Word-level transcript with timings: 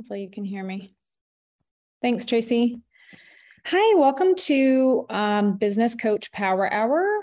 Hopefully 0.00 0.22
you 0.22 0.30
can 0.30 0.44
hear 0.44 0.62
me. 0.62 0.94
Thanks, 2.02 2.26
Tracy. 2.26 2.80
Hi, 3.66 3.98
welcome 3.98 4.34
to 4.34 5.06
um, 5.08 5.56
Business 5.56 5.94
Coach 5.94 6.30
Power 6.32 6.70
Hour. 6.70 7.20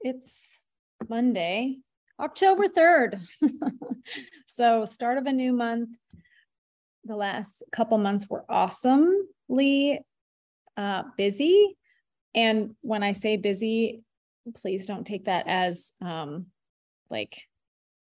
It's 0.00 0.60
Monday, 1.08 1.78
October 2.20 2.68
3rd. 2.68 3.22
so, 4.46 4.84
start 4.84 5.16
of 5.16 5.26
a 5.26 5.32
new 5.32 5.54
month. 5.54 5.88
The 7.04 7.16
last 7.16 7.62
couple 7.72 7.96
months 7.96 8.28
were 8.28 8.44
awesomely 8.50 10.00
uh, 10.76 11.04
busy. 11.16 11.76
And 12.34 12.74
when 12.82 13.02
I 13.02 13.12
say 13.12 13.38
busy, 13.38 14.02
please 14.56 14.84
don't 14.84 15.06
take 15.06 15.24
that 15.24 15.46
as 15.46 15.92
um, 16.02 16.46
like, 17.08 17.40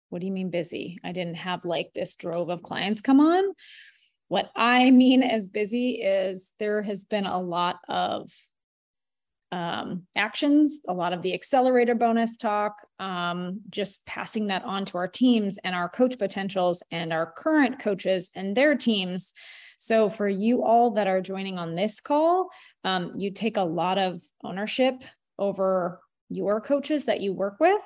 what 0.08 0.20
do 0.20 0.26
you 0.26 0.32
mean 0.32 0.50
busy? 0.50 0.98
I 1.04 1.12
didn't 1.12 1.36
have 1.36 1.64
like 1.64 1.92
this 1.94 2.16
drove 2.16 2.48
of 2.48 2.62
clients 2.62 3.00
come 3.00 3.20
on. 3.20 3.44
What 4.28 4.50
I 4.54 4.90
mean 4.90 5.22
as 5.22 5.46
busy 5.46 6.02
is 6.02 6.52
there 6.58 6.82
has 6.82 7.04
been 7.04 7.26
a 7.26 7.40
lot 7.40 7.76
of 7.88 8.30
um, 9.50 10.06
actions, 10.14 10.80
a 10.86 10.92
lot 10.92 11.14
of 11.14 11.22
the 11.22 11.32
accelerator 11.32 11.94
bonus 11.94 12.36
talk, 12.36 12.74
um, 12.98 13.60
just 13.70 14.04
passing 14.04 14.48
that 14.48 14.64
on 14.64 14.84
to 14.86 14.98
our 14.98 15.08
teams 15.08 15.58
and 15.64 15.74
our 15.74 15.88
coach 15.88 16.18
potentials 16.18 16.82
and 16.90 17.12
our 17.12 17.32
current 17.32 17.78
coaches 17.78 18.30
and 18.34 18.54
their 18.54 18.74
teams. 18.74 19.32
So, 19.78 20.10
for 20.10 20.28
you 20.28 20.64
all 20.64 20.90
that 20.92 21.06
are 21.06 21.22
joining 21.22 21.58
on 21.58 21.74
this 21.74 22.00
call, 22.00 22.48
um, 22.84 23.14
you 23.16 23.30
take 23.30 23.56
a 23.56 23.62
lot 23.62 23.96
of 23.96 24.20
ownership 24.44 25.02
over 25.38 26.00
your 26.28 26.60
coaches 26.60 27.06
that 27.06 27.20
you 27.20 27.32
work 27.32 27.58
with. 27.60 27.80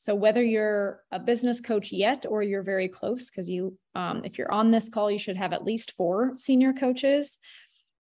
So 0.00 0.14
whether 0.14 0.42
you're 0.42 1.02
a 1.10 1.18
business 1.18 1.60
coach 1.60 1.90
yet 1.90 2.24
or 2.26 2.40
you're 2.40 2.62
very 2.62 2.88
close, 2.88 3.28
because 3.28 3.50
you, 3.50 3.76
um, 3.96 4.22
if 4.24 4.38
you're 4.38 4.50
on 4.50 4.70
this 4.70 4.88
call, 4.88 5.10
you 5.10 5.18
should 5.18 5.36
have 5.36 5.52
at 5.52 5.64
least 5.64 5.90
four 5.92 6.34
senior 6.36 6.72
coaches, 6.72 7.38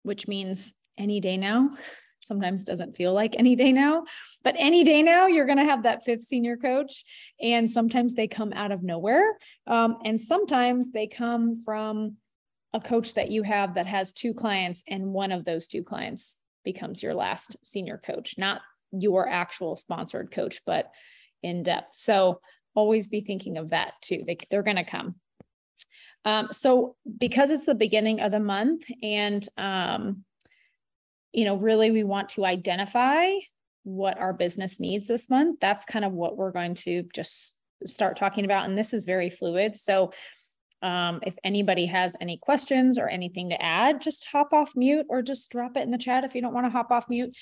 which 0.02 0.28
means 0.28 0.74
any 0.98 1.20
day 1.20 1.38
now. 1.38 1.70
Sometimes 2.20 2.64
doesn't 2.64 2.96
feel 2.96 3.14
like 3.14 3.34
any 3.38 3.56
day 3.56 3.72
now, 3.72 4.04
but 4.44 4.54
any 4.58 4.84
day 4.84 5.02
now 5.02 5.26
you're 5.26 5.46
going 5.46 5.58
to 5.58 5.64
have 5.64 5.84
that 5.84 6.04
fifth 6.04 6.24
senior 6.24 6.56
coach, 6.58 7.04
and 7.40 7.70
sometimes 7.70 8.12
they 8.14 8.28
come 8.28 8.52
out 8.52 8.72
of 8.72 8.82
nowhere, 8.82 9.38
um, 9.66 9.98
and 10.04 10.20
sometimes 10.20 10.90
they 10.90 11.06
come 11.06 11.62
from 11.64 12.16
a 12.74 12.80
coach 12.80 13.14
that 13.14 13.30
you 13.30 13.42
have 13.42 13.74
that 13.74 13.86
has 13.86 14.12
two 14.12 14.34
clients, 14.34 14.82
and 14.86 15.06
one 15.14 15.32
of 15.32 15.44
those 15.44 15.66
two 15.66 15.82
clients 15.82 16.40
becomes 16.64 17.02
your 17.02 17.14
last 17.14 17.56
senior 17.64 17.96
coach, 18.04 18.36
not 18.36 18.60
your 18.92 19.28
actual 19.28 19.76
sponsored 19.76 20.30
coach, 20.30 20.60
but 20.66 20.90
in 21.42 21.62
depth. 21.62 21.94
So 21.94 22.40
always 22.74 23.08
be 23.08 23.20
thinking 23.20 23.56
of 23.56 23.70
that 23.70 23.94
too. 24.02 24.22
They, 24.26 24.38
they're 24.50 24.62
going 24.62 24.76
to 24.76 24.84
come. 24.84 25.16
Um, 26.24 26.48
so 26.50 26.96
because 27.18 27.50
it's 27.50 27.66
the 27.66 27.74
beginning 27.74 28.20
of 28.20 28.32
the 28.32 28.40
month 28.40 28.84
and, 29.02 29.46
um, 29.56 30.24
you 31.32 31.44
know, 31.44 31.56
really 31.56 31.90
we 31.90 32.02
want 32.02 32.30
to 32.30 32.44
identify 32.44 33.30
what 33.84 34.18
our 34.18 34.32
business 34.32 34.80
needs 34.80 35.06
this 35.06 35.30
month. 35.30 35.60
That's 35.60 35.84
kind 35.84 36.04
of 36.04 36.12
what 36.12 36.36
we're 36.36 36.50
going 36.50 36.74
to 36.74 37.04
just 37.14 37.54
start 37.84 38.16
talking 38.16 38.44
about. 38.44 38.68
And 38.68 38.76
this 38.76 38.92
is 38.92 39.04
very 39.04 39.30
fluid. 39.30 39.78
So 39.78 40.12
um, 40.82 41.20
if 41.22 41.36
anybody 41.44 41.86
has 41.86 42.16
any 42.20 42.38
questions 42.38 42.98
or 42.98 43.08
anything 43.08 43.50
to 43.50 43.62
add, 43.62 44.00
just 44.00 44.26
hop 44.26 44.52
off 44.52 44.72
mute 44.74 45.06
or 45.08 45.22
just 45.22 45.50
drop 45.50 45.76
it 45.76 45.82
in 45.82 45.90
the 45.90 45.98
chat 45.98 46.24
if 46.24 46.34
you 46.34 46.42
don't 46.42 46.54
want 46.54 46.66
to 46.66 46.70
hop 46.70 46.90
off 46.90 47.08
mute. 47.08 47.34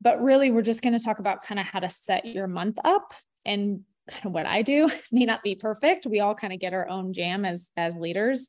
But 0.00 0.22
really, 0.22 0.50
we're 0.50 0.62
just 0.62 0.82
going 0.82 0.96
to 0.96 1.04
talk 1.04 1.18
about 1.18 1.42
kind 1.42 1.58
of 1.58 1.66
how 1.66 1.80
to 1.80 1.88
set 1.90 2.24
your 2.24 2.46
month 2.46 2.78
up 2.84 3.12
and 3.48 3.80
kind 4.08 4.26
of 4.26 4.32
what 4.32 4.46
I 4.46 4.62
do 4.62 4.88
may 5.12 5.24
not 5.24 5.42
be 5.42 5.54
perfect. 5.54 6.06
We 6.06 6.20
all 6.20 6.34
kind 6.34 6.52
of 6.52 6.60
get 6.60 6.74
our 6.74 6.88
own 6.88 7.12
jam 7.12 7.44
as 7.44 7.70
as 7.76 7.96
leaders 7.96 8.48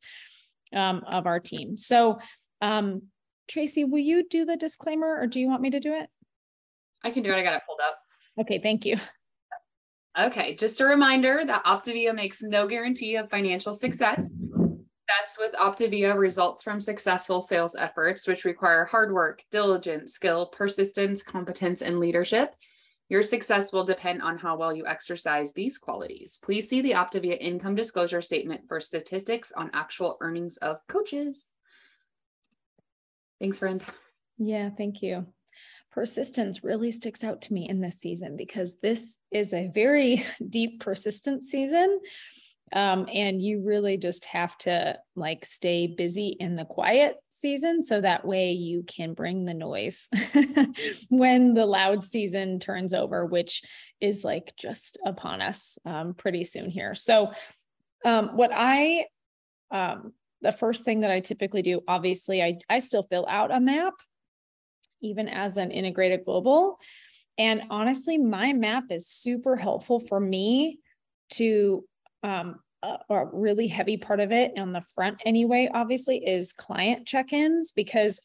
um, 0.73 1.03
of 1.07 1.25
our 1.25 1.39
team. 1.39 1.77
So, 1.77 2.19
um, 2.61 3.03
Tracy, 3.47 3.83
will 3.83 3.99
you 3.99 4.27
do 4.29 4.45
the 4.45 4.57
disclaimer, 4.57 5.19
or 5.19 5.27
do 5.27 5.39
you 5.39 5.47
want 5.47 5.61
me 5.61 5.71
to 5.71 5.79
do 5.79 5.93
it? 5.93 6.09
I 7.03 7.11
can 7.11 7.23
do 7.23 7.31
it. 7.31 7.35
I 7.35 7.43
got 7.43 7.55
it 7.55 7.63
pulled 7.67 7.79
up. 7.81 7.97
Okay, 8.41 8.59
thank 8.61 8.85
you. 8.85 8.97
Okay, 10.19 10.55
just 10.55 10.81
a 10.81 10.85
reminder 10.85 11.41
that 11.45 11.63
Optavia 11.65 12.13
makes 12.13 12.43
no 12.43 12.67
guarantee 12.67 13.15
of 13.15 13.29
financial 13.29 13.73
success. 13.73 14.21
Success 14.21 15.37
with 15.39 15.53
Optavia 15.53 16.17
results 16.17 16.61
from 16.61 16.81
successful 16.81 17.41
sales 17.41 17.75
efforts, 17.75 18.27
which 18.27 18.45
require 18.45 18.85
hard 18.85 19.13
work, 19.13 19.41
diligence, 19.49 20.13
skill, 20.13 20.47
persistence, 20.47 21.23
competence, 21.23 21.81
and 21.81 21.99
leadership. 21.99 22.53
Your 23.09 23.23
success 23.23 23.73
will 23.73 23.83
depend 23.83 24.21
on 24.21 24.37
how 24.37 24.55
well 24.55 24.71
you 24.73 24.85
exercise 24.85 25.51
these 25.51 25.79
qualities. 25.79 26.39
Please 26.43 26.69
see 26.69 26.81
the 26.81 26.91
Optavia 26.91 27.37
income 27.39 27.73
disclosure 27.73 28.21
statement 28.21 28.61
for 28.67 28.79
statistics 28.79 29.51
on 29.51 29.71
actual 29.73 30.17
earnings 30.21 30.57
of 30.57 30.85
coaches. 30.87 31.55
Thanks, 33.39 33.57
friend. 33.59 33.83
Yeah, 34.37 34.69
thank 34.69 35.01
you. 35.01 35.25
Persistence 35.91 36.63
really 36.63 36.91
sticks 36.91 37.23
out 37.23 37.41
to 37.43 37.53
me 37.53 37.67
in 37.67 37.81
this 37.81 37.99
season 37.99 38.37
because 38.37 38.77
this 38.79 39.17
is 39.31 39.53
a 39.53 39.71
very 39.73 40.23
deep 40.49 40.79
persistence 40.79 41.49
season 41.49 41.99
um, 42.73 43.07
and 43.13 43.41
you 43.41 43.61
really 43.61 43.97
just 43.97 44.25
have 44.25 44.57
to 44.59 44.97
like 45.15 45.45
stay 45.45 45.87
busy 45.87 46.35
in 46.39 46.55
the 46.55 46.65
quiet 46.65 47.15
season 47.29 47.81
so 47.81 48.01
that 48.01 48.25
way 48.25 48.51
you 48.51 48.83
can 48.83 49.13
bring 49.13 49.45
the 49.45 49.53
noise 49.53 50.07
when 51.09 51.53
the 51.53 51.65
loud 51.65 52.03
season 52.03 52.59
turns 52.59 52.93
over 52.93 53.25
which 53.25 53.63
is 54.01 54.23
like 54.23 54.53
just 54.57 54.97
upon 55.05 55.41
us 55.41 55.77
um, 55.85 56.13
pretty 56.13 56.43
soon 56.43 56.69
here. 56.69 56.95
So 56.95 57.31
um, 58.05 58.37
what 58.37 58.51
i 58.53 59.05
um, 59.71 60.13
the 60.41 60.51
first 60.51 60.85
thing 60.85 61.01
that 61.01 61.11
i 61.11 61.19
typically 61.19 61.61
do 61.61 61.81
obviously 61.87 62.41
i, 62.41 62.57
I 62.69 62.79
still 62.79 63.03
fill 63.03 63.25
out 63.27 63.51
a 63.51 63.59
map 63.59 63.93
even 65.01 65.29
as 65.29 65.57
an 65.57 65.71
integrated 65.71 66.25
global. 66.25 66.77
And 67.37 67.63
honestly 67.69 68.17
my 68.17 68.53
map 68.53 68.85
is 68.89 69.07
super 69.07 69.55
helpful 69.55 69.99
for 69.99 70.19
me 70.19 70.79
to 71.31 71.85
um, 72.23 72.59
a, 72.81 73.25
really 73.33 73.67
heavy 73.67 73.97
part 73.97 74.19
of 74.19 74.31
it 74.31 74.51
on 74.57 74.71
the 74.71 74.81
front 74.81 75.21
anyway 75.25 75.69
obviously 75.73 76.17
is 76.25 76.53
client 76.53 77.05
check-ins 77.05 77.71
because 77.73 78.21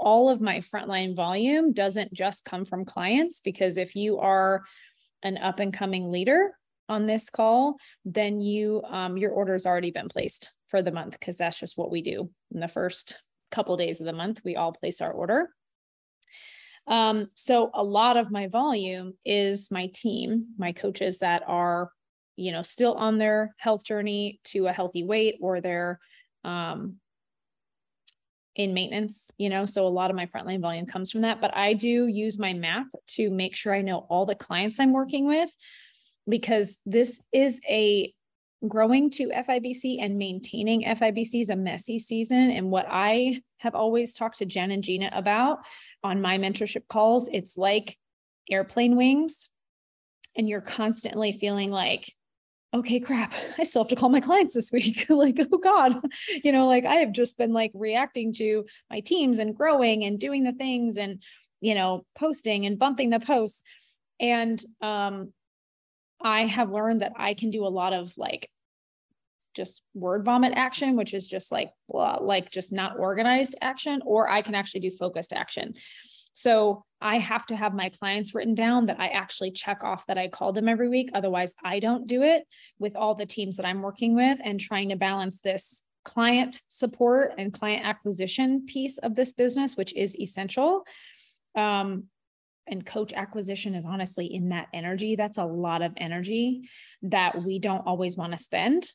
all 0.00 0.30
of 0.30 0.40
my 0.40 0.58
frontline 0.58 1.14
volume 1.14 1.72
doesn't 1.72 2.12
just 2.12 2.44
come 2.44 2.64
from 2.64 2.84
clients 2.84 3.40
because 3.40 3.76
if 3.76 3.94
you 3.94 4.18
are 4.18 4.62
an 5.22 5.36
up 5.38 5.60
and 5.60 5.74
coming 5.74 6.10
leader 6.10 6.52
on 6.88 7.04
this 7.04 7.28
call 7.28 7.76
then 8.04 8.40
you 8.40 8.82
um, 8.88 9.16
your 9.16 9.32
order's 9.32 9.66
already 9.66 9.90
been 9.90 10.08
placed 10.08 10.50
for 10.68 10.82
the 10.82 10.92
month 10.92 11.18
because 11.18 11.36
that's 11.36 11.58
just 11.58 11.76
what 11.76 11.90
we 11.90 12.02
do 12.02 12.30
in 12.52 12.60
the 12.60 12.68
first 12.68 13.18
couple 13.50 13.76
days 13.76 14.00
of 14.00 14.06
the 14.06 14.12
month 14.12 14.40
we 14.44 14.56
all 14.56 14.72
place 14.72 15.00
our 15.00 15.12
order. 15.12 15.50
Um, 16.86 17.28
so 17.34 17.70
a 17.74 17.82
lot 17.82 18.16
of 18.16 18.30
my 18.30 18.46
volume 18.46 19.14
is 19.24 19.70
my 19.70 19.90
team 19.92 20.48
my 20.56 20.72
coaches 20.72 21.18
that 21.18 21.42
are 21.46 21.90
you 22.38 22.52
know 22.52 22.62
still 22.62 22.94
on 22.94 23.18
their 23.18 23.54
health 23.58 23.84
journey 23.84 24.40
to 24.44 24.66
a 24.66 24.72
healthy 24.72 25.04
weight 25.04 25.36
or 25.40 25.60
they're 25.60 25.98
um, 26.44 26.96
in 28.54 28.74
maintenance 28.74 29.30
you 29.38 29.48
know 29.48 29.64
so 29.64 29.86
a 29.86 29.88
lot 29.88 30.10
of 30.10 30.16
my 30.16 30.26
frontline 30.26 30.60
volume 30.60 30.86
comes 30.86 31.12
from 31.12 31.20
that 31.20 31.40
but 31.40 31.56
i 31.56 31.74
do 31.74 32.06
use 32.06 32.38
my 32.38 32.52
map 32.52 32.86
to 33.06 33.30
make 33.30 33.54
sure 33.54 33.74
i 33.74 33.82
know 33.82 34.06
all 34.08 34.26
the 34.26 34.34
clients 34.34 34.80
i'm 34.80 34.92
working 34.92 35.26
with 35.26 35.50
because 36.28 36.78
this 36.84 37.22
is 37.32 37.60
a 37.68 38.12
growing 38.66 39.10
to 39.10 39.28
FIBC 39.28 40.02
and 40.02 40.18
maintaining 40.18 40.82
FIBC 40.82 41.42
is 41.42 41.50
a 41.50 41.56
messy 41.56 41.98
season. 41.98 42.50
And 42.50 42.70
what 42.70 42.86
I 42.88 43.40
have 43.58 43.74
always 43.74 44.14
talked 44.14 44.38
to 44.38 44.46
Jen 44.46 44.70
and 44.70 44.82
Gina 44.82 45.10
about 45.12 45.58
on 46.02 46.20
my 46.20 46.38
mentorship 46.38 46.88
calls, 46.88 47.28
it's 47.32 47.56
like 47.56 47.96
airplane 48.50 48.96
wings. 48.96 49.48
And 50.36 50.48
you're 50.48 50.60
constantly 50.60 51.32
feeling 51.32 51.70
like, 51.70 52.12
okay, 52.74 53.00
crap, 53.00 53.32
I 53.58 53.64
still 53.64 53.82
have 53.82 53.88
to 53.90 53.96
call 53.96 54.08
my 54.08 54.20
clients 54.20 54.54
this 54.54 54.72
week. 54.72 55.06
like, 55.10 55.38
oh 55.52 55.58
God, 55.58 56.00
you 56.44 56.52
know, 56.52 56.66
like 56.66 56.84
I 56.84 56.96
have 56.96 57.12
just 57.12 57.38
been 57.38 57.52
like 57.52 57.72
reacting 57.74 58.32
to 58.34 58.66
my 58.90 59.00
teams 59.00 59.38
and 59.38 59.56
growing 59.56 60.04
and 60.04 60.18
doing 60.18 60.44
the 60.44 60.52
things 60.52 60.96
and, 60.96 61.22
you 61.60 61.74
know, 61.74 62.04
posting 62.16 62.66
and 62.66 62.78
bumping 62.78 63.10
the 63.10 63.20
posts. 63.20 63.62
And 64.20 64.62
um, 64.80 65.32
I 66.20 66.40
have 66.42 66.70
learned 66.70 67.02
that 67.02 67.12
I 67.16 67.34
can 67.34 67.50
do 67.50 67.66
a 67.66 67.68
lot 67.68 67.92
of 67.92 68.12
like 68.16 68.50
just 69.54 69.82
word 69.94 70.24
vomit 70.24 70.52
action, 70.54 70.96
which 70.96 71.14
is 71.14 71.26
just 71.26 71.50
like, 71.50 71.70
blah, 71.88 72.18
like 72.20 72.50
just 72.50 72.72
not 72.72 72.98
organized 72.98 73.56
action, 73.60 74.02
or 74.04 74.28
I 74.28 74.42
can 74.42 74.54
actually 74.54 74.80
do 74.80 74.90
focused 74.90 75.32
action. 75.32 75.74
So 76.38 76.84
I 77.00 77.18
have 77.18 77.46
to 77.46 77.56
have 77.56 77.74
my 77.74 77.88
clients 77.88 78.32
written 78.32 78.54
down 78.54 78.86
that 78.86 79.00
I 79.00 79.08
actually 79.08 79.50
check 79.50 79.82
off 79.82 80.06
that 80.06 80.18
I 80.18 80.28
called 80.28 80.54
them 80.54 80.68
every 80.68 80.88
week. 80.88 81.10
Otherwise, 81.12 81.52
I 81.64 81.80
don't 81.80 82.06
do 82.06 82.22
it 82.22 82.44
with 82.78 82.94
all 82.94 83.16
the 83.16 83.26
teams 83.26 83.56
that 83.56 83.66
I'm 83.66 83.82
working 83.82 84.14
with 84.14 84.38
and 84.44 84.60
trying 84.60 84.90
to 84.90 84.96
balance 84.96 85.40
this 85.40 85.82
client 86.04 86.60
support 86.68 87.34
and 87.38 87.52
client 87.52 87.84
acquisition 87.84 88.66
piece 88.66 88.98
of 88.98 89.16
this 89.16 89.32
business, 89.32 89.76
which 89.76 89.92
is 89.96 90.16
essential. 90.16 90.84
Um, 91.56 92.04
and 92.68 92.86
coach 92.86 93.12
acquisition 93.12 93.74
is 93.74 93.84
honestly 93.84 94.32
in 94.32 94.50
that 94.50 94.68
energy. 94.72 95.16
That's 95.16 95.38
a 95.38 95.44
lot 95.44 95.82
of 95.82 95.92
energy 95.96 96.70
that 97.02 97.42
we 97.42 97.58
don't 97.58 97.84
always 97.84 98.16
want 98.16 98.30
to 98.30 98.38
spend 98.38 98.86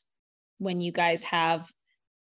when 0.56 0.80
you 0.80 0.92
guys 0.92 1.22
have 1.24 1.70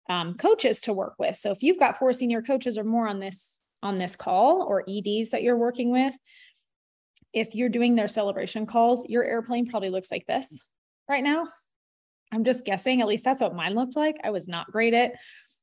um, 0.09 0.33
coaches 0.33 0.79
to 0.81 0.93
work 0.93 1.13
with. 1.19 1.35
So 1.35 1.51
if 1.51 1.61
you've 1.61 1.79
got 1.79 1.99
four 1.99 2.11
senior 2.11 2.41
coaches 2.41 2.75
or 2.75 2.83
more 2.83 3.07
on 3.07 3.19
this 3.19 3.61
on 3.83 3.97
this 3.97 4.15
call 4.15 4.63
or 4.63 4.83
EDs 4.87 5.31
that 5.31 5.43
you're 5.43 5.57
working 5.57 5.91
with, 5.91 6.13
if 7.33 7.55
you're 7.55 7.69
doing 7.69 7.95
their 7.95 8.07
celebration 8.07 8.65
calls, 8.65 9.07
your 9.07 9.23
airplane 9.23 9.67
probably 9.67 9.89
looks 9.89 10.11
like 10.11 10.25
this 10.27 10.65
right 11.07 11.23
now. 11.23 11.47
I'm 12.31 12.43
just 12.43 12.65
guessing, 12.65 13.01
at 13.01 13.07
least 13.07 13.23
that's 13.23 13.41
what 13.41 13.55
mine 13.55 13.75
looked 13.75 13.95
like. 13.95 14.15
I 14.23 14.31
was 14.31 14.47
not 14.47 14.71
great 14.71 14.93
at 14.93 15.13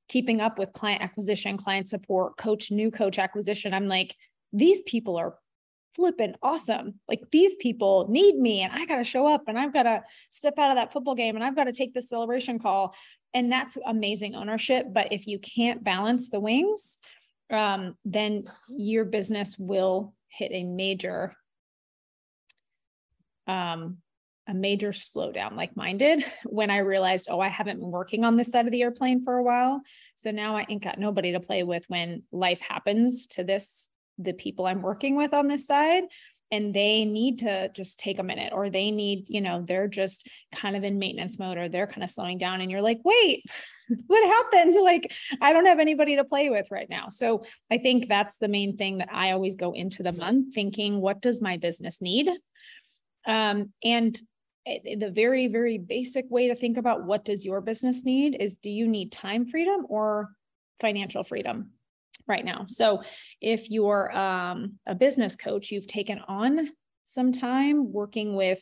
keeping 0.08 0.40
up 0.40 0.58
with 0.58 0.72
client 0.72 1.02
acquisition, 1.02 1.56
client 1.56 1.88
support, 1.88 2.36
coach, 2.36 2.70
new 2.70 2.90
coach 2.90 3.18
acquisition. 3.18 3.74
I'm 3.74 3.88
like, 3.88 4.14
these 4.52 4.82
people 4.82 5.16
are 5.16 5.36
flipping 5.94 6.34
awesome. 6.42 6.94
Like 7.08 7.22
these 7.30 7.56
people 7.56 8.06
need 8.08 8.36
me 8.36 8.60
and 8.60 8.72
I 8.72 8.86
got 8.86 8.96
to 8.96 9.04
show 9.04 9.26
up 9.26 9.44
and 9.48 9.58
I've 9.58 9.72
got 9.72 9.82
to 9.82 10.02
step 10.30 10.54
out 10.58 10.70
of 10.70 10.76
that 10.76 10.92
football 10.92 11.14
game 11.14 11.34
and 11.34 11.44
I've 11.44 11.56
got 11.56 11.64
to 11.64 11.72
take 11.72 11.92
this 11.92 12.08
celebration 12.08 12.58
call. 12.58 12.94
And 13.34 13.52
that's 13.52 13.76
amazing 13.86 14.34
ownership. 14.34 14.86
But 14.90 15.12
if 15.12 15.26
you 15.26 15.38
can't 15.38 15.84
balance 15.84 16.30
the 16.30 16.40
wings, 16.40 16.98
um, 17.50 17.96
then 18.04 18.44
your 18.68 19.04
business 19.04 19.56
will 19.58 20.14
hit 20.28 20.52
a 20.52 20.64
major 20.64 21.34
um, 23.46 23.98
a 24.48 24.54
major 24.54 24.92
slowdown 24.92 25.56
like 25.56 25.76
mine 25.76 25.98
did 25.98 26.24
when 26.44 26.70
I 26.70 26.78
realized, 26.78 27.28
oh, 27.30 27.40
I 27.40 27.48
haven't 27.48 27.80
been 27.80 27.90
working 27.90 28.24
on 28.24 28.36
this 28.36 28.50
side 28.50 28.66
of 28.66 28.72
the 28.72 28.82
airplane 28.82 29.22
for 29.22 29.36
a 29.36 29.42
while. 29.42 29.82
So 30.16 30.30
now 30.30 30.56
I 30.56 30.66
ain't 30.68 30.82
got 30.82 30.98
nobody 30.98 31.32
to 31.32 31.40
play 31.40 31.62
with 31.62 31.84
when 31.88 32.22
life 32.32 32.60
happens 32.60 33.26
to 33.28 33.44
this, 33.44 33.90
the 34.18 34.32
people 34.32 34.66
I'm 34.66 34.82
working 34.82 35.16
with 35.16 35.34
on 35.34 35.48
this 35.48 35.66
side. 35.66 36.04
And 36.50 36.72
they 36.72 37.04
need 37.04 37.40
to 37.40 37.68
just 37.70 38.00
take 38.00 38.18
a 38.18 38.22
minute, 38.22 38.52
or 38.54 38.70
they 38.70 38.90
need, 38.90 39.26
you 39.28 39.40
know, 39.40 39.62
they're 39.66 39.88
just 39.88 40.28
kind 40.54 40.76
of 40.76 40.84
in 40.84 40.98
maintenance 40.98 41.38
mode, 41.38 41.58
or 41.58 41.68
they're 41.68 41.86
kind 41.86 42.02
of 42.02 42.10
slowing 42.10 42.38
down. 42.38 42.60
And 42.60 42.70
you're 42.70 42.80
like, 42.80 43.00
wait, 43.04 43.44
what 44.06 44.26
happened? 44.26 44.76
Like, 44.88 45.12
I 45.42 45.52
don't 45.52 45.66
have 45.66 45.80
anybody 45.80 46.16
to 46.16 46.24
play 46.24 46.48
with 46.48 46.70
right 46.70 46.88
now. 46.88 47.10
So 47.10 47.44
I 47.70 47.76
think 47.76 48.08
that's 48.08 48.38
the 48.38 48.48
main 48.48 48.78
thing 48.78 48.98
that 48.98 49.12
I 49.12 49.32
always 49.32 49.54
go 49.54 49.72
into 49.72 50.02
the 50.02 50.12
month 50.12 50.54
thinking, 50.54 51.00
what 51.00 51.20
does 51.20 51.42
my 51.42 51.58
business 51.58 52.00
need? 52.00 52.30
Um, 53.26 53.72
and 53.84 54.18
the 54.66 55.10
very 55.14 55.48
very 55.48 55.78
basic 55.78 56.26
way 56.30 56.48
to 56.48 56.54
think 56.54 56.76
about 56.76 57.04
what 57.04 57.24
does 57.24 57.44
your 57.44 57.60
business 57.60 58.04
need 58.04 58.36
is 58.38 58.58
do 58.58 58.70
you 58.70 58.86
need 58.86 59.10
time 59.10 59.46
freedom 59.46 59.86
or 59.88 60.28
financial 60.80 61.22
freedom 61.22 61.72
right 62.28 62.44
now. 62.44 62.66
So 62.68 63.02
if 63.40 63.70
you're 63.70 64.16
um, 64.16 64.78
a 64.86 64.94
business 64.94 65.36
coach 65.36 65.70
you've 65.70 65.86
taken 65.86 66.20
on 66.28 66.68
some 67.04 67.32
time 67.32 67.92
working 67.92 68.34
with 68.34 68.60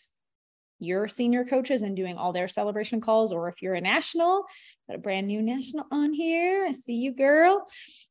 your 0.78 1.08
senior 1.08 1.44
coaches 1.44 1.82
and 1.82 1.96
doing 1.96 2.16
all 2.16 2.32
their 2.32 2.48
celebration 2.48 3.00
calls 3.00 3.32
or 3.32 3.48
if 3.48 3.62
you're 3.62 3.74
a 3.74 3.80
national 3.80 4.44
got 4.86 4.96
a 4.96 4.98
brand 4.98 5.26
new 5.26 5.40
national 5.40 5.86
on 5.90 6.12
here 6.12 6.66
i 6.68 6.72
see 6.72 6.94
you 6.94 7.12
girl. 7.12 7.66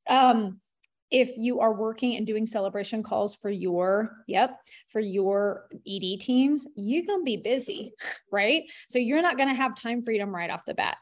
Um, 0.09 0.59
if 1.11 1.31
you 1.37 1.59
are 1.59 1.73
working 1.73 2.15
and 2.15 2.25
doing 2.25 2.45
celebration 2.45 3.03
calls 3.03 3.35
for 3.35 3.49
your 3.49 4.11
yep 4.27 4.59
for 4.87 4.99
your 4.99 5.67
ed 5.87 6.19
teams 6.19 6.67
you're 6.75 7.05
going 7.05 7.21
to 7.21 7.23
be 7.23 7.37
busy 7.37 7.93
right? 8.31 8.63
So 8.89 8.99
you're 8.99 9.21
not 9.21 9.37
going 9.37 9.49
to 9.49 9.55
have 9.55 9.75
time 9.75 10.03
freedom 10.03 10.33
right 10.33 10.49
off 10.49 10.65
the 10.65 10.73
bat 10.73 10.97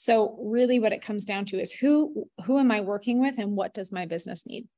so 0.00 0.38
really 0.40 0.78
what 0.78 0.92
it 0.92 1.02
comes 1.02 1.24
down 1.24 1.44
to 1.46 1.60
is 1.60 1.72
who 1.72 2.28
who 2.44 2.60
am 2.60 2.70
i 2.70 2.80
working 2.80 3.20
with 3.20 3.36
and 3.38 3.56
what 3.56 3.74
does 3.74 3.90
my 3.90 4.06
business 4.06 4.46
need? 4.46 4.68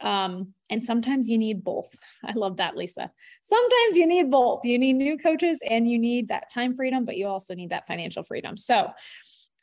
Um, 0.00 0.54
and 0.70 0.82
sometimes 0.82 1.28
you 1.28 1.38
need 1.38 1.62
both. 1.62 1.94
I 2.24 2.32
love 2.32 2.56
that 2.56 2.76
lisa. 2.76 3.10
Sometimes 3.42 3.96
you 3.96 4.08
need 4.08 4.28
both. 4.28 4.64
You 4.64 4.76
need 4.78 4.94
new 4.94 5.18
coaches 5.18 5.60
and 5.68 5.88
you 5.88 5.98
need 5.98 6.28
that 6.28 6.50
time 6.50 6.74
freedom 6.74 7.04
but 7.04 7.16
you 7.16 7.28
also 7.28 7.54
need 7.54 7.70
that 7.70 7.86
financial 7.86 8.24
freedom. 8.24 8.56
So 8.56 8.88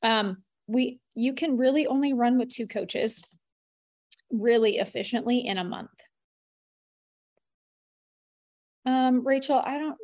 um, 0.04 0.38
we 0.68 1.00
you 1.16 1.34
can 1.34 1.58
really 1.58 1.86
only 1.86 2.14
run 2.14 2.38
with 2.38 2.50
two 2.50 2.68
coaches 2.68 3.24
really 4.32 4.78
efficiently 4.78 5.46
in 5.46 5.58
a 5.58 5.64
month? 5.64 5.90
Um, 8.86 9.26
Rachel, 9.26 9.62
I 9.64 9.78
don't, 9.80 9.98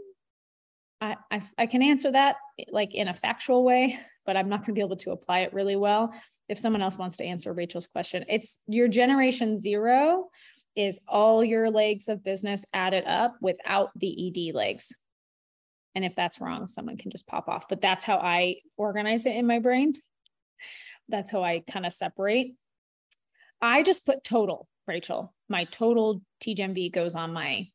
I, 1.03 1.41
I, 1.57 1.65
can 1.65 1.81
answer 1.81 2.11
that 2.11 2.37
like 2.71 2.93
in 2.93 3.09
a 3.09 3.13
factual 3.13 3.63
way, 3.63 3.99
but 4.25 4.37
I'm 4.37 4.47
not 4.47 4.61
going 4.61 4.67
to 4.67 4.73
be 4.73 4.81
able 4.81 4.95
to 4.97 5.11
apply 5.11 5.39
it 5.39 5.53
really 5.53 5.75
well. 5.75 6.13
If 6.47 6.57
someone 6.57 6.81
else 6.81 6.97
wants 6.97 7.17
to 7.17 7.25
answer 7.25 7.51
Rachel's 7.51 7.87
question, 7.87 8.23
it's 8.29 8.59
your 8.67 8.87
generation 8.87 9.59
zero 9.59 10.29
is 10.75 10.99
all 11.07 11.43
your 11.43 11.69
legs 11.69 12.07
of 12.07 12.23
business 12.23 12.65
added 12.73 13.05
up 13.05 13.35
without 13.41 13.89
the 13.95 14.49
ED 14.49 14.55
legs. 14.55 14.95
And 15.95 16.05
if 16.05 16.15
that's 16.15 16.39
wrong, 16.39 16.67
someone 16.67 16.97
can 16.97 17.11
just 17.11 17.27
pop 17.27 17.47
off. 17.47 17.67
But 17.67 17.81
that's 17.81 18.05
how 18.05 18.17
I 18.17 18.57
organize 18.77 19.25
it 19.25 19.35
in 19.35 19.45
my 19.45 19.59
brain. 19.59 19.93
That's 21.09 21.31
how 21.31 21.43
I 21.43 21.63
kind 21.69 21.85
of 21.85 21.93
separate. 21.93 22.53
I 23.61 23.83
just 23.83 24.05
put 24.05 24.23
total, 24.23 24.67
Rachel. 24.87 25.33
My 25.49 25.65
total 25.65 26.21
TGMV 26.43 26.91
goes 26.91 27.15
on 27.15 27.33
my, 27.33 27.67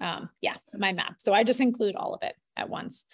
um, 0.00 0.28
yeah, 0.40 0.56
my 0.74 0.92
map. 0.92 1.14
So 1.18 1.32
I 1.32 1.44
just 1.44 1.60
include 1.60 1.96
all 1.96 2.14
of 2.14 2.22
it 2.22 2.34
at 2.56 2.68
once. 2.68 3.06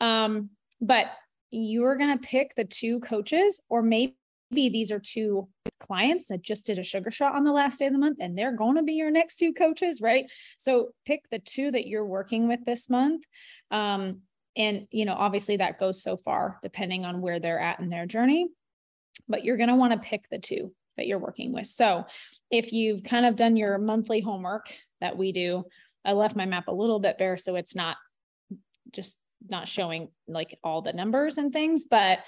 Um, 0.00 0.50
but 0.80 1.06
you're 1.50 1.96
going 1.96 2.16
to 2.16 2.26
pick 2.26 2.54
the 2.54 2.64
two 2.64 3.00
coaches, 3.00 3.60
or 3.68 3.82
maybe 3.82 4.14
these 4.50 4.90
are 4.90 5.00
two 5.00 5.48
clients 5.80 6.28
that 6.28 6.42
just 6.42 6.66
did 6.66 6.78
a 6.78 6.82
sugar 6.82 7.10
shot 7.10 7.34
on 7.34 7.44
the 7.44 7.52
last 7.52 7.78
day 7.78 7.86
of 7.86 7.92
the 7.92 7.98
month 7.98 8.18
and 8.20 8.36
they're 8.36 8.56
going 8.56 8.76
to 8.76 8.82
be 8.82 8.94
your 8.94 9.10
next 9.10 9.36
two 9.36 9.52
coaches, 9.52 10.00
right? 10.00 10.26
So 10.56 10.90
pick 11.06 11.22
the 11.30 11.38
two 11.38 11.70
that 11.70 11.86
you're 11.86 12.06
working 12.06 12.48
with 12.48 12.64
this 12.64 12.90
month. 12.90 13.24
Um, 13.70 14.22
and, 14.56 14.86
you 14.90 15.04
know, 15.04 15.14
obviously 15.14 15.58
that 15.58 15.78
goes 15.78 16.02
so 16.02 16.16
far 16.16 16.58
depending 16.62 17.04
on 17.04 17.20
where 17.20 17.38
they're 17.38 17.60
at 17.60 17.80
in 17.80 17.88
their 17.90 18.06
journey, 18.06 18.48
but 19.28 19.44
you're 19.44 19.56
going 19.56 19.68
to 19.68 19.76
want 19.76 19.92
to 19.92 20.08
pick 20.08 20.28
the 20.30 20.38
two 20.38 20.72
that 20.96 21.06
you're 21.06 21.18
working 21.18 21.52
with. 21.52 21.66
So 21.66 22.04
if 22.50 22.72
you've 22.72 23.04
kind 23.04 23.24
of 23.24 23.36
done 23.36 23.56
your 23.56 23.78
monthly 23.78 24.20
homework 24.20 24.72
that 25.00 25.16
we 25.16 25.32
do, 25.32 25.64
I 26.04 26.12
left 26.12 26.36
my 26.36 26.46
map 26.46 26.68
a 26.68 26.72
little 26.72 26.98
bit 26.98 27.18
bare 27.18 27.36
so 27.36 27.54
it's 27.56 27.76
not 27.76 27.96
just 28.92 29.18
not 29.48 29.68
showing 29.68 30.08
like 30.26 30.58
all 30.64 30.82
the 30.82 30.92
numbers 30.92 31.38
and 31.38 31.52
things. 31.52 31.84
But 31.84 32.20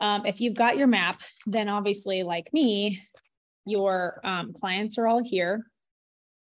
um, 0.00 0.26
if 0.26 0.40
you've 0.40 0.54
got 0.54 0.76
your 0.76 0.86
map, 0.86 1.20
then 1.46 1.68
obviously, 1.68 2.22
like 2.22 2.52
me, 2.52 3.02
your 3.64 4.20
um, 4.24 4.52
clients 4.52 4.98
are 4.98 5.06
all 5.06 5.22
here. 5.22 5.66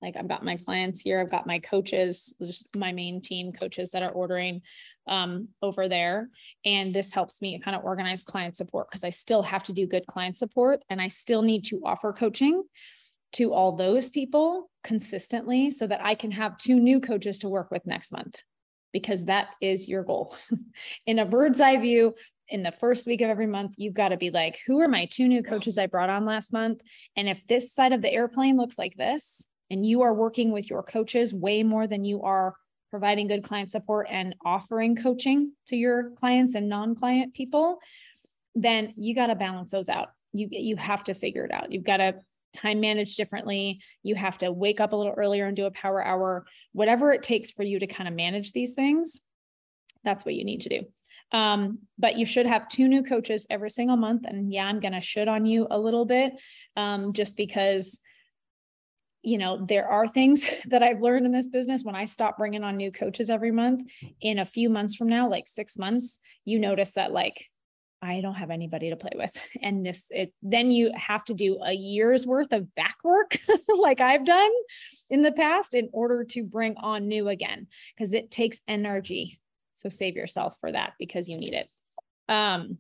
Like 0.02 0.16
I've 0.18 0.28
got 0.28 0.44
my 0.44 0.58
clients 0.58 1.02
here, 1.02 1.20
I've 1.20 1.30
got 1.30 1.46
my 1.46 1.60
coaches, 1.60 2.36
just 2.44 2.76
my 2.76 2.92
main 2.92 3.22
team 3.22 3.52
coaches 3.52 3.92
that 3.92 4.02
are 4.02 4.10
ordering 4.10 4.62
um, 5.08 5.50
over 5.62 5.88
there. 5.88 6.30
And 6.66 6.94
this 6.94 7.14
helps 7.14 7.42
me 7.42 7.60
kind 7.60 7.76
of 7.76 7.84
organize 7.84 8.24
client 8.24 8.56
support 8.56 8.90
because 8.90 9.04
I 9.04 9.12
still 9.12 9.44
have 9.44 9.64
to 9.66 9.74
do 9.74 9.86
good 9.86 10.08
client 10.08 10.38
support 10.38 10.82
and 10.90 11.00
I 11.00 11.08
still 11.08 11.44
need 11.44 11.66
to 11.66 11.82
offer 11.86 12.14
coaching 12.14 12.64
to 13.34 13.54
all 13.54 13.76
those 13.76 14.10
people 14.10 14.72
consistently 14.84 15.70
so 15.70 15.86
that 15.86 16.04
I 16.04 16.16
can 16.16 16.32
have 16.32 16.58
two 16.58 16.80
new 16.80 17.00
coaches 17.00 17.38
to 17.40 17.50
work 17.50 17.70
with 17.70 17.86
next 17.86 18.12
month 18.12 18.42
because 18.92 19.26
that 19.26 19.50
is 19.62 19.88
your 19.88 20.04
goal. 20.04 20.36
in 21.06 21.20
a 21.20 21.26
bird's 21.26 21.62
eye 21.62 21.78
view, 21.78 22.16
in 22.50 22.64
the 22.64 22.72
first 22.72 23.08
week 23.08 23.22
of 23.22 23.30
every 23.30 23.48
month, 23.48 23.76
you've 23.78 23.94
got 23.94 24.10
to 24.10 24.18
be 24.18 24.30
like, 24.30 24.60
who 24.68 24.82
are 24.82 24.88
my 24.88 25.06
two 25.06 25.28
new 25.28 25.42
coaches 25.42 25.78
I 25.78 25.88
brought 25.88 26.10
on 26.10 26.26
last 26.26 26.52
month? 26.52 26.82
And 27.16 27.30
if 27.30 27.46
this 27.48 27.74
side 27.74 27.94
of 27.94 28.02
the 28.02 28.12
airplane 28.12 28.58
looks 28.58 28.78
like 28.78 28.96
this, 28.98 29.48
and 29.70 29.86
you 29.86 30.02
are 30.02 30.14
working 30.14 30.52
with 30.52 30.70
your 30.70 30.84
coaches 30.84 31.34
way 31.34 31.64
more 31.64 31.88
than 31.88 32.04
you 32.04 32.22
are 32.24 32.56
providing 32.90 33.28
good 33.28 33.42
client 33.44 33.72
support 33.72 34.06
and 34.12 34.36
offering 34.46 34.98
coaching 34.98 35.54
to 35.68 35.78
your 35.78 36.12
clients 36.20 36.56
and 36.56 36.68
non-client 36.68 37.34
people, 37.34 37.80
then 38.54 38.94
you 38.98 39.16
got 39.16 39.28
to 39.28 39.36
balance 39.36 39.72
those 39.72 39.88
out. 39.88 40.10
You 40.34 40.50
you 40.52 40.76
have 40.76 41.06
to 41.06 41.14
figure 41.14 41.46
it 41.46 41.52
out. 41.52 41.72
You've 41.72 41.86
got 41.86 41.98
to 41.98 42.16
time 42.54 42.80
manage 42.80 43.16
differently. 43.16 43.82
You 44.04 44.16
have 44.16 44.38
to 44.40 44.52
wake 44.52 44.80
up 44.80 44.94
a 44.94 44.96
little 44.96 45.14
earlier 45.16 45.46
and 45.48 45.56
do 45.56 45.66
a 45.66 45.72
power 45.72 46.04
hour. 46.04 46.46
Whatever 46.74 47.12
it 47.12 47.24
takes 47.24 47.52
for 47.52 47.64
you 47.64 47.80
to 47.80 47.88
kind 47.88 48.08
of 48.08 48.16
manage 48.16 48.52
these 48.52 48.74
things, 48.74 49.20
that's 50.04 50.26
what 50.26 50.36
you 50.36 50.46
need 50.46 50.62
to 50.62 50.70
do. 50.70 51.38
Um, 51.38 51.80
but 51.98 52.18
you 52.18 52.26
should 52.26 52.46
have 52.46 52.68
two 52.68 52.88
new 52.88 53.04
coaches 53.04 53.48
every 53.50 53.70
single 53.70 53.96
month. 53.96 54.26
And 54.26 54.52
yeah, 54.52 54.66
I'm 54.66 54.80
going 54.80 54.94
to 54.94 55.02
should 55.02 55.28
on 55.28 55.46
you 55.46 55.68
a 55.72 55.80
little 55.80 56.06
bit 56.06 56.34
um, 56.76 57.14
just 57.14 57.38
because 57.38 58.02
you 59.24 59.38
know, 59.38 59.64
there 59.68 59.88
are 59.88 60.08
things 60.08 60.50
that 60.68 60.84
I've 60.84 61.02
learned 61.02 61.26
in 61.26 61.32
this 61.32 61.48
business 61.48 61.84
when 61.84 61.96
I 61.96 62.06
stop 62.06 62.38
bringing 62.38 62.64
on 62.64 62.78
new 62.78 62.92
coaches 62.92 63.30
every 63.30 63.52
month. 63.52 63.88
In 64.22 64.40
a 64.40 64.46
few 64.46 64.70
months 64.70 64.96
from 64.96 65.10
now, 65.10 65.30
like 65.30 65.48
six 65.48 65.78
months, 65.78 66.20
you 66.46 66.60
notice 66.60 66.94
that 66.94 67.12
like 67.12 67.46
I 68.02 68.22
don't 68.22 68.36
have 68.36 68.50
anybody 68.50 68.90
to 68.90 68.96
play 68.96 69.12
with. 69.16 69.36
And 69.62 69.86
this, 69.86 70.08
it 70.10 70.34
then 70.42 70.72
you 70.72 70.92
have 70.96 71.24
to 71.26 71.34
do 71.34 71.60
a 71.64 71.74
year's 71.74 72.26
worth 72.26 72.52
of 72.52 72.74
back 72.76 72.98
work, 73.04 73.38
like 73.80 74.02
I've 74.02 74.26
done 74.26 74.52
in 75.10 75.22
the 75.22 75.32
past, 75.32 75.74
in 75.74 75.90
order 75.94 76.24
to 76.26 76.44
bring 76.44 76.76
on 76.78 77.08
new 77.08 77.28
again, 77.30 77.68
because 77.96 78.14
it 78.14 78.32
takes 78.32 78.62
energy. 78.68 79.40
So 79.76 79.90
save 79.90 80.16
yourself 80.16 80.58
for 80.60 80.72
that 80.72 80.94
because 81.00 81.30
you 81.30 81.38
need 81.38 81.54
it. 81.54 81.70
Um, 82.28 82.78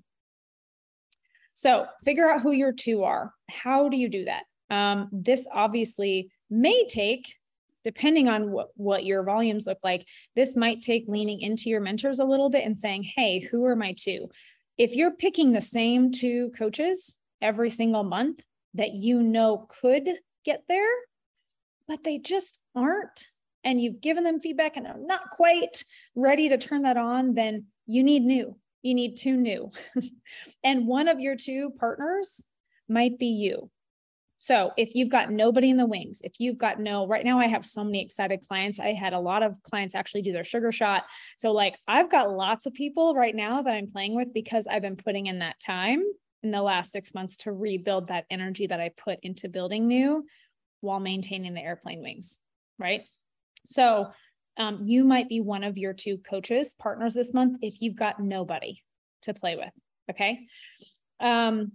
so 1.53 1.85
figure 2.03 2.29
out 2.29 2.41
who 2.41 2.51
your 2.51 2.71
two 2.71 3.03
are. 3.03 3.33
How 3.49 3.89
do 3.89 3.97
you 3.97 4.09
do 4.09 4.25
that? 4.25 4.43
Um, 4.69 5.09
this 5.11 5.47
obviously 5.53 6.31
may 6.49 6.87
take, 6.87 7.35
depending 7.83 8.29
on 8.29 8.51
what, 8.51 8.69
what 8.75 9.05
your 9.05 9.23
volumes 9.23 9.67
look 9.67 9.79
like, 9.83 10.07
this 10.35 10.55
might 10.55 10.81
take 10.81 11.05
leaning 11.07 11.41
into 11.41 11.69
your 11.69 11.81
mentors 11.81 12.19
a 12.19 12.25
little 12.25 12.49
bit 12.49 12.65
and 12.65 12.77
saying, 12.77 13.03
hey, 13.03 13.39
who 13.39 13.65
are 13.65 13.75
my 13.75 13.93
two? 13.97 14.29
If 14.81 14.95
you're 14.95 15.11
picking 15.11 15.51
the 15.51 15.61
same 15.61 16.11
two 16.11 16.49
coaches 16.57 17.19
every 17.39 17.69
single 17.69 18.03
month 18.03 18.43
that 18.73 18.93
you 18.93 19.21
know 19.21 19.67
could 19.69 20.09
get 20.43 20.63
there, 20.67 20.89
but 21.87 22.03
they 22.03 22.17
just 22.17 22.57
aren't, 22.75 23.27
and 23.63 23.79
you've 23.79 24.01
given 24.01 24.23
them 24.23 24.39
feedback 24.39 24.77
and 24.77 24.87
they're 24.87 24.97
not 24.97 25.29
quite 25.29 25.83
ready 26.15 26.49
to 26.49 26.57
turn 26.57 26.81
that 26.81 26.97
on, 26.97 27.35
then 27.35 27.65
you 27.85 28.01
need 28.01 28.23
new. 28.23 28.55
You 28.81 28.95
need 28.95 29.17
two 29.17 29.37
new. 29.37 29.69
and 30.63 30.87
one 30.87 31.07
of 31.07 31.19
your 31.19 31.35
two 31.35 31.69
partners 31.79 32.43
might 32.89 33.19
be 33.19 33.27
you. 33.27 33.69
So 34.41 34.71
if 34.75 34.95
you've 34.95 35.11
got 35.11 35.29
nobody 35.29 35.69
in 35.69 35.77
the 35.77 35.85
wings, 35.85 36.19
if 36.23 36.39
you've 36.39 36.57
got 36.57 36.79
no, 36.79 37.05
right 37.05 37.23
now 37.23 37.37
I 37.37 37.45
have 37.45 37.63
so 37.63 37.83
many 37.83 38.01
excited 38.01 38.41
clients. 38.47 38.79
I 38.79 38.91
had 38.91 39.13
a 39.13 39.19
lot 39.19 39.43
of 39.43 39.61
clients 39.61 39.93
actually 39.93 40.23
do 40.23 40.31
their 40.31 40.43
sugar 40.43 40.71
shot. 40.71 41.03
So 41.37 41.51
like 41.51 41.77
I've 41.87 42.09
got 42.09 42.31
lots 42.31 42.65
of 42.65 42.73
people 42.73 43.13
right 43.13 43.35
now 43.35 43.61
that 43.61 43.75
I'm 43.75 43.85
playing 43.85 44.15
with 44.15 44.33
because 44.33 44.65
I've 44.65 44.81
been 44.81 44.95
putting 44.95 45.27
in 45.27 45.37
that 45.39 45.59
time 45.59 46.01
in 46.41 46.49
the 46.49 46.63
last 46.63 46.91
six 46.91 47.13
months 47.13 47.37
to 47.37 47.51
rebuild 47.51 48.07
that 48.07 48.25
energy 48.31 48.65
that 48.65 48.81
I 48.81 48.89
put 48.89 49.19
into 49.21 49.47
building 49.47 49.87
new 49.87 50.25
while 50.79 50.99
maintaining 50.99 51.53
the 51.53 51.61
airplane 51.61 52.01
wings. 52.01 52.39
Right. 52.79 53.03
So 53.67 54.07
um, 54.57 54.79
you 54.81 55.03
might 55.03 55.29
be 55.29 55.39
one 55.39 55.63
of 55.63 55.77
your 55.77 55.93
two 55.93 56.17
coaches 56.17 56.73
partners 56.79 57.13
this 57.13 57.31
month 57.31 57.59
if 57.61 57.79
you've 57.79 57.95
got 57.95 58.19
nobody 58.19 58.81
to 59.21 59.35
play 59.35 59.55
with. 59.55 59.71
Okay. 60.09 60.47
Um, 61.19 61.73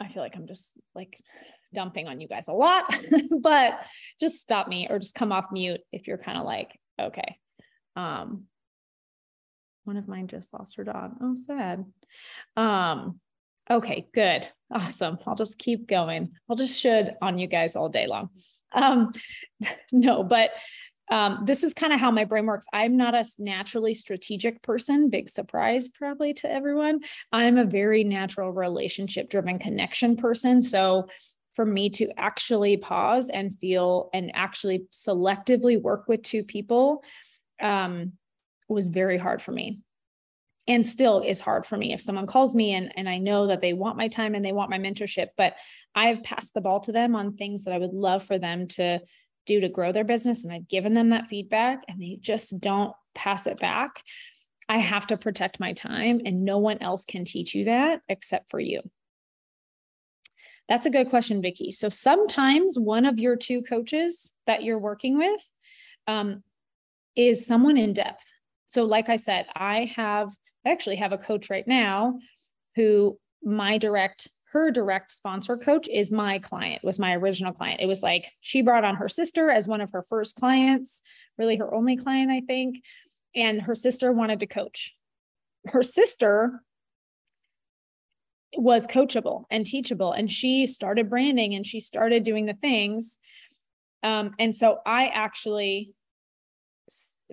I 0.00 0.08
feel 0.08 0.22
like 0.22 0.34
I'm 0.34 0.46
just 0.46 0.72
like 0.94 1.20
dumping 1.74 2.08
on 2.08 2.20
you 2.20 2.28
guys 2.28 2.48
a 2.48 2.52
lot, 2.52 2.84
but 3.40 3.80
just 4.20 4.40
stop 4.40 4.66
me 4.66 4.88
or 4.88 4.98
just 4.98 5.14
come 5.14 5.32
off 5.32 5.46
mute 5.52 5.80
if 5.92 6.08
you're 6.08 6.18
kind 6.18 6.38
of 6.38 6.44
like, 6.44 6.78
okay. 7.00 7.36
Um, 7.96 8.44
one 9.84 9.96
of 9.96 10.08
mine 10.08 10.28
just 10.28 10.52
lost 10.52 10.76
her 10.76 10.84
dog. 10.84 11.12
Oh, 11.20 11.34
sad. 11.34 11.84
Um, 12.56 13.20
okay, 13.70 14.08
good. 14.14 14.48
Awesome. 14.72 15.18
I'll 15.26 15.34
just 15.34 15.58
keep 15.58 15.88
going. 15.88 16.32
I'll 16.48 16.56
just 16.56 16.78
should 16.78 17.16
on 17.20 17.38
you 17.38 17.46
guys 17.46 17.76
all 17.76 17.88
day 17.88 18.06
long. 18.06 18.30
Um, 18.72 19.10
no, 19.92 20.22
but 20.22 20.50
um, 21.10 21.40
this 21.44 21.64
is 21.64 21.74
kind 21.74 21.92
of 21.92 21.98
how 21.98 22.10
my 22.10 22.24
brain 22.24 22.46
works. 22.46 22.66
I'm 22.72 22.96
not 22.96 23.14
a 23.14 23.24
naturally 23.38 23.94
strategic 23.94 24.62
person, 24.62 25.10
big 25.10 25.28
surprise 25.28 25.88
probably 25.88 26.34
to 26.34 26.50
everyone. 26.50 27.00
I'm 27.32 27.58
a 27.58 27.64
very 27.64 28.04
natural 28.04 28.52
relationship 28.52 29.28
driven 29.28 29.58
connection 29.58 30.16
person. 30.16 30.62
So 30.62 31.08
for 31.54 31.66
me 31.66 31.90
to 31.90 32.08
actually 32.16 32.76
pause 32.76 33.28
and 33.28 33.58
feel 33.58 34.08
and 34.14 34.30
actually 34.34 34.84
selectively 34.92 35.80
work 35.80 36.04
with 36.06 36.22
two 36.22 36.44
people 36.44 37.02
um, 37.60 38.12
was 38.68 38.88
very 38.88 39.18
hard 39.18 39.42
for 39.42 39.50
me 39.52 39.80
and 40.68 40.86
still 40.86 41.20
is 41.20 41.40
hard 41.40 41.66
for 41.66 41.76
me 41.76 41.92
if 41.92 42.00
someone 42.00 42.26
calls 42.26 42.54
me 42.54 42.74
and, 42.74 42.92
and 42.96 43.08
i 43.08 43.18
know 43.18 43.48
that 43.48 43.60
they 43.60 43.72
want 43.72 43.96
my 43.96 44.08
time 44.08 44.34
and 44.34 44.44
they 44.44 44.52
want 44.52 44.70
my 44.70 44.78
mentorship 44.78 45.28
but 45.36 45.54
i've 45.94 46.22
passed 46.22 46.54
the 46.54 46.60
ball 46.60 46.78
to 46.80 46.92
them 46.92 47.16
on 47.16 47.34
things 47.34 47.64
that 47.64 47.74
i 47.74 47.78
would 47.78 47.92
love 47.92 48.22
for 48.22 48.38
them 48.38 48.68
to 48.68 49.00
do 49.46 49.60
to 49.60 49.68
grow 49.68 49.92
their 49.92 50.04
business 50.04 50.44
and 50.44 50.52
I've 50.52 50.68
given 50.68 50.94
them 50.94 51.10
that 51.10 51.28
feedback 51.28 51.84
and 51.88 52.00
they 52.00 52.18
just 52.20 52.60
don't 52.60 52.94
pass 53.14 53.46
it 53.46 53.58
back, 53.58 54.02
I 54.68 54.78
have 54.78 55.06
to 55.08 55.16
protect 55.16 55.60
my 55.60 55.72
time 55.72 56.20
and 56.24 56.44
no 56.44 56.58
one 56.58 56.78
else 56.80 57.04
can 57.04 57.24
teach 57.24 57.54
you 57.54 57.64
that 57.64 58.02
except 58.08 58.50
for 58.50 58.60
you. 58.60 58.80
That's 60.68 60.86
a 60.86 60.90
good 60.90 61.10
question, 61.10 61.42
Vicki. 61.42 61.72
So 61.72 61.88
sometimes 61.88 62.78
one 62.78 63.04
of 63.04 63.18
your 63.18 63.34
two 63.34 63.62
coaches 63.62 64.34
that 64.46 64.62
you're 64.62 64.78
working 64.78 65.18
with 65.18 65.40
um, 66.06 66.44
is 67.16 67.44
someone 67.44 67.76
in 67.76 67.92
depth. 67.92 68.24
So, 68.66 68.84
like 68.84 69.08
I 69.08 69.16
said, 69.16 69.46
I 69.56 69.92
have 69.96 70.30
I 70.64 70.70
actually 70.70 70.96
have 70.96 71.12
a 71.12 71.18
coach 71.18 71.50
right 71.50 71.66
now 71.66 72.20
who 72.76 73.18
my 73.42 73.78
direct 73.78 74.28
her 74.52 74.70
direct 74.70 75.12
sponsor 75.12 75.56
coach 75.56 75.88
is 75.88 76.10
my 76.10 76.38
client 76.40 76.82
was 76.82 76.98
my 76.98 77.14
original 77.14 77.52
client. 77.52 77.80
It 77.80 77.86
was 77.86 78.02
like 78.02 78.30
she 78.40 78.62
brought 78.62 78.84
on 78.84 78.96
her 78.96 79.08
sister 79.08 79.50
as 79.50 79.68
one 79.68 79.80
of 79.80 79.90
her 79.92 80.02
first 80.02 80.36
clients 80.36 81.02
really 81.38 81.56
her 81.56 81.72
only 81.72 81.96
client 81.96 82.30
i 82.30 82.40
think 82.40 82.82
and 83.34 83.62
her 83.62 83.74
sister 83.74 84.12
wanted 84.12 84.40
to 84.40 84.46
coach. 84.46 84.96
Her 85.66 85.82
sister 85.82 86.62
was 88.56 88.86
coachable 88.86 89.44
and 89.50 89.64
teachable 89.64 90.12
and 90.12 90.28
she 90.28 90.66
started 90.66 91.08
branding 91.08 91.54
and 91.54 91.64
she 91.64 91.78
started 91.78 92.24
doing 92.24 92.46
the 92.46 92.54
things. 92.54 93.18
Um, 94.02 94.32
and 94.38 94.54
so 94.54 94.78
i 94.84 95.08
actually 95.08 95.92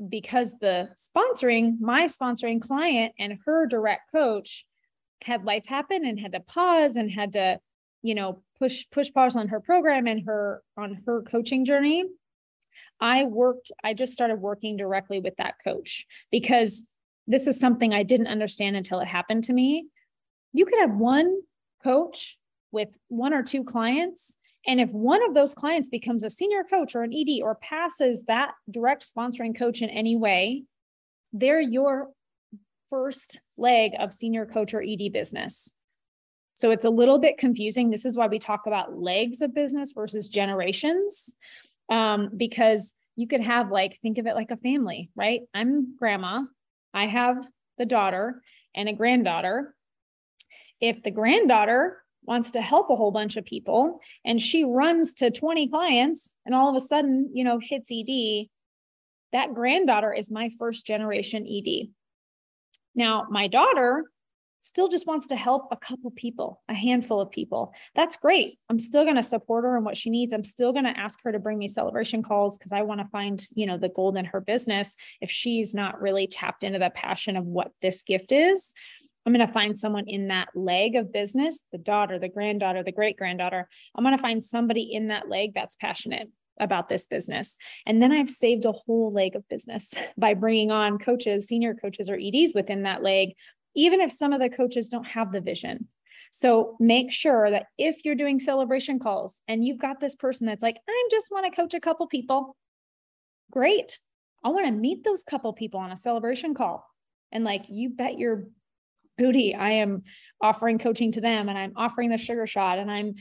because 0.09 0.53
the 0.59 0.89
sponsoring 0.95 1.79
my 1.79 2.05
sponsoring 2.05 2.62
client 2.62 3.13
and 3.17 3.39
her 3.45 3.65
direct 3.65 4.12
coach 4.12 4.65
had 5.24 5.45
life 5.45 5.65
happen 5.65 6.05
and 6.05 6.19
had 6.19 6.31
to 6.33 6.39
pause 6.39 6.95
and 6.95 7.12
had 7.12 7.33
to 7.33 7.59
you 8.03 8.15
know 8.15 8.41
push 8.59 8.86
push 8.91 9.12
pause 9.12 9.36
on 9.36 9.47
her 9.47 9.59
program 9.59 10.07
and 10.07 10.25
her 10.25 10.62
on 10.77 11.01
her 11.05 11.21
coaching 11.24 11.65
journey 11.65 12.03
i 13.00 13.24
worked 13.24 13.71
i 13.83 13.93
just 13.93 14.13
started 14.13 14.36
working 14.36 14.77
directly 14.77 15.19
with 15.19 15.36
that 15.38 15.55
coach 15.63 16.05
because 16.31 16.83
this 17.27 17.47
is 17.47 17.59
something 17.59 17.93
i 17.93 18.03
didn't 18.03 18.27
understand 18.27 18.75
until 18.75 19.00
it 19.00 19.07
happened 19.07 19.43
to 19.43 19.53
me. 19.53 19.88
You 20.53 20.65
could 20.65 20.79
have 20.79 20.95
one 20.95 21.41
coach 21.83 22.38
with 22.71 22.89
one 23.09 23.33
or 23.33 23.43
two 23.43 23.63
clients 23.63 24.38
and 24.65 24.81
if 24.81 24.91
one 24.91 25.24
of 25.24 25.33
those 25.33 25.53
clients 25.53 25.88
becomes 25.88 26.24
a 26.24 26.29
senior 26.29 26.63
coach 26.63 26.95
or 26.95 27.03
an 27.03 27.13
ed 27.13 27.41
or 27.41 27.55
passes 27.55 28.24
that 28.24 28.51
direct 28.69 29.05
sponsoring 29.09 29.57
coach 29.57 29.81
in 29.81 29.89
any 29.89 30.15
way 30.15 30.63
they're 31.33 31.62
your 31.62 32.09
first 32.89 33.39
leg 33.58 33.94
of 34.00 34.13
senior 34.13 34.46
coach 34.46 34.74
or 34.74 34.84
ED 34.84 35.12
business. 35.13 35.74
So 36.56 36.72
it's 36.72 36.86
a 36.86 36.89
little 36.89 37.20
bit 37.20 37.38
confusing. 37.38 37.89
This 37.89 38.06
is 38.06 38.17
why 38.17 38.27
we 38.27 38.39
talk 38.39 38.65
about 38.65 39.00
legs 39.00 39.41
of 39.41 39.53
business 39.53 39.91
versus 39.91 40.27
generations, 40.27 41.36
um, 41.89 42.32
because 42.36 42.94
you 43.15 43.27
could 43.27 43.41
have 43.41 43.72
like, 43.72 44.00
think 44.01 44.17
of 44.17 44.25
it 44.25 44.36
like 44.36 44.51
a 44.51 44.58
family, 44.58 45.12
right? 45.15 45.41
I'm 45.53 45.96
grandma, 45.98 46.44
I 46.94 47.06
have 47.06 47.46
the 47.77 47.86
daughter 47.86 48.41
and 48.75 48.89
a 48.89 48.94
granddaughter. 48.94 49.75
If 50.82 51.03
the 51.03 51.12
granddaughter 51.12 52.03
wants 52.24 52.51
to 52.51 52.62
help 52.62 52.89
a 52.89 52.96
whole 52.96 53.12
bunch 53.12 53.38
of 53.38 53.46
people 53.46 54.00
and 54.25 54.41
she 54.41 54.63
runs 54.63 55.13
to 55.15 55.32
20 55.32 55.70
clients 55.70 56.38
and 56.46 56.53
all 56.53 56.70
of 56.70 56.75
a 56.75 56.79
sudden, 56.79 57.29
you 57.34 57.44
know, 57.44 57.60
hits 57.60 57.89
ED, 57.91 58.48
that 59.32 59.53
granddaughter 59.53 60.13
is 60.13 60.32
my 60.32 60.50
first 60.58 60.86
generation 60.86 61.48
ED. 61.48 61.89
Now, 62.98 63.27
my 63.30 63.48
daughter 63.48 64.04
still 64.62 64.89
just 64.89 65.08
wants 65.08 65.27
to 65.27 65.36
help 65.36 65.68
a 65.72 65.77
couple 65.77 66.12
people, 66.12 66.62
a 66.68 66.74
handful 66.74 67.22
of 67.22 67.32
people. 67.32 67.72
That's 67.96 68.18
great. 68.18 68.58
I'm 68.70 68.80
still 68.80 69.04
going 69.04 69.16
to 69.16 69.24
support 69.24 69.63
her 69.63 69.77
and 69.77 69.86
what 69.86 69.96
she 69.96 70.10
needs. 70.10 70.34
I'm 70.34 70.44
still 70.44 70.74
going 70.74 70.84
to 70.86 71.00
ask 71.00 71.20
her 71.24 71.32
to 71.32 71.39
bring 71.39 71.58
me 71.58 71.68
celebration 71.68 72.24
calls 72.24 72.58
because 72.58 72.74
I 72.74 72.82
want 72.82 73.00
to 73.00 73.08
find, 73.08 73.46
you 73.54 73.66
know, 73.66 73.77
the 73.77 73.89
gold 73.89 74.18
in 74.18 74.25
her 74.25 74.42
business 74.42 74.96
if 75.22 75.30
she's 75.30 75.74
not 75.74 76.01
really 76.01 76.27
tapped 76.27 76.63
into 76.63 76.80
the 76.80 76.89
passion 76.89 77.38
of 77.38 77.46
what 77.46 77.72
this 77.82 78.01
gift 78.01 78.32
is. 78.32 78.74
I'm 79.25 79.34
going 79.34 79.46
to 79.46 79.54
find 79.54 79.77
someone 79.77 80.08
in 80.08 80.30
that 80.30 80.50
leg 80.56 80.96
of 80.96 81.13
business, 81.13 81.62
the 81.72 81.77
daughter, 81.77 82.18
the 82.18 82.30
granddaughter, 82.30 82.84
the 82.84 82.92
great 82.92 83.18
granddaughter. 83.18 83.70
I'm 83.96 84.04
going 84.04 84.16
to 84.16 84.22
find 84.22 84.44
somebody 84.44 84.94
in 84.94 85.10
that 85.10 85.30
leg 85.30 85.51
that's 85.54 85.75
passionate 85.75 86.30
about 86.60 86.90
this 86.90 87.06
business. 87.06 87.58
And 87.86 88.02
then 88.02 88.12
I've 88.12 88.30
saved 88.30 88.66
a 88.66 88.72
whole 88.72 89.12
leg 89.12 89.36
of 89.36 89.48
business 89.50 89.94
by 90.18 90.34
bringing 90.34 90.72
on 90.72 91.00
coaches, 91.00 91.48
senior 91.48 91.74
coaches, 91.74 92.10
or 92.10 92.20
EDs 92.22 92.54
within 92.54 92.84
that 92.84 93.04
leg, 93.04 93.30
even 93.76 94.02
if 94.02 94.12
some 94.12 94.34
of 94.34 94.40
the 94.40 94.50
coaches 94.50 94.90
don't 94.90 95.08
have 95.08 95.32
the 95.32 95.42
vision. 95.42 95.88
So 96.32 96.76
make 96.80 97.12
sure 97.12 97.50
that 97.50 97.68
if 97.78 98.04
you're 98.04 98.16
doing 98.16 98.40
celebration 98.40 99.00
calls 99.00 99.42
and 99.48 99.64
you've 99.64 99.80
got 99.80 100.00
this 100.00 100.16
person 100.16 100.48
that's 100.48 100.64
like, 100.64 100.78
I 100.88 101.08
just 101.10 101.28
want 101.32 101.46
to 101.46 101.62
coach 101.62 101.74
a 101.74 101.80
couple 101.80 102.08
people, 102.08 102.56
great. 103.52 104.00
I 104.44 104.50
want 104.50 104.66
to 104.66 104.72
meet 104.72 105.04
those 105.04 105.24
couple 105.24 105.54
people 105.54 105.80
on 105.80 105.92
a 105.92 105.98
celebration 105.98 106.54
call. 106.54 106.86
And 107.32 107.44
like, 107.44 107.66
you 107.70 107.90
bet 107.90 108.18
your 108.18 108.46
booty, 109.18 109.56
I 109.56 109.72
am 109.72 110.04
offering 110.42 110.78
coaching 110.78 111.12
to 111.14 111.22
them 111.22 111.50
and 111.50 111.58
I'm 111.58 111.74
offering 111.76 112.10
the 112.10 112.18
sugar 112.18 112.46
shot 112.46 112.80
and 112.80 112.92
I'm 112.92 113.16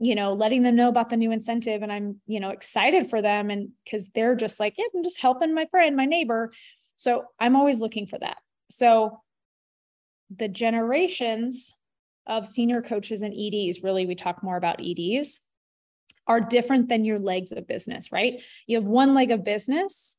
you 0.00 0.14
know, 0.14 0.32
letting 0.32 0.62
them 0.62 0.76
know 0.76 0.88
about 0.88 1.10
the 1.10 1.16
new 1.16 1.30
incentive 1.30 1.82
and 1.82 1.92
I'm, 1.92 2.20
you 2.26 2.40
know, 2.40 2.48
excited 2.48 3.10
for 3.10 3.20
them 3.20 3.50
and 3.50 3.70
cuz 3.88 4.08
they're 4.14 4.34
just 4.34 4.58
like, 4.58 4.74
yeah, 4.78 4.86
I'm 4.94 5.04
just 5.04 5.20
helping 5.20 5.54
my 5.54 5.66
friend, 5.66 5.94
my 5.94 6.06
neighbor. 6.06 6.52
So 6.96 7.26
I'm 7.38 7.54
always 7.54 7.80
looking 7.80 8.06
for 8.06 8.18
that. 8.18 8.38
So 8.70 9.20
the 10.34 10.48
generations 10.48 11.76
of 12.26 12.46
senior 12.46 12.80
coaches 12.80 13.22
and 13.22 13.34
EDs, 13.34 13.82
really 13.82 14.06
we 14.06 14.14
talk 14.14 14.42
more 14.42 14.56
about 14.56 14.80
EDs, 14.80 15.40
are 16.26 16.40
different 16.40 16.88
than 16.88 17.04
your 17.04 17.18
legs 17.18 17.52
of 17.52 17.66
business, 17.66 18.10
right? 18.10 18.42
You 18.66 18.76
have 18.76 18.88
one 18.88 19.14
leg 19.14 19.32
of 19.32 19.44
business, 19.44 20.16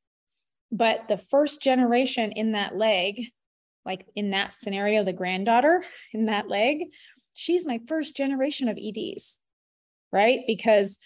but 0.71 1.07
the 1.07 1.17
first 1.17 1.61
generation 1.61 2.33
in 2.33 2.51
that 2.51 2.75
leg, 2.75 3.27
like 3.85 4.05
in 4.15 4.31
that 4.31 4.53
scenario, 4.53 5.03
the 5.03 5.13
granddaughter 5.13 5.83
in 6.13 6.25
that 6.25 6.50
leg, 6.50 6.83
she's 7.33 7.65
my 7.65 7.79
first 7.88 8.15
generation 8.15 8.67
of 8.67 8.77
EDs 8.77 9.40
right? 10.12 10.41
Because 10.48 10.98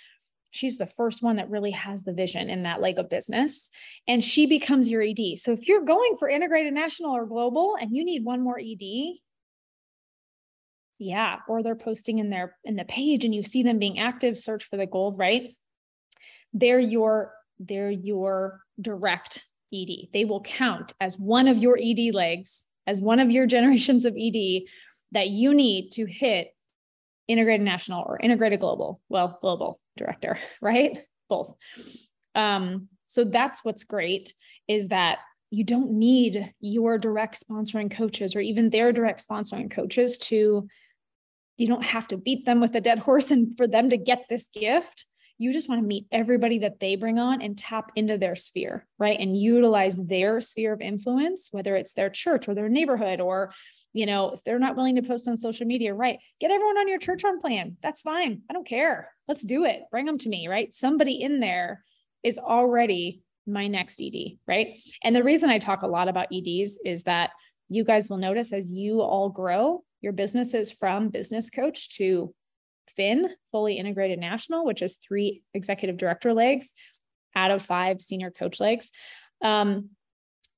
She's 0.55 0.77
the 0.77 0.85
first 0.85 1.21
one 1.21 1.35
that 1.35 1.49
really 1.49 1.71
has 1.71 2.05
the 2.05 2.13
vision 2.13 2.49
in 2.49 2.63
that 2.63 2.79
leg 2.79 2.97
of 2.97 3.09
business, 3.09 3.69
and 4.07 4.23
she 4.23 4.45
becomes 4.45 4.89
your 4.89 5.01
ED. 5.01 5.37
So 5.37 5.51
if 5.51 5.67
you're 5.67 5.83
going 5.83 6.15
for 6.17 6.29
integrated 6.29 6.73
national 6.73 7.11
or 7.11 7.25
global 7.25 7.75
and 7.77 7.93
you 7.93 8.05
need 8.05 8.23
one 8.23 8.41
more 8.41 8.57
ED, 8.57 9.17
yeah, 10.97 11.39
or 11.49 11.61
they're 11.61 11.75
posting 11.75 12.19
in 12.19 12.29
their 12.29 12.55
in 12.63 12.77
the 12.77 12.85
page 12.85 13.25
and 13.25 13.35
you 13.35 13.43
see 13.43 13.63
them 13.63 13.79
being 13.79 13.99
active, 13.99 14.37
search 14.37 14.63
for 14.63 14.77
the 14.77 14.85
gold, 14.85 15.17
right? 15.17 15.51
They're 16.53 16.79
your 16.79 17.33
they're 17.59 17.91
your 17.91 18.61
direct 18.79 19.43
ED. 19.73 20.07
They 20.13 20.23
will 20.23 20.39
count 20.39 20.93
as 21.01 21.19
one 21.19 21.49
of 21.49 21.57
your 21.57 21.77
ED 21.77 22.13
legs, 22.13 22.67
as 22.87 23.01
one 23.01 23.19
of 23.19 23.29
your 23.29 23.45
generations 23.55 24.05
of 24.05 24.15
ED 24.17 24.61
that 25.11 25.27
you 25.27 25.53
need 25.53 25.91
to 25.91 26.05
hit 26.05 26.54
integrated 27.27 27.65
national 27.65 28.03
or 28.07 28.19
integrated 28.19 28.59
global. 28.59 29.01
Well, 29.09 29.37
global 29.41 29.79
director, 29.97 30.37
right? 30.61 30.99
Both. 31.29 31.53
Um, 32.33 32.89
so 33.05 33.23
that's 33.23 33.63
what's 33.63 33.83
great 33.83 34.33
is 34.67 34.89
that 34.89 35.19
you 35.51 35.63
don't 35.63 35.91
need 35.91 36.53
your 36.59 36.97
direct 36.97 37.41
sponsoring 37.41 37.89
coaches 37.89 38.35
or 38.35 38.41
even 38.41 38.69
their 38.69 38.91
direct 38.91 39.25
sponsoring 39.25 39.71
coaches 39.71 40.17
to 40.17 40.67
you 41.57 41.67
don't 41.67 41.85
have 41.85 42.07
to 42.09 42.17
beat 42.17 42.45
them 42.45 42.59
with 42.59 42.75
a 42.75 42.81
dead 42.81 42.99
horse 43.07 43.31
and 43.31 43.55
for 43.57 43.67
them 43.67 43.89
to 43.89 43.97
get 43.97 44.25
this 44.29 44.49
gift 44.53 45.05
you 45.37 45.51
just 45.51 45.67
want 45.67 45.81
to 45.81 45.87
meet 45.87 46.05
everybody 46.11 46.59
that 46.59 46.79
they 46.79 46.95
bring 46.95 47.19
on 47.19 47.41
and 47.41 47.57
tap 47.57 47.91
into 47.95 48.17
their 48.17 48.35
sphere, 48.35 48.87
right? 48.97 49.19
And 49.19 49.37
utilize 49.37 49.97
their 49.97 50.39
sphere 50.39 50.73
of 50.73 50.81
influence, 50.81 51.49
whether 51.51 51.75
it's 51.75 51.93
their 51.93 52.09
church 52.09 52.47
or 52.47 52.55
their 52.55 52.69
neighborhood, 52.69 53.19
or, 53.19 53.51
you 53.91 54.05
know, 54.05 54.31
if 54.31 54.43
they're 54.43 54.59
not 54.59 54.75
willing 54.77 54.95
to 54.95 55.01
post 55.01 55.27
on 55.27 55.35
social 55.35 55.67
media, 55.67 55.93
right? 55.93 56.19
Get 56.39 56.51
everyone 56.51 56.77
on 56.77 56.87
your 56.87 56.99
church 56.99 57.25
on 57.25 57.41
plan. 57.41 57.77
That's 57.83 58.01
fine. 58.01 58.41
I 58.49 58.53
don't 58.53 58.67
care. 58.67 59.11
Let's 59.27 59.43
do 59.43 59.65
it. 59.65 59.83
Bring 59.91 60.05
them 60.05 60.17
to 60.19 60.29
me, 60.29 60.47
right? 60.47 60.73
Somebody 60.73 61.21
in 61.21 61.41
there 61.41 61.83
is 62.23 62.39
already 62.39 63.21
my 63.45 63.67
next 63.67 64.01
ED, 64.01 64.37
right? 64.47 64.79
And 65.03 65.15
the 65.15 65.23
reason 65.23 65.49
I 65.49 65.59
talk 65.59 65.81
a 65.81 65.87
lot 65.87 66.07
about 66.07 66.27
EDs 66.33 66.79
is 66.85 67.03
that 67.03 67.31
you 67.69 67.83
guys 67.83 68.09
will 68.09 68.17
notice 68.17 68.53
as 68.53 68.71
you 68.71 69.01
all 69.01 69.29
grow, 69.29 69.83
your 70.01 70.13
businesses 70.13 70.71
from 70.71 71.09
business 71.09 71.49
coach 71.49 71.97
to 71.97 72.33
FIN, 72.95 73.29
fully 73.51 73.77
integrated 73.77 74.19
national, 74.19 74.65
which 74.65 74.81
is 74.81 74.97
three 74.97 75.41
executive 75.53 75.97
director 75.97 76.33
legs 76.33 76.73
out 77.35 77.51
of 77.51 77.61
five 77.61 78.01
senior 78.01 78.31
coach 78.31 78.59
legs. 78.59 78.91
Um, 79.41 79.89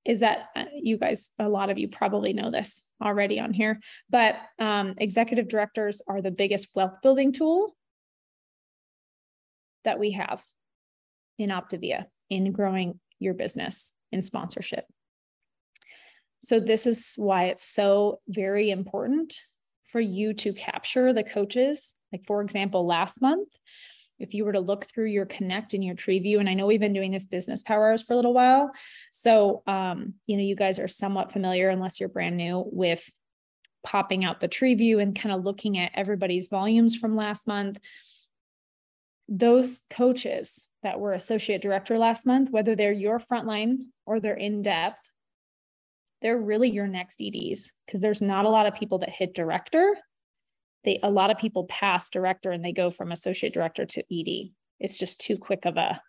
is 0.06 0.22
that 0.22 0.48
uh, 0.56 0.64
you 0.74 0.98
guys, 0.98 1.32
a 1.38 1.50
lot 1.50 1.70
of 1.70 1.78
you 1.78 1.90
probably 1.90 2.32
know 2.32 2.50
this 2.50 2.86
already 3.04 3.42
on 3.42 3.52
here, 3.52 3.82
but 4.10 4.36
um, 4.58 4.94
executive 4.98 5.50
directors 5.50 6.02
are 6.08 6.22
the 6.22 6.32
biggest 6.32 6.70
wealth 6.76 6.94
building 7.04 7.34
tool 7.34 7.76
that 9.84 10.00
we 10.00 10.12
have 10.12 10.42
in 11.38 11.50
Optavia 11.50 12.06
in 12.30 12.54
growing 12.54 13.00
your 13.20 13.34
business 13.34 13.94
in 14.12 14.22
sponsorship. 14.22 14.86
So, 16.40 16.60
this 16.60 16.86
is 16.86 17.14
why 17.18 17.46
it's 17.46 17.66
so 17.66 18.20
very 18.30 18.70
important 18.70 19.34
for 19.88 20.00
you 20.00 20.34
to 20.34 20.54
capture 20.54 21.14
the 21.14 21.24
coaches. 21.24 21.96
Like, 22.12 22.26
for 22.26 22.42
example, 22.42 22.86
last 22.86 23.22
month, 23.22 23.50
if 24.20 24.34
you 24.34 24.46
were 24.46 24.52
to 24.52 24.60
look 24.60 24.86
through 24.86 25.06
your 25.06 25.26
connect 25.26 25.74
and 25.74 25.84
your 25.84 25.96
tree 25.96 26.20
view 26.20 26.40
and 26.40 26.50
i 26.50 26.54
know 26.54 26.66
we've 26.66 26.80
been 26.80 26.94
doing 26.94 27.12
this 27.12 27.26
business 27.26 27.64
power 27.64 27.90
hours 27.90 28.02
for 28.02 28.14
a 28.14 28.16
little 28.16 28.34
while 28.34 28.72
so 29.12 29.64
um, 29.68 30.14
you 30.26 30.38
know 30.38 30.44
you 30.44 30.56
guys 30.56 30.80
are 30.80 30.88
somewhat 30.88 31.32
familiar 31.32 31.70
unless 31.70 32.00
you're 32.00 32.10
brand 32.10 32.38
new 32.38 32.64
with 32.72 33.10
popping 33.84 34.26
out 34.26 34.40
the 34.40 34.48
tree 34.48 34.76
view 34.76 35.00
and 35.00 35.20
kind 35.20 35.34
of 35.34 35.44
looking 35.44 35.78
at 35.78 35.92
everybody's 35.94 36.48
volumes 36.48 36.96
from 36.96 37.16
last 37.16 37.48
month 37.48 37.80
those 39.30 39.80
coaches 39.90 40.68
that 40.84 41.00
were 41.00 41.14
associate 41.14 41.62
director 41.62 41.98
last 41.98 42.26
month 42.26 42.50
whether 42.50 42.76
they're 42.76 42.92
your 42.92 43.20
frontline 43.20 43.78
or 44.06 44.20
they're 44.20 44.34
in 44.34 44.62
depth 44.62 45.10
they're 46.22 46.40
really 46.40 46.70
your 46.70 46.88
next 46.88 47.22
EDs 47.22 47.72
because 47.86 48.02
there's 48.02 48.22
not 48.22 48.46
a 48.46 48.50
lot 48.50 48.66
of 48.66 48.74
people 48.74 49.00
that 49.00 49.10
hit 49.10 49.34
director. 49.34 49.96
They 50.84 51.00
a 51.04 51.10
lot 51.10 51.32
of 51.32 51.38
people 51.38 51.66
pass 51.66 52.10
director 52.10 52.52
and 52.52 52.64
they 52.64 52.72
go 52.72 52.90
from 52.90 53.12
associate 53.12 53.54
director 53.54 53.86
to 53.86 54.04
ED. 54.12 54.50
It's 54.80 54.98
just 54.98 55.22
too 55.22 55.38
quick 55.38 55.66
of 55.66 55.78
a 55.78 56.02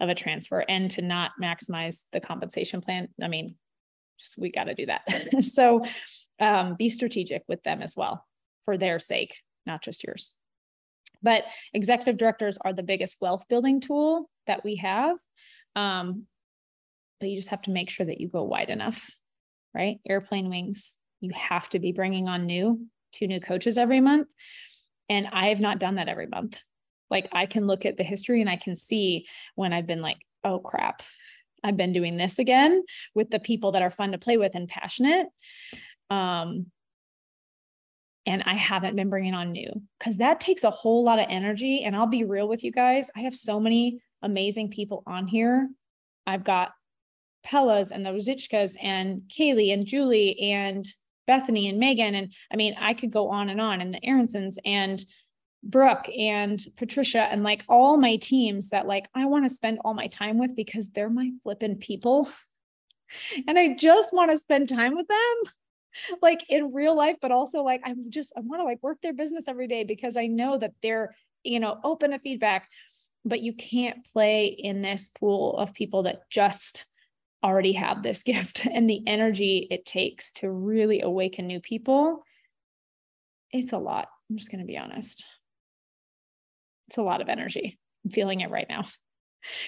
of 0.00 0.08
a 0.08 0.14
transfer 0.14 0.64
and 0.68 0.90
to 0.92 1.02
not 1.02 1.32
maximize 1.40 2.00
the 2.12 2.20
compensation 2.20 2.80
plan. 2.80 3.08
I 3.22 3.28
mean, 3.28 3.54
just 4.18 4.38
we 4.38 4.50
got 4.50 4.64
to 4.64 4.74
do 4.74 4.86
that. 4.86 5.44
so 5.44 5.84
um, 6.40 6.74
be 6.76 6.88
strategic 6.88 7.42
with 7.48 7.62
them 7.62 7.82
as 7.82 7.94
well 7.96 8.26
for 8.64 8.76
their 8.76 8.98
sake, 8.98 9.36
not 9.64 9.82
just 9.82 10.02
yours. 10.02 10.32
But 11.22 11.44
executive 11.72 12.16
directors 12.16 12.58
are 12.58 12.72
the 12.72 12.82
biggest 12.82 13.16
wealth 13.20 13.44
building 13.48 13.80
tool 13.80 14.28
that 14.48 14.64
we 14.64 14.76
have. 14.76 15.16
Um, 15.76 16.26
but 17.20 17.28
you 17.28 17.36
just 17.36 17.50
have 17.50 17.62
to 17.62 17.70
make 17.70 17.90
sure 17.90 18.06
that 18.06 18.20
you 18.20 18.26
go 18.26 18.42
wide 18.42 18.70
enough 18.70 19.14
right? 19.74 19.98
Airplane 20.08 20.48
wings, 20.48 20.98
you 21.20 21.30
have 21.34 21.68
to 21.70 21.78
be 21.78 21.92
bringing 21.92 22.28
on 22.28 22.46
new, 22.46 22.86
two 23.12 23.26
new 23.26 23.40
coaches 23.40 23.78
every 23.78 24.00
month. 24.00 24.28
And 25.08 25.26
I 25.32 25.48
have 25.48 25.60
not 25.60 25.78
done 25.78 25.96
that 25.96 26.08
every 26.08 26.26
month. 26.26 26.60
Like 27.10 27.28
I 27.32 27.46
can 27.46 27.66
look 27.66 27.84
at 27.84 27.96
the 27.96 28.04
history 28.04 28.40
and 28.40 28.50
I 28.50 28.56
can 28.56 28.76
see 28.76 29.26
when 29.54 29.72
I've 29.72 29.86
been 29.86 30.00
like, 30.00 30.16
oh 30.44 30.58
crap, 30.58 31.02
I've 31.62 31.76
been 31.76 31.92
doing 31.92 32.16
this 32.16 32.38
again 32.38 32.82
with 33.14 33.30
the 33.30 33.38
people 33.38 33.72
that 33.72 33.82
are 33.82 33.90
fun 33.90 34.12
to 34.12 34.18
play 34.18 34.36
with 34.36 34.54
and 34.54 34.68
passionate. 34.68 35.26
Um, 36.10 36.66
and 38.24 38.42
I 38.46 38.54
haven't 38.54 38.96
been 38.96 39.10
bringing 39.10 39.34
on 39.34 39.52
new 39.52 39.70
because 39.98 40.18
that 40.18 40.40
takes 40.40 40.64
a 40.64 40.70
whole 40.70 41.04
lot 41.04 41.18
of 41.18 41.26
energy. 41.28 41.84
And 41.84 41.94
I'll 41.96 42.06
be 42.06 42.24
real 42.24 42.48
with 42.48 42.64
you 42.64 42.72
guys, 42.72 43.10
I 43.16 43.20
have 43.20 43.34
so 43.34 43.60
many 43.60 44.00
amazing 44.22 44.70
people 44.70 45.02
on 45.06 45.26
here. 45.26 45.68
I've 46.26 46.44
got 46.44 46.70
Pellas 47.44 47.90
and 47.90 48.04
the 48.04 48.10
Rosichkas 48.10 48.76
and 48.80 49.22
Kaylee 49.28 49.72
and 49.72 49.86
Julie 49.86 50.38
and 50.40 50.86
Bethany 51.26 51.68
and 51.68 51.78
Megan. 51.78 52.14
And 52.14 52.32
I 52.52 52.56
mean, 52.56 52.74
I 52.78 52.94
could 52.94 53.10
go 53.10 53.28
on 53.28 53.48
and 53.48 53.60
on, 53.60 53.80
and 53.80 53.94
the 53.94 54.00
Aaronsons 54.00 54.56
and 54.64 55.04
Brooke 55.64 56.08
and 56.08 56.60
Patricia 56.76 57.22
and 57.22 57.44
like 57.44 57.64
all 57.68 57.96
my 57.96 58.16
teams 58.16 58.70
that 58.70 58.86
like 58.86 59.08
I 59.14 59.26
want 59.26 59.44
to 59.44 59.54
spend 59.54 59.78
all 59.84 59.94
my 59.94 60.08
time 60.08 60.38
with 60.38 60.56
because 60.56 60.90
they're 60.90 61.10
my 61.10 61.30
flippin' 61.42 61.76
people. 61.76 62.28
And 63.46 63.58
I 63.58 63.74
just 63.74 64.10
want 64.14 64.30
to 64.30 64.38
spend 64.38 64.70
time 64.70 64.96
with 64.96 65.06
them 65.06 65.52
like 66.22 66.44
in 66.48 66.72
real 66.72 66.96
life, 66.96 67.16
but 67.20 67.30
also 67.30 67.62
like 67.62 67.82
I'm 67.84 68.10
just 68.10 68.32
I 68.34 68.40
want 68.40 68.60
to 68.60 68.64
like 68.64 68.82
work 68.82 69.02
their 69.02 69.12
business 69.12 69.48
every 69.48 69.66
day 69.66 69.84
because 69.84 70.16
I 70.16 70.28
know 70.28 70.56
that 70.56 70.72
they're, 70.80 71.14
you 71.42 71.60
know, 71.60 71.78
open 71.84 72.12
to 72.12 72.18
feedback. 72.18 72.70
But 73.24 73.40
you 73.40 73.52
can't 73.52 74.04
play 74.12 74.46
in 74.46 74.80
this 74.80 75.10
pool 75.10 75.56
of 75.58 75.74
people 75.74 76.04
that 76.04 76.28
just 76.30 76.86
already 77.42 77.72
have 77.72 78.02
this 78.02 78.22
gift 78.24 78.66
and 78.66 78.88
the 78.88 79.02
energy 79.06 79.66
it 79.70 79.86
takes 79.86 80.32
to 80.32 80.50
really 80.50 81.00
awaken 81.02 81.46
new 81.46 81.60
people, 81.60 82.24
it's 83.50 83.72
a 83.72 83.78
lot. 83.78 84.08
I'm 84.30 84.36
just 84.36 84.50
going 84.50 84.60
to 84.60 84.66
be 84.66 84.78
honest. 84.78 85.24
It's 86.88 86.98
a 86.98 87.02
lot 87.02 87.20
of 87.20 87.28
energy. 87.28 87.78
I'm 88.04 88.10
feeling 88.10 88.40
it 88.40 88.50
right 88.50 88.66
now 88.68 88.84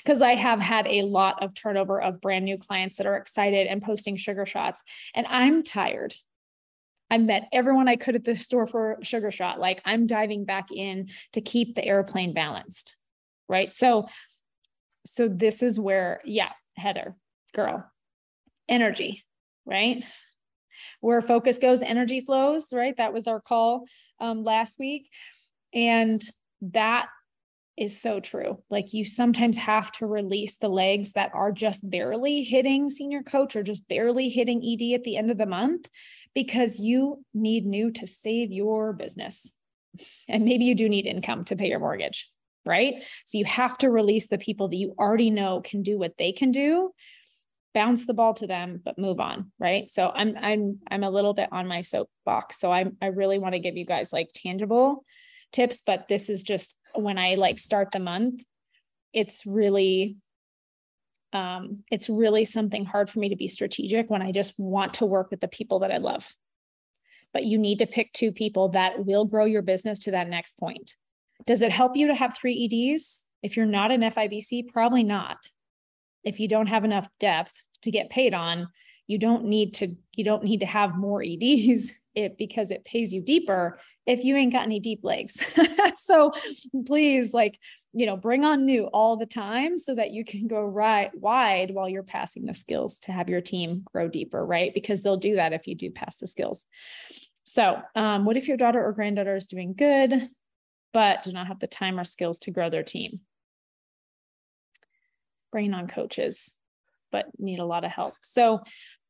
because 0.02 0.22
I 0.22 0.34
have 0.34 0.60
had 0.60 0.86
a 0.86 1.02
lot 1.02 1.42
of 1.42 1.54
turnover 1.54 2.00
of 2.00 2.20
brand 2.20 2.44
new 2.44 2.58
clients 2.58 2.96
that 2.96 3.06
are 3.06 3.16
excited 3.16 3.66
and 3.66 3.82
posting 3.82 4.16
sugar 4.16 4.46
shots. 4.46 4.82
And 5.14 5.26
I'm 5.28 5.62
tired. 5.62 6.14
I 7.10 7.18
met 7.18 7.48
everyone 7.52 7.88
I 7.88 7.96
could 7.96 8.14
at 8.14 8.24
the 8.24 8.36
store 8.36 8.66
for 8.66 8.98
sugar 9.02 9.30
shot. 9.30 9.60
Like 9.60 9.82
I'm 9.84 10.06
diving 10.06 10.44
back 10.44 10.70
in 10.72 11.08
to 11.32 11.40
keep 11.40 11.74
the 11.74 11.84
airplane 11.84 12.34
balanced. 12.34 12.96
Right. 13.48 13.74
So, 13.74 14.08
so 15.04 15.28
this 15.28 15.62
is 15.62 15.78
where, 15.78 16.20
yeah, 16.24 16.50
Heather, 16.76 17.14
girl. 17.54 17.90
Energy, 18.68 19.24
right? 19.64 20.04
Where 21.00 21.22
focus 21.22 21.58
goes, 21.58 21.82
energy 21.82 22.20
flows, 22.20 22.68
right? 22.72 22.96
That 22.96 23.12
was 23.12 23.26
our 23.26 23.40
call 23.40 23.84
um, 24.20 24.44
last 24.44 24.78
week. 24.78 25.08
And 25.72 26.22
that 26.60 27.08
is 27.76 28.00
so 28.00 28.20
true. 28.20 28.62
Like 28.70 28.92
you 28.92 29.04
sometimes 29.04 29.58
have 29.58 29.90
to 29.92 30.06
release 30.06 30.56
the 30.56 30.68
legs 30.68 31.12
that 31.12 31.32
are 31.34 31.50
just 31.50 31.88
barely 31.90 32.42
hitting 32.42 32.88
senior 32.88 33.22
coach 33.22 33.56
or 33.56 33.62
just 33.62 33.88
barely 33.88 34.28
hitting 34.28 34.62
ED 34.62 34.94
at 34.94 35.04
the 35.04 35.16
end 35.16 35.30
of 35.30 35.38
the 35.38 35.46
month 35.46 35.88
because 36.34 36.78
you 36.78 37.24
need 37.32 37.66
new 37.66 37.90
to 37.92 38.06
save 38.06 38.52
your 38.52 38.92
business. 38.92 39.52
And 40.28 40.44
maybe 40.44 40.64
you 40.64 40.74
do 40.74 40.88
need 40.88 41.06
income 41.06 41.44
to 41.46 41.56
pay 41.56 41.68
your 41.68 41.80
mortgage, 41.80 42.30
right? 42.64 42.94
So 43.24 43.38
you 43.38 43.44
have 43.44 43.76
to 43.78 43.90
release 43.90 44.28
the 44.28 44.38
people 44.38 44.68
that 44.68 44.76
you 44.76 44.94
already 44.98 45.30
know 45.30 45.60
can 45.60 45.82
do 45.82 45.98
what 45.98 46.16
they 46.16 46.32
can 46.32 46.50
do 46.50 46.92
bounce 47.74 48.06
the 48.06 48.14
ball 48.14 48.34
to 48.34 48.46
them 48.46 48.80
but 48.84 48.98
move 48.98 49.20
on 49.20 49.52
right? 49.58 49.90
So 49.90 50.10
i'm 50.14 50.36
i'm 50.40 50.78
i'm 50.90 51.04
a 51.04 51.10
little 51.10 51.34
bit 51.34 51.48
on 51.52 51.66
my 51.66 51.80
soapbox. 51.80 52.58
So 52.58 52.72
i 52.72 52.86
i 53.02 53.06
really 53.06 53.38
want 53.38 53.54
to 53.54 53.60
give 53.60 53.76
you 53.76 53.84
guys 53.84 54.12
like 54.12 54.30
tangible 54.34 55.04
tips 55.52 55.82
but 55.86 56.06
this 56.08 56.28
is 56.28 56.42
just 56.42 56.76
when 56.94 57.16
i 57.18 57.34
like 57.36 57.58
start 57.58 57.90
the 57.92 58.00
month 58.00 58.42
it's 59.12 59.46
really 59.46 60.16
um 61.32 61.84
it's 61.90 62.08
really 62.08 62.44
something 62.44 62.84
hard 62.84 63.08
for 63.08 63.20
me 63.20 63.28
to 63.28 63.36
be 63.36 63.46
strategic 63.46 64.10
when 64.10 64.22
i 64.22 64.32
just 64.32 64.54
want 64.58 64.94
to 64.94 65.06
work 65.06 65.30
with 65.30 65.40
the 65.40 65.48
people 65.48 65.80
that 65.80 65.92
i 65.92 65.98
love. 65.98 66.34
But 67.32 67.44
you 67.44 67.58
need 67.58 67.80
to 67.80 67.86
pick 67.86 68.12
two 68.12 68.30
people 68.30 68.68
that 68.70 69.04
will 69.04 69.24
grow 69.24 69.44
your 69.44 69.62
business 69.62 69.98
to 70.00 70.12
that 70.12 70.28
next 70.28 70.56
point. 70.56 70.94
Does 71.46 71.62
it 71.62 71.72
help 71.72 71.96
you 71.96 72.06
to 72.06 72.14
have 72.14 72.36
three 72.36 72.64
eds 72.64 73.28
If 73.42 73.56
you're 73.56 73.66
not 73.66 73.90
an 73.90 74.02
FIBC, 74.02 74.68
probably 74.68 75.02
not. 75.02 75.38
If 76.24 76.40
you 76.40 76.48
don't 76.48 76.66
have 76.66 76.84
enough 76.84 77.08
depth 77.20 77.52
to 77.82 77.90
get 77.90 78.10
paid 78.10 78.34
on, 78.34 78.68
you 79.06 79.18
don't 79.18 79.44
need 79.44 79.74
to 79.74 79.94
you 80.12 80.24
don't 80.24 80.44
need 80.44 80.60
to 80.60 80.66
have 80.66 80.96
more 80.96 81.22
EDs 81.22 81.92
it 82.14 82.38
because 82.38 82.70
it 82.70 82.84
pays 82.84 83.12
you 83.12 83.20
deeper 83.20 83.78
if 84.06 84.22
you 84.22 84.36
ain't 84.36 84.52
got 84.52 84.62
any 84.62 84.78
deep 84.78 85.00
legs. 85.02 85.42
so 85.94 86.32
please 86.86 87.34
like 87.34 87.58
you 87.92 88.06
know 88.06 88.16
bring 88.16 88.44
on 88.44 88.64
new 88.64 88.84
all 88.86 89.16
the 89.16 89.26
time 89.26 89.78
so 89.78 89.94
that 89.94 90.12
you 90.12 90.24
can 90.24 90.46
go 90.46 90.62
right 90.62 91.10
wide 91.14 91.72
while 91.72 91.88
you're 91.88 92.02
passing 92.02 92.46
the 92.46 92.54
skills 92.54 93.00
to 93.00 93.12
have 93.12 93.28
your 93.28 93.40
team 93.40 93.82
grow 93.92 94.08
deeper 94.08 94.44
right? 94.44 94.72
Because 94.72 95.02
they'll 95.02 95.16
do 95.16 95.36
that 95.36 95.52
if 95.52 95.66
you 95.66 95.74
do 95.74 95.90
pass 95.90 96.16
the 96.18 96.26
skills. 96.26 96.66
So 97.44 97.82
um, 97.94 98.24
what 98.24 98.38
if 98.38 98.48
your 98.48 98.56
daughter 98.56 98.82
or 98.82 98.92
granddaughter 98.92 99.36
is 99.36 99.46
doing 99.46 99.74
good 99.74 100.28
but 100.94 101.24
do 101.24 101.32
not 101.32 101.48
have 101.48 101.58
the 101.58 101.66
time 101.66 101.98
or 101.98 102.04
skills 102.04 102.38
to 102.38 102.50
grow 102.50 102.70
their 102.70 102.84
team 102.84 103.20
bringing 105.54 105.72
on 105.72 105.86
coaches 105.86 106.58
but 107.12 107.26
need 107.38 107.60
a 107.60 107.64
lot 107.64 107.84
of 107.84 107.92
help. 107.92 108.14
So 108.22 108.60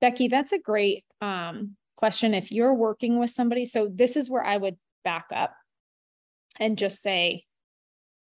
becky 0.03 0.29
that's 0.29 0.53
a 0.53 0.59
great 0.59 1.05
um, 1.23 1.77
question. 1.97 2.35
If 2.35 2.53
you're 2.53 2.75
working 2.75 3.19
with 3.19 3.31
somebody 3.31 3.65
so 3.65 3.89
this 3.91 4.15
is 4.15 4.29
where 4.29 4.45
i 4.45 4.57
would 4.57 4.77
back 5.05 5.27
up 5.35 5.55
and 6.61 6.77
just 6.77 7.01
say 7.01 7.45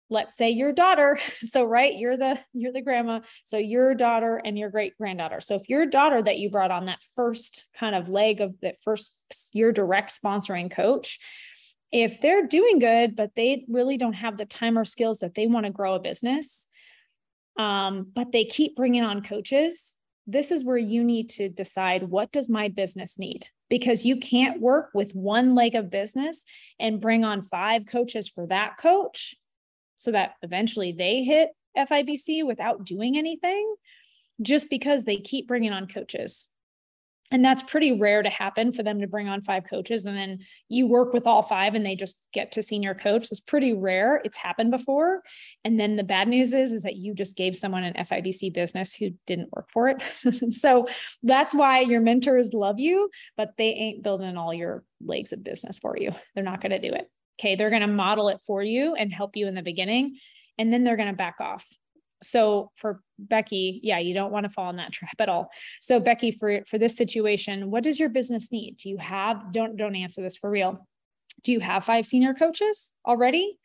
let's 0.10 0.38
say 0.38 0.52
your 0.52 0.72
daughter 0.72 1.18
so 1.44 1.64
right 1.64 1.98
you're 1.98 2.18
the 2.18 2.40
you're 2.54 2.72
the 2.72 2.82
grandma 2.82 3.20
so 3.44 3.58
your 3.58 3.96
daughter 3.96 4.42
and 4.44 4.58
your 4.58 4.70
great 4.70 4.96
granddaughter 4.98 5.42
so 5.42 5.56
if 5.56 5.68
your 5.68 5.86
daughter 5.86 6.22
that 6.22 6.38
you 6.38 6.50
brought 6.50 6.72
on 6.72 6.86
that 6.86 7.04
first 7.16 7.66
kind 7.74 7.96
of 7.96 8.10
leg 8.10 8.42
of 8.42 8.54
that 8.62 8.76
first 8.82 9.18
your 9.54 9.72
direct 9.72 10.12
sponsoring 10.12 10.70
coach 10.70 11.20
if 11.92 12.22
they're 12.22 12.48
doing 12.48 12.80
good 12.80 13.16
but 13.16 13.32
they 13.36 13.66
really 13.68 13.98
don't 13.98 14.14
have 14.14 14.38
the 14.38 14.46
time 14.46 14.78
or 14.78 14.86
skills 14.86 15.20
that 15.20 15.34
they 15.34 15.48
want 15.48 15.66
to 15.66 15.72
grow 15.72 15.96
a 15.96 16.00
business 16.00 16.68
um, 17.58 18.08
but 18.14 18.32
they 18.32 18.46
keep 18.46 18.76
bringing 18.76 19.04
on 19.04 19.22
coaches 19.22 19.98
this 20.28 20.52
is 20.52 20.64
where 20.64 20.78
you 20.78 21.04
need 21.04 21.30
to 21.30 21.50
decide 21.50 22.04
what 22.04 22.32
does 22.32 22.50
my 22.50 22.68
business 22.68 23.20
need 23.20 23.48
because 23.70 24.06
you 24.06 24.18
can't 24.18 24.62
work 24.62 24.90
with 24.94 25.14
one 25.14 25.56
leg 25.56 25.76
of 25.76 25.90
business 25.90 26.44
and 26.80 27.02
bring 27.02 27.24
on 27.24 27.42
five 27.42 27.86
coaches 27.86 28.28
for 28.28 28.48
that 28.48 28.78
coach 28.78 29.36
so 29.98 30.12
that 30.12 30.34
eventually 30.42 30.92
they 30.92 31.24
hit 31.24 31.50
FIBC 31.78 32.46
without 32.46 32.86
doing 32.86 33.18
anything 33.18 33.76
just 34.42 34.70
because 34.70 35.04
they 35.04 35.18
keep 35.18 35.48
bringing 35.48 35.72
on 35.72 35.88
coaches. 35.88 36.48
And 37.32 37.44
that's 37.44 37.64
pretty 37.64 37.98
rare 38.00 38.22
to 38.22 38.30
happen 38.30 38.72
for 38.72 38.84
them 38.84 39.02
to 39.02 39.08
bring 39.08 39.28
on 39.28 39.42
five 39.42 39.64
coaches 39.68 40.06
and 40.06 40.16
then 40.16 40.40
you 40.70 40.88
work 40.88 41.12
with 41.12 41.26
all 41.26 41.42
five 41.42 41.74
and 41.74 41.84
they 41.84 41.96
just 41.96 42.20
get 42.34 42.52
to 42.52 42.62
senior 42.62 42.94
coach. 42.94 43.28
It's 43.32 43.40
pretty 43.40 43.74
rare. 43.74 44.22
It's 44.24 44.38
happened 44.38 44.70
before. 44.70 45.24
And 45.64 45.80
then 45.80 45.96
the 45.96 46.04
bad 46.04 46.28
news 46.28 46.54
is, 46.54 46.72
is 46.72 46.84
that 46.84 46.98
you 46.98 47.16
just 47.16 47.36
gave 47.36 47.56
someone 47.56 47.84
an 47.84 48.06
FIBC 48.06 48.54
business 48.54 48.94
who 48.94 49.10
didn't 49.26 49.52
work 49.52 49.72
for 49.72 49.90
it. 49.90 50.04
so 50.54 50.88
that's 51.24 51.54
why 51.54 51.80
your 51.80 52.02
mentors 52.02 52.54
love 52.54 52.80
you, 52.80 53.10
but 53.36 53.54
they 53.58 53.70
ain't 53.70 54.04
building 54.04 54.38
all 54.38 54.54
your 54.54 54.84
legs 55.04 55.34
of 55.34 55.44
business 55.44 55.80
for 55.80 55.98
you. 55.98 56.12
They're 56.36 56.44
not 56.44 56.62
going 56.62 56.80
to 56.80 56.90
do 56.90 56.94
it. 56.94 57.10
Okay. 57.40 57.56
They're 57.56 57.72
going 57.72 57.82
to 57.82 57.88
model 57.88 58.30
it 58.30 58.42
for 58.46 58.62
you 58.62 58.94
and 58.94 59.12
help 59.12 59.36
you 59.36 59.48
in 59.48 59.56
the 59.56 59.62
beginning, 59.64 60.18
and 60.58 60.72
then 60.72 60.84
they're 60.84 60.96
going 60.96 61.10
to 61.10 61.16
back 61.16 61.42
off. 61.42 61.66
So 62.24 62.72
for 62.76 63.02
Becky, 63.18 63.80
yeah, 63.84 64.00
you 64.00 64.14
don't 64.14 64.32
want 64.32 64.46
to 64.46 64.50
fall 64.50 64.70
in 64.70 64.78
that 64.78 64.92
trap 64.94 65.16
at 65.20 65.30
all. 65.30 65.50
So 65.82 66.00
Becky, 66.00 66.32
for 66.32 66.64
for 66.66 66.78
this 66.78 66.96
situation, 66.96 67.72
what 67.72 67.84
does 67.84 68.00
your 68.00 68.10
business 68.10 68.52
need? 68.52 68.78
Do 68.78 68.90
you 68.90 68.98
have 68.98 69.52
don't 69.52 69.78
don't 69.78 69.96
answer 69.96 70.22
this 70.22 70.38
for 70.38 70.50
real. 70.50 70.88
Do 71.44 71.52
you 71.52 71.60
have 71.60 71.84
five 71.84 72.06
senior 72.06 72.34
coaches 72.34 72.96
already? 73.06 73.58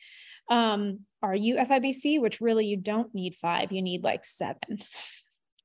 Um, 0.51 1.01
are 1.23 1.35
you 1.35 1.57
FIBC, 1.57 2.21
which 2.21 2.41
really 2.41 2.67
you 2.67 2.77
don't 2.77 3.15
need 3.15 3.35
five, 3.35 3.71
you 3.73 3.83
need 3.83 4.03
like 4.03 4.25
seven. 4.25 4.81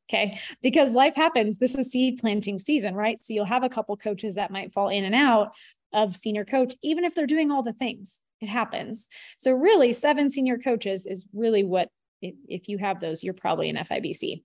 Okay. 0.07 0.37
Because 0.61 0.91
life 0.91 1.15
happens. 1.15 1.57
This 1.57 1.75
is 1.75 1.91
seed 1.91 2.19
planting 2.19 2.59
season, 2.59 2.93
right? 2.93 3.17
So 3.17 3.33
you'll 3.33 3.45
have 3.45 3.63
a 3.63 3.69
couple 3.69 3.97
coaches 3.97 4.35
that 4.35 4.51
might 4.51 4.71
fall 4.71 4.89
in 4.89 5.03
and 5.03 5.15
out, 5.15 5.55
of 5.95 6.15
senior 6.15 6.45
coach, 6.45 6.75
even 6.83 7.05
if 7.05 7.15
they're 7.15 7.25
doing 7.25 7.49
all 7.49 7.63
the 7.63 7.73
things. 7.73 8.21
It 8.41 8.49
happens. 8.49 9.07
So, 9.37 9.53
really, 9.53 9.93
seven 9.93 10.29
senior 10.29 10.57
coaches 10.57 11.05
is 11.05 11.25
really 11.33 11.63
what, 11.63 11.89
if, 12.29 12.35
if 12.47 12.69
you 12.69 12.77
have 12.77 12.99
those, 12.99 13.23
you're 13.23 13.33
probably 13.33 13.69
an 13.69 13.77
FIBC 13.77 14.43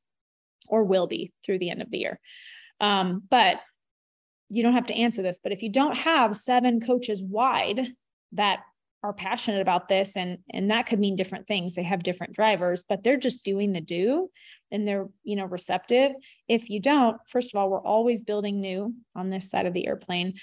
or 0.67 0.85
will 0.85 1.07
be 1.07 1.33
through 1.45 1.59
the 1.59 1.71
end 1.71 1.83
of 1.83 1.91
the 1.91 1.99
year. 1.99 2.21
Um, 2.81 3.23
but 3.29 3.57
you 4.49 4.63
don't 4.63 4.75
have 4.75 4.87
to 4.87 4.95
answer 4.95 5.23
this. 5.23 5.41
But 5.43 5.53
if 5.53 5.63
you 5.63 5.71
don't 5.71 5.97
have 5.97 6.37
seven 6.37 6.81
coaches 6.81 7.23
wide 7.23 7.89
that 8.33 8.61
are 9.03 9.13
passionate 9.15 9.63
about 9.63 9.89
this 9.89 10.15
and 10.15 10.39
and 10.51 10.71
that 10.71 10.85
could 10.85 11.01
mean 11.01 11.17
different 11.17 11.47
things 11.47 11.75
they 11.75 11.83
have 11.83 12.03
different 12.03 12.35
drivers 12.35 12.85
but 12.87 13.03
they're 13.03 13.17
just 13.17 13.43
doing 13.43 13.73
the 13.73 13.81
do 13.81 14.31
and 14.71 14.87
they're 14.87 15.09
you 15.25 15.37
know 15.37 15.47
receptive 15.47 16.13
if 16.49 16.69
you 16.69 16.79
don't 16.79 17.17
first 17.27 17.55
of 17.55 17.59
all 17.59 17.71
we're 17.71 17.81
always 17.81 18.21
building 18.21 18.61
new 18.61 18.95
on 19.17 19.31
this 19.31 19.49
side 19.49 19.65
of 19.65 19.73
the 19.73 19.87
airplane 19.87 20.35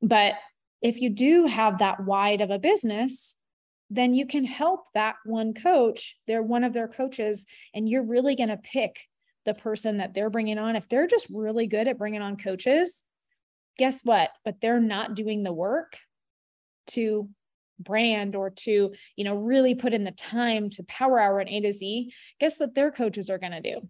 but 0.00 0.36
if 0.80 1.00
you 1.00 1.10
do 1.10 1.46
have 1.46 1.78
that 1.78 2.04
wide 2.04 2.40
of 2.40 2.50
a 2.50 2.58
business, 2.58 3.36
then 3.90 4.14
you 4.14 4.26
can 4.26 4.44
help 4.44 4.86
that 4.94 5.16
one 5.24 5.54
coach. 5.54 6.16
They're 6.26 6.42
one 6.42 6.64
of 6.64 6.72
their 6.72 6.88
coaches, 6.88 7.46
and 7.74 7.88
you're 7.88 8.02
really 8.02 8.36
going 8.36 8.50
to 8.50 8.56
pick 8.56 9.00
the 9.46 9.54
person 9.54 9.98
that 9.98 10.14
they're 10.14 10.30
bringing 10.30 10.58
on. 10.58 10.76
If 10.76 10.88
they're 10.88 11.06
just 11.06 11.28
really 11.30 11.66
good 11.66 11.88
at 11.88 11.98
bringing 11.98 12.22
on 12.22 12.36
coaches, 12.36 13.04
guess 13.78 14.02
what? 14.04 14.30
But 14.44 14.60
they're 14.60 14.80
not 14.80 15.14
doing 15.14 15.42
the 15.42 15.52
work 15.52 15.96
to 16.88 17.28
brand 17.80 18.34
or 18.34 18.50
to 18.50 18.92
you 19.14 19.24
know 19.24 19.36
really 19.36 19.76
put 19.76 19.94
in 19.94 20.02
the 20.02 20.10
time 20.10 20.68
to 20.68 20.82
power 20.82 21.20
hour 21.20 21.38
and 21.38 21.48
a 21.48 21.60
to 21.60 21.72
z 21.72 22.12
guess 22.40 22.58
what 22.58 22.74
their 22.74 22.90
coaches 22.90 23.30
are 23.30 23.38
going 23.38 23.52
to 23.52 23.60
do 23.60 23.88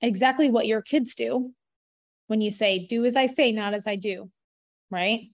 exactly 0.00 0.48
what 0.48 0.64
your 0.64 0.80
kids 0.80 1.16
do 1.16 1.52
when 2.28 2.40
you 2.40 2.52
say 2.52 2.86
do 2.86 3.04
as 3.04 3.16
i 3.16 3.26
say 3.26 3.50
not 3.50 3.74
as 3.74 3.88
i 3.88 3.96
do 3.96 4.30
right? 4.90 5.30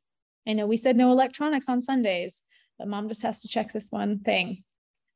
I 0.47 0.55
know 0.55 0.67
we 0.67 0.77
said 0.77 0.97
no 0.97 1.13
electronics 1.13 1.69
on 1.69 1.83
Sundays, 1.83 2.43
but 2.83 2.89
mom 2.89 3.07
just 3.07 3.23
has 3.23 3.43
to 3.43 3.49
check 3.49 3.73
this 3.73 3.93
one 3.93 4.19
thing, 4.19 4.65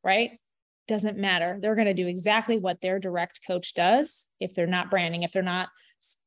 right? 0.05 0.39
Doesn't 0.87 1.19
matter. 1.19 1.59
They're 1.61 1.75
going 1.75 1.89
to 1.89 1.95
do 1.95 2.07
exactly 2.07 2.61
what 2.61 2.81
their 2.81 3.01
direct 3.01 3.41
coach 3.45 3.75
does 3.75 4.29
if 4.39 4.55
they're 4.55 4.69
not 4.69 4.89
branding, 4.89 5.25
if 5.25 5.33
they're 5.33 5.43
not, 5.43 5.69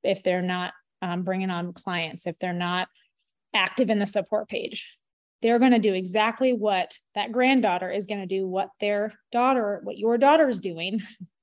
if 0.03 0.21
they're 0.21 0.41
not 0.41 0.73
um, 1.01 1.23
bringing 1.23 1.49
on 1.49 1.71
clients, 1.71 2.27
if 2.27 2.37
they're 2.39 2.51
not 2.51 2.89
active 3.53 3.89
in 3.89 3.99
the 3.99 4.05
support 4.05 4.49
page. 4.49 4.97
They're 5.41 5.59
going 5.59 5.71
to 5.71 5.79
do 5.79 5.93
exactly 5.93 6.51
what 6.51 6.97
that 7.15 7.31
granddaughter 7.31 7.89
is 7.89 8.05
going 8.05 8.19
to 8.19 8.27
do, 8.27 8.45
what 8.45 8.67
their 8.81 9.13
daughter, 9.31 9.79
what 9.85 9.97
your 9.97 10.17
daughter 10.17 10.49
is 10.49 10.59
doing, 10.59 10.99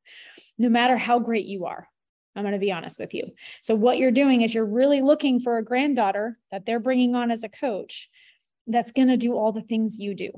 no 0.59 0.69
matter 0.69 0.99
how 0.99 1.21
great 1.21 1.47
you 1.47 1.65
are. 1.65 1.89
I'm 2.35 2.43
going 2.43 2.53
to 2.53 2.59
be 2.59 2.71
honest 2.71 2.99
with 2.99 3.15
you. 3.15 3.29
So, 3.63 3.75
what 3.75 3.97
you're 3.97 4.11
doing 4.11 4.43
is 4.43 4.53
you're 4.53 4.67
really 4.67 5.01
looking 5.01 5.41
for 5.41 5.57
a 5.57 5.65
granddaughter 5.65 6.37
that 6.51 6.67
they're 6.67 6.81
bringing 6.81 7.15
on 7.15 7.31
as 7.31 7.45
a 7.45 7.49
coach 7.49 8.11
that's 8.67 8.93
going 8.93 9.09
to 9.09 9.17
do 9.17 9.35
all 9.35 9.53
the 9.53 9.63
things 9.63 9.99
you 9.99 10.15
do 10.15 10.31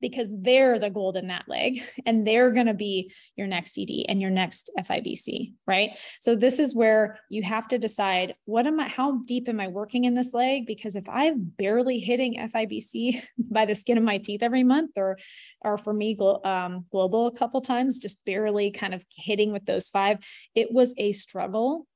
because 0.00 0.30
they're 0.40 0.78
the 0.78 0.90
gold 0.90 1.16
in 1.16 1.28
that 1.28 1.44
leg 1.48 1.82
and 2.06 2.26
they're 2.26 2.50
going 2.50 2.66
to 2.66 2.74
be 2.74 3.12
your 3.36 3.46
next 3.46 3.78
ED 3.78 4.06
and 4.08 4.20
your 4.20 4.30
next 4.30 4.70
FIBC, 4.78 5.52
right? 5.66 5.90
So 6.20 6.34
this 6.34 6.58
is 6.58 6.74
where 6.74 7.18
you 7.28 7.42
have 7.42 7.68
to 7.68 7.78
decide 7.78 8.34
what 8.44 8.66
am 8.66 8.80
I 8.80 8.88
how 8.88 9.18
deep 9.26 9.48
am 9.48 9.60
I 9.60 9.68
working 9.68 10.04
in 10.04 10.14
this 10.14 10.34
leg 10.34 10.66
because 10.66 10.96
if 10.96 11.08
I'm 11.08 11.52
barely 11.58 11.98
hitting 11.98 12.34
FIBC 12.52 13.22
by 13.50 13.66
the 13.66 13.74
skin 13.74 13.98
of 13.98 14.04
my 14.04 14.18
teeth 14.18 14.42
every 14.42 14.64
month 14.64 14.92
or 14.96 15.18
or 15.62 15.76
for 15.76 15.92
me 15.92 16.16
um, 16.44 16.86
global 16.90 17.26
a 17.26 17.32
couple 17.36 17.60
times 17.60 17.98
just 17.98 18.24
barely 18.24 18.70
kind 18.70 18.94
of 18.94 19.04
hitting 19.14 19.52
with 19.52 19.66
those 19.66 19.88
five, 19.88 20.18
it 20.54 20.72
was 20.72 20.94
a 20.96 21.12
struggle. 21.12 21.86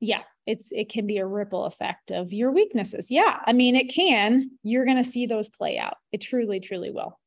Yeah, 0.00 0.22
it's 0.46 0.72
it 0.72 0.88
can 0.88 1.06
be 1.06 1.18
a 1.18 1.26
ripple 1.26 1.64
effect 1.64 2.10
of 2.10 2.32
your 2.32 2.52
weaknesses. 2.52 3.10
Yeah 3.10 3.38
i 3.46 3.52
mean 3.52 3.76
it 3.76 3.92
can. 3.94 4.50
You're 4.62 4.84
going 4.84 5.02
to 5.02 5.04
see 5.04 5.26
those 5.26 5.48
play 5.48 5.78
out. 5.78 5.96
It 6.12 6.20
truly 6.20 6.60
truly 6.60 6.90
will. 6.90 7.18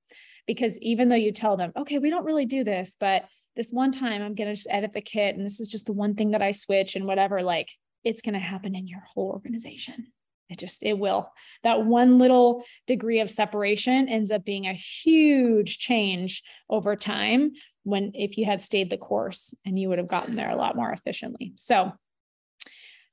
Because 0.45 0.79
even 0.79 1.09
though 1.09 1.15
you 1.15 1.31
tell 1.31 1.57
them 1.57 1.71
okay 1.77 1.99
we 1.99 2.09
don't 2.09 2.25
really 2.25 2.45
do 2.45 2.63
this 2.63 2.95
but 2.99 3.25
this 3.55 3.71
one 3.71 3.91
time 3.91 4.21
i'm 4.21 4.35
going 4.35 4.47
to 4.47 4.55
just 4.55 4.67
edit 4.69 4.93
the 4.93 5.01
kit 5.01 5.35
and 5.35 5.45
this 5.45 5.59
is 5.59 5.67
just 5.67 5.87
the 5.87 5.93
one 5.93 6.15
thing 6.15 6.31
that 6.31 6.41
i 6.41 6.51
switch 6.51 6.95
and 6.95 7.05
whatever 7.05 7.41
like 7.41 7.69
it's 8.07 8.21
going 8.21 8.33
to 8.33 8.39
happen 8.39 8.75
in 8.75 8.87
your 8.87 9.01
whole 9.13 9.29
organization. 9.31 10.07
It 10.49 10.59
just 10.59 10.81
it 10.81 10.97
will. 10.97 11.29
That 11.63 11.85
one 11.85 12.19
little 12.19 12.63
degree 12.85 13.19
of 13.19 13.29
separation 13.29 14.07
ends 14.07 14.31
up 14.31 14.45
being 14.45 14.65
a 14.65 14.73
huge 14.73 15.77
change 15.77 16.41
over 16.69 16.95
time 16.95 17.51
when 17.83 18.11
if 18.13 18.37
you 18.37 18.45
had 18.45 18.61
stayed 18.61 18.89
the 18.89 18.97
course 18.97 19.53
and 19.65 19.77
you 19.77 19.89
would 19.89 19.97
have 19.97 20.07
gotten 20.07 20.35
there 20.37 20.49
a 20.49 20.55
lot 20.55 20.77
more 20.77 20.91
efficiently. 20.91 21.53
So 21.57 21.91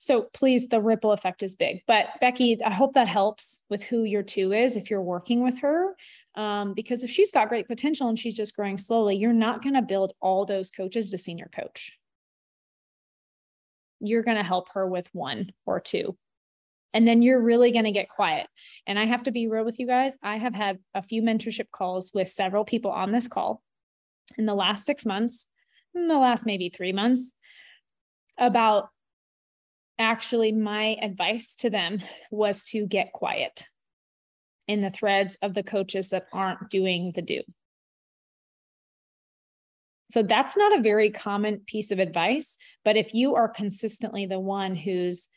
so 0.04 0.28
please, 0.34 0.68
the 0.68 0.82
ripple 0.82 1.12
effect 1.12 1.42
is 1.42 1.56
big. 1.56 1.80
But 1.86 2.08
Becky, 2.20 2.62
I 2.62 2.70
hope 2.70 2.92
that 2.92 3.08
helps 3.08 3.64
with 3.70 3.82
who 3.82 4.04
your 4.04 4.22
two 4.22 4.52
is 4.52 4.76
if 4.76 4.90
you're 4.90 5.00
working 5.00 5.42
with 5.42 5.58
her. 5.60 5.96
Um, 6.34 6.74
because 6.74 7.04
if 7.04 7.10
she's 7.10 7.30
got 7.30 7.48
great 7.48 7.66
potential 7.66 8.08
and 8.10 8.18
she's 8.18 8.36
just 8.36 8.54
growing 8.54 8.76
slowly, 8.76 9.16
you're 9.16 9.32
not 9.32 9.62
going 9.62 9.76
to 9.76 9.80
build 9.82 10.12
all 10.20 10.44
those 10.44 10.70
coaches 10.70 11.10
to 11.10 11.16
senior 11.16 11.48
coach. 11.54 11.92
You're 14.00 14.22
going 14.22 14.36
to 14.36 14.42
help 14.42 14.68
her 14.74 14.86
with 14.86 15.08
one 15.14 15.52
or 15.64 15.80
two 15.80 16.18
And 16.94 17.06
then 17.08 17.22
you're 17.22 17.40
really 17.40 17.72
going 17.72 17.86
to 17.86 17.92
get 17.92 18.08
quiet. 18.08 18.46
And 18.86 18.98
I 18.98 19.06
have 19.06 19.24
to 19.24 19.32
be 19.32 19.48
real 19.48 19.64
with 19.64 19.80
you 19.80 19.86
guys. 19.86 20.16
I 20.22 20.36
have 20.36 20.54
had 20.54 20.78
a 20.94 21.02
few 21.02 21.22
mentorship 21.22 21.70
calls 21.72 22.12
with 22.14 22.28
several 22.28 22.64
people 22.64 22.92
on 22.92 23.10
this 23.10 23.26
call 23.26 23.62
in 24.38 24.46
the 24.46 24.54
last 24.54 24.86
six 24.86 25.04
months, 25.04 25.46
in 25.94 26.08
the 26.08 26.18
last 26.18 26.46
maybe 26.46 26.68
three 26.68 26.92
months, 26.92 27.34
about 28.38 28.88
actually 29.98 30.52
my 30.52 30.96
advice 31.00 31.56
to 31.56 31.70
them 31.70 31.98
was 32.30 32.64
to 32.64 32.86
get 32.86 33.12
quiet 33.12 33.66
in 34.66 34.80
the 34.80 34.90
threads 34.90 35.36
of 35.42 35.54
the 35.54 35.62
coaches 35.62 36.10
that 36.10 36.26
aren't 36.32 36.70
doing 36.70 37.12
the 37.14 37.22
do. 37.22 37.42
So 40.10 40.22
that's 40.22 40.56
not 40.56 40.78
a 40.78 40.82
very 40.82 41.10
common 41.10 41.60
piece 41.66 41.90
of 41.90 41.98
advice. 41.98 42.56
But 42.84 42.96
if 42.96 43.14
you 43.14 43.34
are 43.34 43.48
consistently 43.48 44.26
the 44.26 44.38
one 44.38 44.76
who's, 44.76 45.28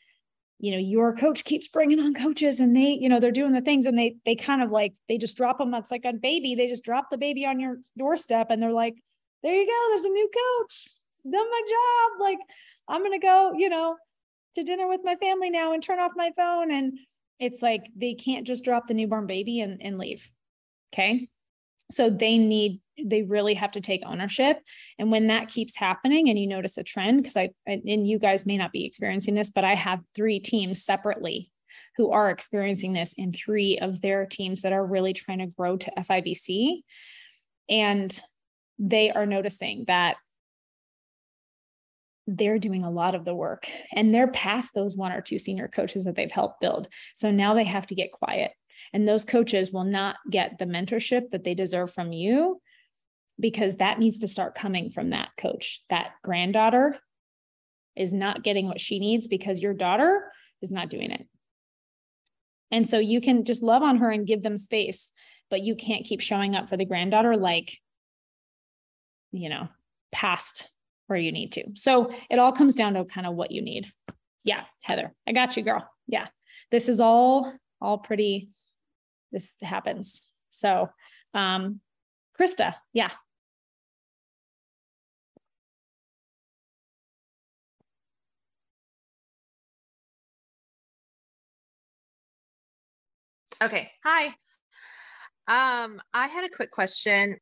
you 0.60 0.72
know, 0.72 0.78
your 0.78 1.14
coach 1.16 1.44
keeps 1.44 1.68
bringing 1.68 2.00
on 2.00 2.14
coaches 2.14 2.60
and 2.60 2.76
they, 2.76 2.90
you 2.90 3.08
know, 3.08 3.18
they're 3.18 3.32
doing 3.32 3.52
the 3.52 3.60
things 3.60 3.86
and 3.86 3.98
they, 3.98 4.16
they 4.24 4.34
kind 4.34 4.62
of 4.62 4.70
like, 4.70 4.94
they 5.08 5.18
just 5.18 5.36
drop 5.36 5.58
them. 5.58 5.74
It's 5.74 5.90
like 5.90 6.04
a 6.04 6.12
baby. 6.12 6.54
They 6.54 6.68
just 6.68 6.84
drop 6.84 7.10
the 7.10 7.18
baby 7.18 7.44
on 7.44 7.60
your 7.60 7.78
doorstep 7.96 8.48
and 8.50 8.62
they're 8.62 8.72
like, 8.72 8.94
there 9.42 9.54
you 9.54 9.66
go. 9.66 9.88
There's 9.90 10.04
a 10.04 10.10
new 10.10 10.30
coach. 10.60 10.86
Done 11.24 11.50
my 11.50 11.62
job. 11.68 12.20
Like, 12.20 12.38
I'm 12.88 13.00
going 13.00 13.18
to 13.18 13.26
go, 13.26 13.52
you 13.56 13.68
know, 13.68 13.96
to 14.54 14.64
dinner 14.64 14.88
with 14.88 15.00
my 15.04 15.16
family 15.16 15.50
now 15.50 15.72
and 15.72 15.82
turn 15.82 16.00
off 16.00 16.12
my 16.16 16.32
phone. 16.36 16.70
And 16.70 16.98
it's 17.38 17.62
like 17.62 17.86
they 17.96 18.14
can't 18.14 18.46
just 18.46 18.64
drop 18.64 18.86
the 18.86 18.94
newborn 18.94 19.26
baby 19.26 19.60
and, 19.60 19.80
and 19.82 19.98
leave. 19.98 20.30
Okay. 20.92 21.28
So 21.90 22.10
they 22.10 22.38
need, 22.38 22.80
they 23.02 23.22
really 23.22 23.54
have 23.54 23.72
to 23.72 23.80
take 23.80 24.02
ownership. 24.04 24.60
And 24.98 25.10
when 25.10 25.28
that 25.28 25.48
keeps 25.48 25.76
happening 25.76 26.28
and 26.28 26.38
you 26.38 26.46
notice 26.46 26.76
a 26.76 26.82
trend, 26.82 27.22
because 27.22 27.36
I, 27.36 27.50
and 27.66 28.06
you 28.06 28.18
guys 28.18 28.44
may 28.44 28.58
not 28.58 28.72
be 28.72 28.84
experiencing 28.84 29.34
this, 29.34 29.50
but 29.50 29.64
I 29.64 29.74
have 29.74 30.00
three 30.14 30.40
teams 30.40 30.84
separately 30.84 31.50
who 31.96 32.10
are 32.12 32.30
experiencing 32.30 32.92
this 32.92 33.14
in 33.16 33.32
three 33.32 33.78
of 33.78 34.00
their 34.00 34.26
teams 34.26 34.62
that 34.62 34.72
are 34.72 34.84
really 34.84 35.12
trying 35.12 35.38
to 35.38 35.46
grow 35.46 35.76
to 35.76 35.92
FIBC. 35.98 36.82
And 37.68 38.20
they 38.78 39.10
are 39.10 39.26
noticing 39.26 39.84
that 39.86 40.16
they're 42.28 42.58
doing 42.58 42.84
a 42.84 42.90
lot 42.90 43.14
of 43.14 43.24
the 43.24 43.34
work 43.34 43.66
and 43.92 44.14
they're 44.14 44.28
past 44.28 44.74
those 44.74 44.94
one 44.94 45.12
or 45.12 45.22
two 45.22 45.38
senior 45.38 45.66
coaches 45.66 46.04
that 46.04 46.14
they've 46.14 46.30
helped 46.30 46.60
build. 46.60 46.86
So 47.14 47.30
now 47.30 47.54
they 47.54 47.64
have 47.64 47.86
to 47.86 47.94
get 47.94 48.12
quiet. 48.12 48.52
And 48.92 49.08
those 49.08 49.24
coaches 49.24 49.72
will 49.72 49.84
not 49.84 50.16
get 50.30 50.58
the 50.58 50.66
mentorship 50.66 51.30
that 51.30 51.42
they 51.42 51.54
deserve 51.54 51.92
from 51.92 52.12
you 52.12 52.60
because 53.40 53.76
that 53.76 53.98
needs 53.98 54.18
to 54.20 54.28
start 54.28 54.54
coming 54.54 54.90
from 54.90 55.10
that 55.10 55.30
coach. 55.38 55.82
That 55.88 56.10
granddaughter 56.22 56.98
is 57.96 58.12
not 58.12 58.44
getting 58.44 58.66
what 58.66 58.80
she 58.80 59.00
needs 59.00 59.26
because 59.26 59.62
your 59.62 59.74
daughter 59.74 60.30
is 60.60 60.70
not 60.70 60.90
doing 60.90 61.10
it. 61.10 61.26
And 62.70 62.86
so 62.86 62.98
you 62.98 63.22
can 63.22 63.44
just 63.44 63.62
love 63.62 63.82
on 63.82 63.96
her 63.96 64.10
and 64.10 64.26
give 64.26 64.42
them 64.42 64.58
space, 64.58 65.12
but 65.50 65.62
you 65.62 65.74
can't 65.76 66.04
keep 66.04 66.20
showing 66.20 66.54
up 66.54 66.68
for 66.68 66.76
the 66.76 66.84
granddaughter 66.84 67.38
like, 67.38 67.78
you 69.32 69.48
know, 69.48 69.68
past 70.12 70.70
where 71.08 71.18
you 71.18 71.32
need 71.32 71.52
to. 71.52 71.64
So 71.74 72.12
it 72.30 72.38
all 72.38 72.52
comes 72.52 72.74
down 72.74 72.94
to 72.94 73.04
kind 73.04 73.26
of 73.26 73.34
what 73.34 73.50
you 73.50 73.60
need. 73.60 73.86
Yeah, 74.44 74.62
Heather, 74.82 75.12
I 75.26 75.32
got 75.32 75.56
you, 75.56 75.64
girl. 75.64 75.88
Yeah, 76.06 76.28
this 76.70 76.88
is 76.88 77.00
all 77.00 77.52
all 77.80 77.98
pretty. 77.98 78.50
This 79.32 79.54
happens. 79.60 80.22
So, 80.48 80.88
um, 81.34 81.80
Krista, 82.38 82.74
yeah. 82.92 83.10
Okay. 93.60 93.90
Hi. 94.04 94.26
Um, 95.48 96.00
I 96.14 96.28
had 96.28 96.44
a 96.44 96.48
quick 96.48 96.70
question. 96.70 97.38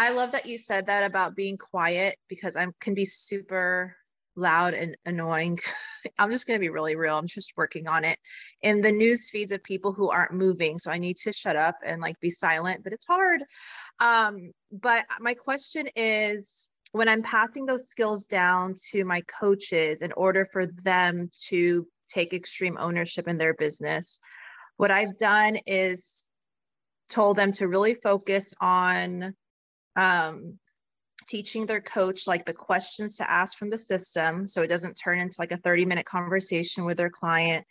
I 0.00 0.08
love 0.08 0.32
that 0.32 0.46
you 0.46 0.56
said 0.56 0.86
that 0.86 1.04
about 1.04 1.36
being 1.36 1.58
quiet 1.58 2.16
because 2.26 2.56
I 2.56 2.66
can 2.80 2.94
be 2.94 3.04
super 3.04 3.94
loud 4.34 4.72
and 4.72 4.96
annoying. 5.04 5.58
I'm 6.18 6.30
just 6.30 6.46
going 6.46 6.58
to 6.58 6.64
be 6.64 6.70
really 6.70 6.96
real. 6.96 7.18
I'm 7.18 7.26
just 7.26 7.52
working 7.54 7.86
on 7.86 8.06
it. 8.06 8.18
In 8.62 8.80
the 8.80 8.92
news 8.92 9.28
feeds 9.28 9.52
of 9.52 9.62
people 9.62 9.92
who 9.92 10.08
aren't 10.08 10.32
moving, 10.32 10.78
so 10.78 10.90
I 10.90 10.96
need 10.96 11.18
to 11.18 11.34
shut 11.34 11.54
up 11.54 11.74
and 11.84 12.00
like 12.00 12.18
be 12.18 12.30
silent, 12.30 12.82
but 12.82 12.94
it's 12.94 13.04
hard. 13.06 13.44
Um, 14.00 14.52
but 14.72 15.04
my 15.20 15.34
question 15.34 15.86
is 15.94 16.70
when 16.92 17.06
I'm 17.06 17.22
passing 17.22 17.66
those 17.66 17.90
skills 17.90 18.24
down 18.24 18.76
to 18.92 19.04
my 19.04 19.20
coaches 19.40 20.00
in 20.00 20.12
order 20.12 20.46
for 20.50 20.64
them 20.82 21.28
to 21.48 21.86
take 22.08 22.32
extreme 22.32 22.78
ownership 22.80 23.28
in 23.28 23.36
their 23.36 23.52
business, 23.52 24.18
what 24.78 24.90
I've 24.90 25.18
done 25.18 25.58
is 25.66 26.24
told 27.10 27.36
them 27.36 27.52
to 27.52 27.68
really 27.68 27.92
focus 27.92 28.54
on 28.62 29.34
um, 30.00 30.58
teaching 31.28 31.66
their 31.66 31.80
coach 31.80 32.26
like 32.26 32.46
the 32.46 32.54
questions 32.54 33.16
to 33.16 33.30
ask 33.30 33.56
from 33.58 33.70
the 33.70 33.78
system 33.78 34.46
so 34.46 34.62
it 34.62 34.68
doesn't 34.68 34.94
turn 34.94 35.20
into 35.20 35.36
like 35.38 35.52
a 35.52 35.58
30 35.58 35.84
minute 35.84 36.06
conversation 36.06 36.84
with 36.84 36.96
their 36.96 37.10
client 37.10 37.64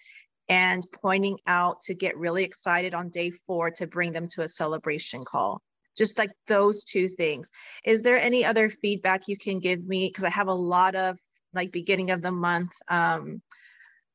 and 0.48 0.84
pointing 1.02 1.38
out 1.48 1.82
to 1.82 1.94
get 1.94 2.18
really 2.18 2.44
excited 2.44 2.94
on 2.94 3.10
day 3.10 3.32
four 3.46 3.72
to 3.72 3.88
bring 3.88 4.12
them 4.12 4.28
to 4.28 4.42
a 4.42 4.48
celebration 4.48 5.26
call. 5.26 5.62
Just 5.98 6.18
like 6.18 6.32
those 6.48 6.84
two 6.84 7.08
things. 7.08 7.52
Is 7.86 8.02
there 8.02 8.18
any 8.18 8.46
other 8.46 8.70
feedback 8.70 9.28
you 9.28 9.38
can 9.38 9.60
give 9.60 9.84
me? 9.86 10.08
Because 10.08 10.24
i 10.24 10.30
have 10.30 10.48
a 10.48 10.54
lot 10.54 10.96
of 10.96 11.18
like 11.54 11.72
beginning 11.72 12.12
of 12.12 12.22
the 12.22 12.32
month 12.32 12.72
um, 12.90 13.42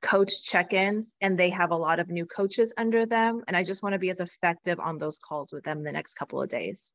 coach 0.02 0.44
check-ins 0.44 1.16
and 1.20 1.36
they 1.36 1.50
have 1.50 1.72
a 1.72 1.76
lot 1.76 1.98
of 1.98 2.08
new 2.08 2.26
coaches 2.26 2.72
under 2.76 3.06
them 3.06 3.42
and 3.48 3.56
i 3.56 3.64
just 3.64 3.82
want 3.82 3.94
to 3.94 3.98
be 3.98 4.10
as 4.10 4.20
effective 4.20 4.78
on 4.78 4.98
those 4.98 5.18
calls 5.18 5.50
with 5.50 5.64
them 5.64 5.82
the 5.82 5.90
next 5.90 6.14
couple 6.14 6.42
of 6.42 6.48
days 6.48 6.92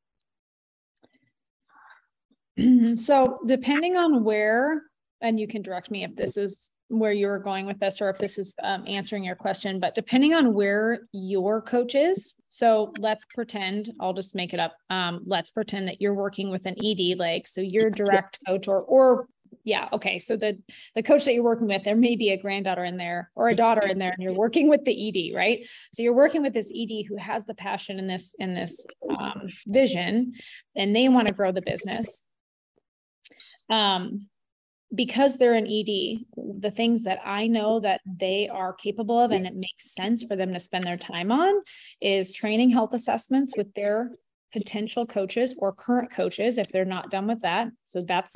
so 2.96 3.38
depending 3.46 3.96
on 3.96 4.24
where, 4.24 4.82
and 5.20 5.38
you 5.38 5.46
can 5.46 5.62
direct 5.62 5.90
me 5.90 6.04
if 6.04 6.16
this 6.16 6.36
is 6.36 6.72
where 6.90 7.12
you're 7.12 7.38
going 7.38 7.66
with 7.66 7.78
this 7.78 8.00
or 8.00 8.10
if 8.10 8.18
this 8.18 8.36
is 8.36 8.54
um, 8.64 8.82
answering 8.86 9.22
your 9.22 9.36
question, 9.36 9.78
but 9.78 9.94
depending 9.94 10.34
on 10.34 10.52
where 10.52 11.02
your 11.12 11.62
coach 11.62 11.94
is. 11.94 12.34
So 12.48 12.92
let's 12.98 13.24
pretend, 13.26 13.92
I'll 14.00 14.12
just 14.12 14.34
make 14.34 14.52
it 14.52 14.60
up. 14.60 14.74
Um, 14.90 15.20
let's 15.24 15.50
pretend 15.50 15.86
that 15.88 16.00
you're 16.00 16.14
working 16.14 16.50
with 16.50 16.66
an 16.66 16.74
ED 16.84 17.18
like, 17.18 17.46
so 17.46 17.60
your 17.60 17.90
direct 17.90 18.38
coach 18.46 18.66
or, 18.66 18.82
or 18.82 19.26
yeah, 19.62 19.88
okay. 19.92 20.18
So 20.18 20.36
the, 20.36 20.58
the 20.96 21.02
coach 21.02 21.24
that 21.26 21.34
you're 21.34 21.44
working 21.44 21.68
with, 21.68 21.84
there 21.84 21.96
may 21.96 22.16
be 22.16 22.30
a 22.30 22.40
granddaughter 22.40 22.84
in 22.84 22.96
there 22.96 23.30
or 23.36 23.48
a 23.48 23.54
daughter 23.54 23.86
in 23.88 23.98
there 23.98 24.10
and 24.10 24.22
you're 24.22 24.34
working 24.34 24.68
with 24.68 24.84
the 24.84 25.08
ED, 25.08 25.36
right? 25.36 25.64
So 25.92 26.02
you're 26.02 26.14
working 26.14 26.42
with 26.42 26.54
this 26.54 26.72
ED 26.74 27.04
who 27.08 27.16
has 27.18 27.44
the 27.44 27.54
passion 27.54 28.00
in 28.00 28.08
this, 28.08 28.34
in 28.38 28.54
this 28.54 28.84
um, 29.16 29.48
vision 29.66 30.32
and 30.74 30.94
they 30.94 31.08
want 31.08 31.28
to 31.28 31.34
grow 31.34 31.52
the 31.52 31.62
business 31.62 32.29
um, 33.70 34.28
because 34.94 35.38
they're 35.38 35.54
an 35.54 35.66
ED, 35.66 36.24
the 36.60 36.72
things 36.74 37.04
that 37.04 37.20
I 37.24 37.46
know 37.46 37.80
that 37.80 38.00
they 38.04 38.48
are 38.48 38.72
capable 38.72 39.18
of 39.18 39.30
and 39.30 39.46
it 39.46 39.54
makes 39.54 39.94
sense 39.94 40.24
for 40.24 40.34
them 40.34 40.52
to 40.52 40.60
spend 40.60 40.84
their 40.84 40.96
time 40.96 41.30
on 41.30 41.62
is 42.00 42.32
training 42.32 42.70
health 42.70 42.92
assessments 42.92 43.54
with 43.56 43.72
their 43.74 44.10
potential 44.52 45.06
coaches 45.06 45.54
or 45.58 45.72
current 45.72 46.10
coaches 46.10 46.58
if 46.58 46.68
they're 46.72 46.84
not 46.84 47.10
done 47.10 47.28
with 47.28 47.40
that. 47.42 47.68
So 47.84 48.00
that's 48.00 48.34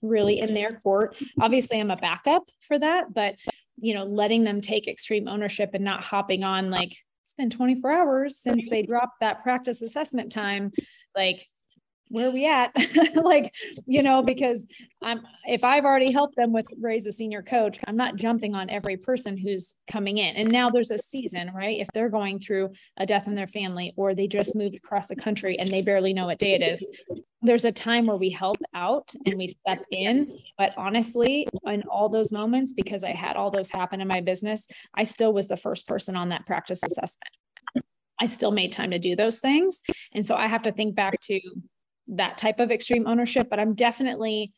really 0.00 0.38
in 0.38 0.54
their 0.54 0.70
court. 0.70 1.16
Obviously, 1.40 1.80
I'm 1.80 1.90
a 1.90 1.96
backup 1.96 2.44
for 2.60 2.78
that, 2.78 3.12
but 3.12 3.34
you 3.78 3.92
know, 3.92 4.04
letting 4.04 4.44
them 4.44 4.60
take 4.60 4.86
extreme 4.86 5.26
ownership 5.26 5.70
and 5.74 5.84
not 5.84 6.04
hopping 6.04 6.44
on 6.44 6.70
like 6.70 6.96
it's 7.22 7.34
been 7.34 7.50
24 7.50 7.92
hours 7.92 8.38
since 8.40 8.70
they 8.70 8.82
dropped 8.82 9.20
that 9.20 9.42
practice 9.42 9.82
assessment 9.82 10.30
time. 10.30 10.70
Like 11.16 11.44
where 12.08 12.28
are 12.28 12.32
we 12.32 12.48
at? 12.48 12.72
Like 13.14 13.52
you 13.86 14.02
know 14.02 14.22
because 14.22 14.66
i'm 15.02 15.20
if 15.46 15.64
i've 15.64 15.84
already 15.84 16.12
helped 16.12 16.36
them 16.36 16.52
with 16.52 16.66
raise 16.80 17.06
a 17.06 17.12
senior 17.12 17.42
coach 17.42 17.78
i'm 17.86 17.96
not 17.96 18.16
jumping 18.16 18.54
on 18.54 18.70
every 18.70 18.96
person 18.96 19.36
who's 19.36 19.74
coming 19.90 20.18
in. 20.18 20.36
And 20.36 20.50
now 20.50 20.70
there's 20.70 20.90
a 20.90 20.98
season 20.98 21.50
right? 21.54 21.80
If 21.80 21.88
they're 21.92 22.08
going 22.08 22.38
through 22.38 22.72
a 22.98 23.06
death 23.06 23.26
in 23.26 23.34
their 23.34 23.46
family 23.46 23.92
or 23.96 24.14
they 24.14 24.28
just 24.28 24.54
moved 24.54 24.76
across 24.76 25.08
the 25.08 25.16
country 25.16 25.58
and 25.58 25.68
they 25.68 25.82
barely 25.82 26.12
know 26.12 26.26
what 26.26 26.38
day 26.38 26.54
it 26.54 26.62
is 26.62 26.86
there's 27.42 27.64
a 27.64 27.72
time 27.72 28.04
where 28.04 28.16
we 28.16 28.30
help 28.30 28.56
out 28.74 29.12
and 29.24 29.36
we 29.36 29.48
step 29.48 29.84
in. 29.92 30.36
But 30.58 30.72
honestly 30.76 31.46
in 31.64 31.82
all 31.84 32.08
those 32.08 32.32
moments 32.32 32.72
because 32.72 33.04
i 33.04 33.12
had 33.12 33.36
all 33.36 33.50
those 33.50 33.70
happen 33.70 34.00
in 34.00 34.08
my 34.08 34.20
business 34.20 34.66
i 34.94 35.04
still 35.04 35.32
was 35.32 35.48
the 35.48 35.56
first 35.56 35.86
person 35.86 36.16
on 36.16 36.28
that 36.30 36.46
practice 36.46 36.82
assessment. 36.82 37.32
I 38.20 38.26
still 38.26 38.50
made 38.50 38.72
time 38.72 38.90
to 38.92 38.98
do 38.98 39.14
those 39.14 39.40
things. 39.40 39.82
And 40.14 40.24
so 40.24 40.36
I 40.36 40.46
have 40.46 40.62
to 40.62 40.72
think 40.72 40.94
back 40.94 41.20
to 41.22 41.40
that 42.08 42.38
type 42.38 42.60
of 42.60 42.70
extreme 42.70 43.06
ownership, 43.06 43.48
but 43.50 43.58
I'm 43.58 43.74
definitely, 43.74 44.52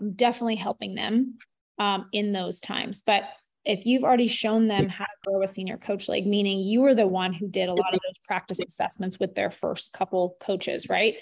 I'm 0.00 0.12
definitely 0.12 0.56
helping 0.56 0.94
them 0.94 1.38
um, 1.78 2.06
in 2.12 2.32
those 2.32 2.60
times. 2.60 3.02
But 3.04 3.24
if 3.64 3.84
you've 3.84 4.04
already 4.04 4.26
shown 4.26 4.68
them 4.68 4.88
how 4.88 5.04
to 5.04 5.10
grow 5.26 5.42
a 5.42 5.48
senior 5.48 5.76
coach 5.76 6.08
league, 6.08 6.26
meaning 6.26 6.60
you 6.60 6.80
were 6.80 6.94
the 6.94 7.06
one 7.06 7.32
who 7.32 7.46
did 7.46 7.68
a 7.68 7.74
lot 7.74 7.94
of 7.94 8.00
those 8.06 8.18
practice 8.26 8.58
assessments 8.58 9.18
with 9.18 9.34
their 9.34 9.50
first 9.50 9.92
couple 9.92 10.36
coaches, 10.40 10.88
right? 10.88 11.16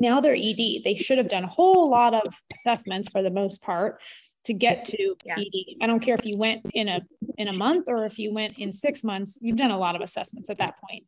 Now 0.00 0.20
they're 0.20 0.34
ED. 0.34 0.82
They 0.84 0.96
should 0.96 1.18
have 1.18 1.28
done 1.28 1.44
a 1.44 1.48
whole 1.48 1.88
lot 1.88 2.14
of 2.14 2.34
assessments 2.52 3.08
for 3.08 3.22
the 3.22 3.30
most 3.30 3.62
part 3.62 4.00
to 4.44 4.54
get 4.54 4.84
to 4.86 5.14
yeah. 5.24 5.36
ED. 5.38 5.76
I 5.80 5.86
don't 5.86 6.00
care 6.00 6.14
if 6.14 6.24
you 6.24 6.36
went 6.36 6.66
in 6.74 6.88
a 6.88 7.00
in 7.36 7.46
a 7.46 7.52
month 7.52 7.88
or 7.88 8.04
if 8.06 8.18
you 8.18 8.32
went 8.32 8.58
in 8.58 8.72
six 8.72 9.04
months, 9.04 9.38
you've 9.40 9.56
done 9.56 9.70
a 9.70 9.78
lot 9.78 9.94
of 9.94 10.00
assessments 10.00 10.50
at 10.50 10.58
that 10.58 10.78
point. 10.80 11.04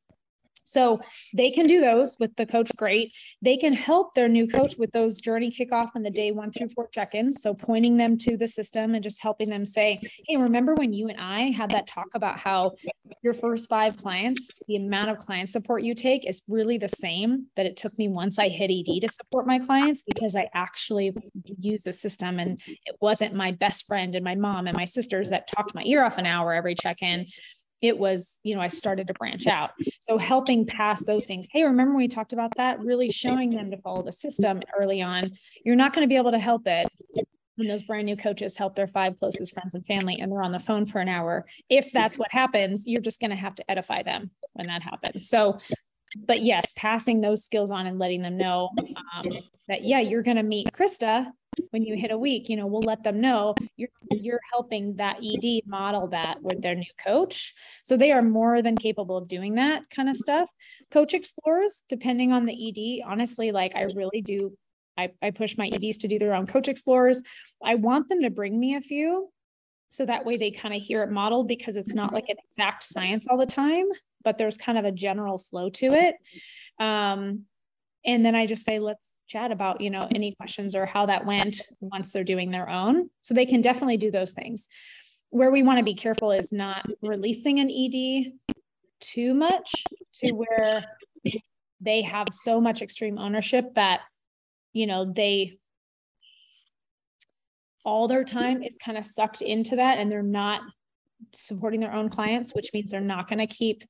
So 0.70 1.00
they 1.34 1.50
can 1.50 1.66
do 1.66 1.80
those 1.80 2.16
with 2.20 2.36
the 2.36 2.46
coach. 2.46 2.70
Great. 2.76 3.12
They 3.42 3.56
can 3.56 3.72
help 3.72 4.14
their 4.14 4.28
new 4.28 4.46
coach 4.46 4.76
with 4.78 4.92
those 4.92 5.20
journey 5.20 5.50
kickoff 5.50 5.90
and 5.96 6.06
the 6.06 6.10
day 6.10 6.30
one 6.30 6.52
through 6.52 6.68
four 6.68 6.88
check 6.94 7.16
ins. 7.16 7.42
So 7.42 7.52
pointing 7.54 7.96
them 7.96 8.16
to 8.18 8.36
the 8.36 8.46
system 8.46 8.94
and 8.94 9.02
just 9.02 9.20
helping 9.20 9.48
them 9.48 9.64
say, 9.64 9.98
Hey, 10.28 10.36
remember 10.36 10.74
when 10.74 10.92
you 10.92 11.08
and 11.08 11.20
I 11.20 11.50
had 11.50 11.70
that 11.70 11.88
talk 11.88 12.06
about 12.14 12.38
how 12.38 12.76
your 13.22 13.34
first 13.34 13.68
five 13.68 13.96
clients, 13.96 14.48
the 14.68 14.76
amount 14.76 15.10
of 15.10 15.18
client 15.18 15.50
support 15.50 15.82
you 15.82 15.92
take 15.92 16.24
is 16.24 16.42
really 16.46 16.78
the 16.78 16.88
same 16.88 17.46
that 17.56 17.66
it 17.66 17.76
took 17.76 17.98
me 17.98 18.08
once 18.08 18.38
I 18.38 18.48
hit 18.48 18.70
ED 18.70 19.00
to 19.00 19.08
support 19.08 19.48
my 19.48 19.58
clients 19.58 20.02
because 20.02 20.36
I 20.36 20.48
actually 20.54 21.12
use 21.58 21.82
the 21.82 21.92
system 21.92 22.38
and 22.38 22.60
it 22.86 22.94
wasn't 23.00 23.34
my 23.34 23.50
best 23.50 23.88
friend 23.88 24.14
and 24.14 24.24
my 24.24 24.36
mom 24.36 24.68
and 24.68 24.76
my 24.76 24.84
sisters 24.84 25.30
that 25.30 25.48
talked 25.48 25.74
my 25.74 25.82
ear 25.82 26.04
off 26.04 26.16
an 26.16 26.26
hour 26.26 26.54
every 26.54 26.76
check 26.76 27.02
in 27.02 27.26
it 27.82 27.98
was, 27.98 28.38
you 28.42 28.54
know, 28.54 28.60
I 28.60 28.68
started 28.68 29.06
to 29.08 29.14
branch 29.14 29.46
out. 29.46 29.70
So 30.00 30.18
helping 30.18 30.66
pass 30.66 31.04
those 31.04 31.24
things. 31.24 31.48
Hey, 31.50 31.62
remember 31.62 31.96
we 31.96 32.08
talked 32.08 32.32
about 32.32 32.56
that? 32.56 32.80
Really 32.80 33.10
showing 33.10 33.50
them 33.50 33.70
to 33.70 33.78
follow 33.78 34.02
the 34.02 34.12
system 34.12 34.60
early 34.78 35.02
on. 35.02 35.32
You're 35.64 35.76
not 35.76 35.92
going 35.92 36.04
to 36.04 36.08
be 36.08 36.16
able 36.16 36.32
to 36.32 36.38
help 36.38 36.66
it 36.66 36.88
when 37.56 37.68
those 37.68 37.82
brand 37.82 38.06
new 38.06 38.16
coaches 38.16 38.56
help 38.56 38.74
their 38.74 38.86
five 38.86 39.18
closest 39.18 39.52
friends 39.52 39.74
and 39.74 39.84
family 39.86 40.18
and 40.20 40.32
they're 40.32 40.42
on 40.42 40.52
the 40.52 40.58
phone 40.58 40.86
for 40.86 40.98
an 40.98 41.08
hour. 41.08 41.46
If 41.68 41.90
that's 41.92 42.18
what 42.18 42.32
happens, 42.32 42.84
you're 42.86 43.02
just 43.02 43.20
going 43.20 43.30
to 43.30 43.36
have 43.36 43.54
to 43.56 43.70
edify 43.70 44.02
them 44.02 44.30
when 44.54 44.66
that 44.66 44.82
happens. 44.82 45.28
So, 45.28 45.58
but 46.16 46.42
yes, 46.42 46.72
passing 46.76 47.20
those 47.20 47.44
skills 47.44 47.70
on 47.70 47.86
and 47.86 47.98
letting 47.98 48.22
them 48.22 48.36
know 48.36 48.70
um, 49.14 49.32
that, 49.68 49.84
yeah, 49.84 50.00
you're 50.00 50.22
going 50.22 50.36
to 50.36 50.42
meet 50.42 50.72
Krista 50.72 51.26
when 51.70 51.84
you 51.84 51.96
hit 51.96 52.10
a 52.10 52.18
week, 52.18 52.48
you 52.48 52.56
know, 52.56 52.66
we'll 52.66 52.82
let 52.82 53.02
them 53.02 53.20
know 53.20 53.54
you're 53.76 53.88
you're 54.10 54.40
helping 54.52 54.96
that 54.96 55.18
ED 55.22 55.62
model 55.66 56.08
that 56.08 56.42
with 56.42 56.62
their 56.62 56.74
new 56.74 56.90
coach. 57.04 57.54
So 57.82 57.96
they 57.96 58.12
are 58.12 58.22
more 58.22 58.62
than 58.62 58.76
capable 58.76 59.16
of 59.16 59.28
doing 59.28 59.56
that 59.56 59.88
kind 59.90 60.08
of 60.08 60.16
stuff. 60.16 60.48
Coach 60.90 61.14
explores, 61.14 61.84
depending 61.88 62.32
on 62.32 62.46
the 62.46 63.02
ED, 63.02 63.10
honestly, 63.10 63.52
like 63.52 63.74
I 63.74 63.82
really 63.94 64.22
do. 64.22 64.56
I, 64.98 65.10
I 65.22 65.30
push 65.30 65.56
my 65.56 65.68
EDs 65.68 65.98
to 65.98 66.08
do 66.08 66.18
their 66.18 66.34
own 66.34 66.46
coach 66.46 66.68
explorers. 66.68 67.22
I 67.64 67.76
want 67.76 68.08
them 68.08 68.20
to 68.22 68.30
bring 68.30 68.58
me 68.58 68.74
a 68.74 68.80
few 68.80 69.30
so 69.88 70.04
that 70.04 70.26
way 70.26 70.36
they 70.36 70.50
kind 70.50 70.74
of 70.74 70.82
hear 70.82 71.02
it 71.02 71.10
modeled 71.10 71.48
because 71.48 71.76
it's 71.76 71.94
not 71.94 72.12
like 72.12 72.28
an 72.28 72.36
exact 72.44 72.82
science 72.84 73.26
all 73.28 73.38
the 73.38 73.46
time, 73.46 73.86
but 74.22 74.38
there's 74.38 74.56
kind 74.56 74.78
of 74.78 74.84
a 74.84 74.92
general 74.92 75.38
flow 75.38 75.70
to 75.70 75.94
it. 75.94 76.14
Um, 76.78 77.44
and 78.04 78.24
then 78.24 78.34
I 78.34 78.46
just 78.46 78.64
say, 78.64 78.78
let's 78.78 79.12
chat 79.28 79.52
about, 79.52 79.80
you 79.80 79.90
know, 79.90 80.08
any 80.14 80.34
questions 80.34 80.74
or 80.74 80.86
how 80.86 81.06
that 81.06 81.24
went 81.24 81.62
once 81.80 82.12
they're 82.12 82.24
doing 82.24 82.50
their 82.50 82.68
own. 82.68 83.10
So 83.20 83.34
they 83.34 83.46
can 83.46 83.60
definitely 83.60 83.96
do 83.96 84.10
those 84.10 84.32
things. 84.32 84.68
Where 85.30 85.50
we 85.50 85.62
want 85.62 85.78
to 85.78 85.84
be 85.84 85.94
careful 85.94 86.32
is 86.32 86.52
not 86.52 86.84
releasing 87.02 87.60
an 87.60 87.70
ED 87.70 88.32
too 89.00 89.34
much 89.34 89.72
to 90.14 90.32
where 90.32 90.84
they 91.80 92.02
have 92.02 92.26
so 92.32 92.60
much 92.60 92.82
extreme 92.82 93.18
ownership 93.18 93.74
that, 93.74 94.00
you 94.72 94.86
know, 94.86 95.12
they 95.12 95.58
all 97.84 98.08
their 98.08 98.24
time 98.24 98.62
is 98.62 98.76
kind 98.76 98.98
of 98.98 99.06
sucked 99.06 99.40
into 99.40 99.76
that 99.76 99.98
and 99.98 100.10
they're 100.10 100.22
not 100.22 100.60
supporting 101.32 101.80
their 101.80 101.92
own 101.92 102.08
clients, 102.08 102.54
which 102.54 102.70
means 102.72 102.90
they're 102.90 103.00
not 103.00 103.28
going 103.28 103.38
to 103.38 103.46
keep 103.46 103.84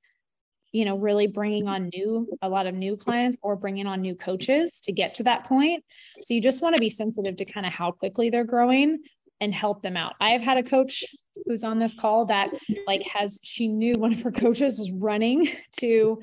you 0.72 0.85
know 0.85 0.96
really 0.96 1.26
bringing 1.26 1.66
on 1.66 1.90
new 1.94 2.28
a 2.42 2.48
lot 2.48 2.66
of 2.66 2.74
new 2.74 2.96
clients 2.96 3.38
or 3.42 3.56
bringing 3.56 3.87
on 3.87 4.00
new 4.00 4.14
coaches 4.14 4.80
to 4.83 4.92
get 4.92 5.14
to 5.14 5.22
that 5.24 5.44
point. 5.44 5.85
So 6.22 6.35
you 6.35 6.40
just 6.40 6.62
want 6.62 6.74
to 6.74 6.80
be 6.80 6.90
sensitive 6.90 7.37
to 7.37 7.44
kind 7.44 7.66
of 7.66 7.72
how 7.72 7.90
quickly 7.92 8.30
they're 8.30 8.44
growing 8.44 8.98
and 9.40 9.54
help 9.54 9.83
them 9.83 9.96
out. 9.96 10.14
I 10.20 10.30
have 10.30 10.42
had 10.42 10.59
a 10.59 10.62
coach 10.62 11.04
who's 11.46 11.64
on 11.64 11.78
this 11.78 11.94
call 11.94 12.26
that 12.26 12.50
like 12.87 13.02
has 13.02 13.40
she 13.42 13.68
knew 13.68 13.94
one 13.94 14.12
of 14.12 14.20
her 14.22 14.33
coaches 14.33 14.78
was 14.78 14.90
running 14.90 15.48
to 15.80 16.20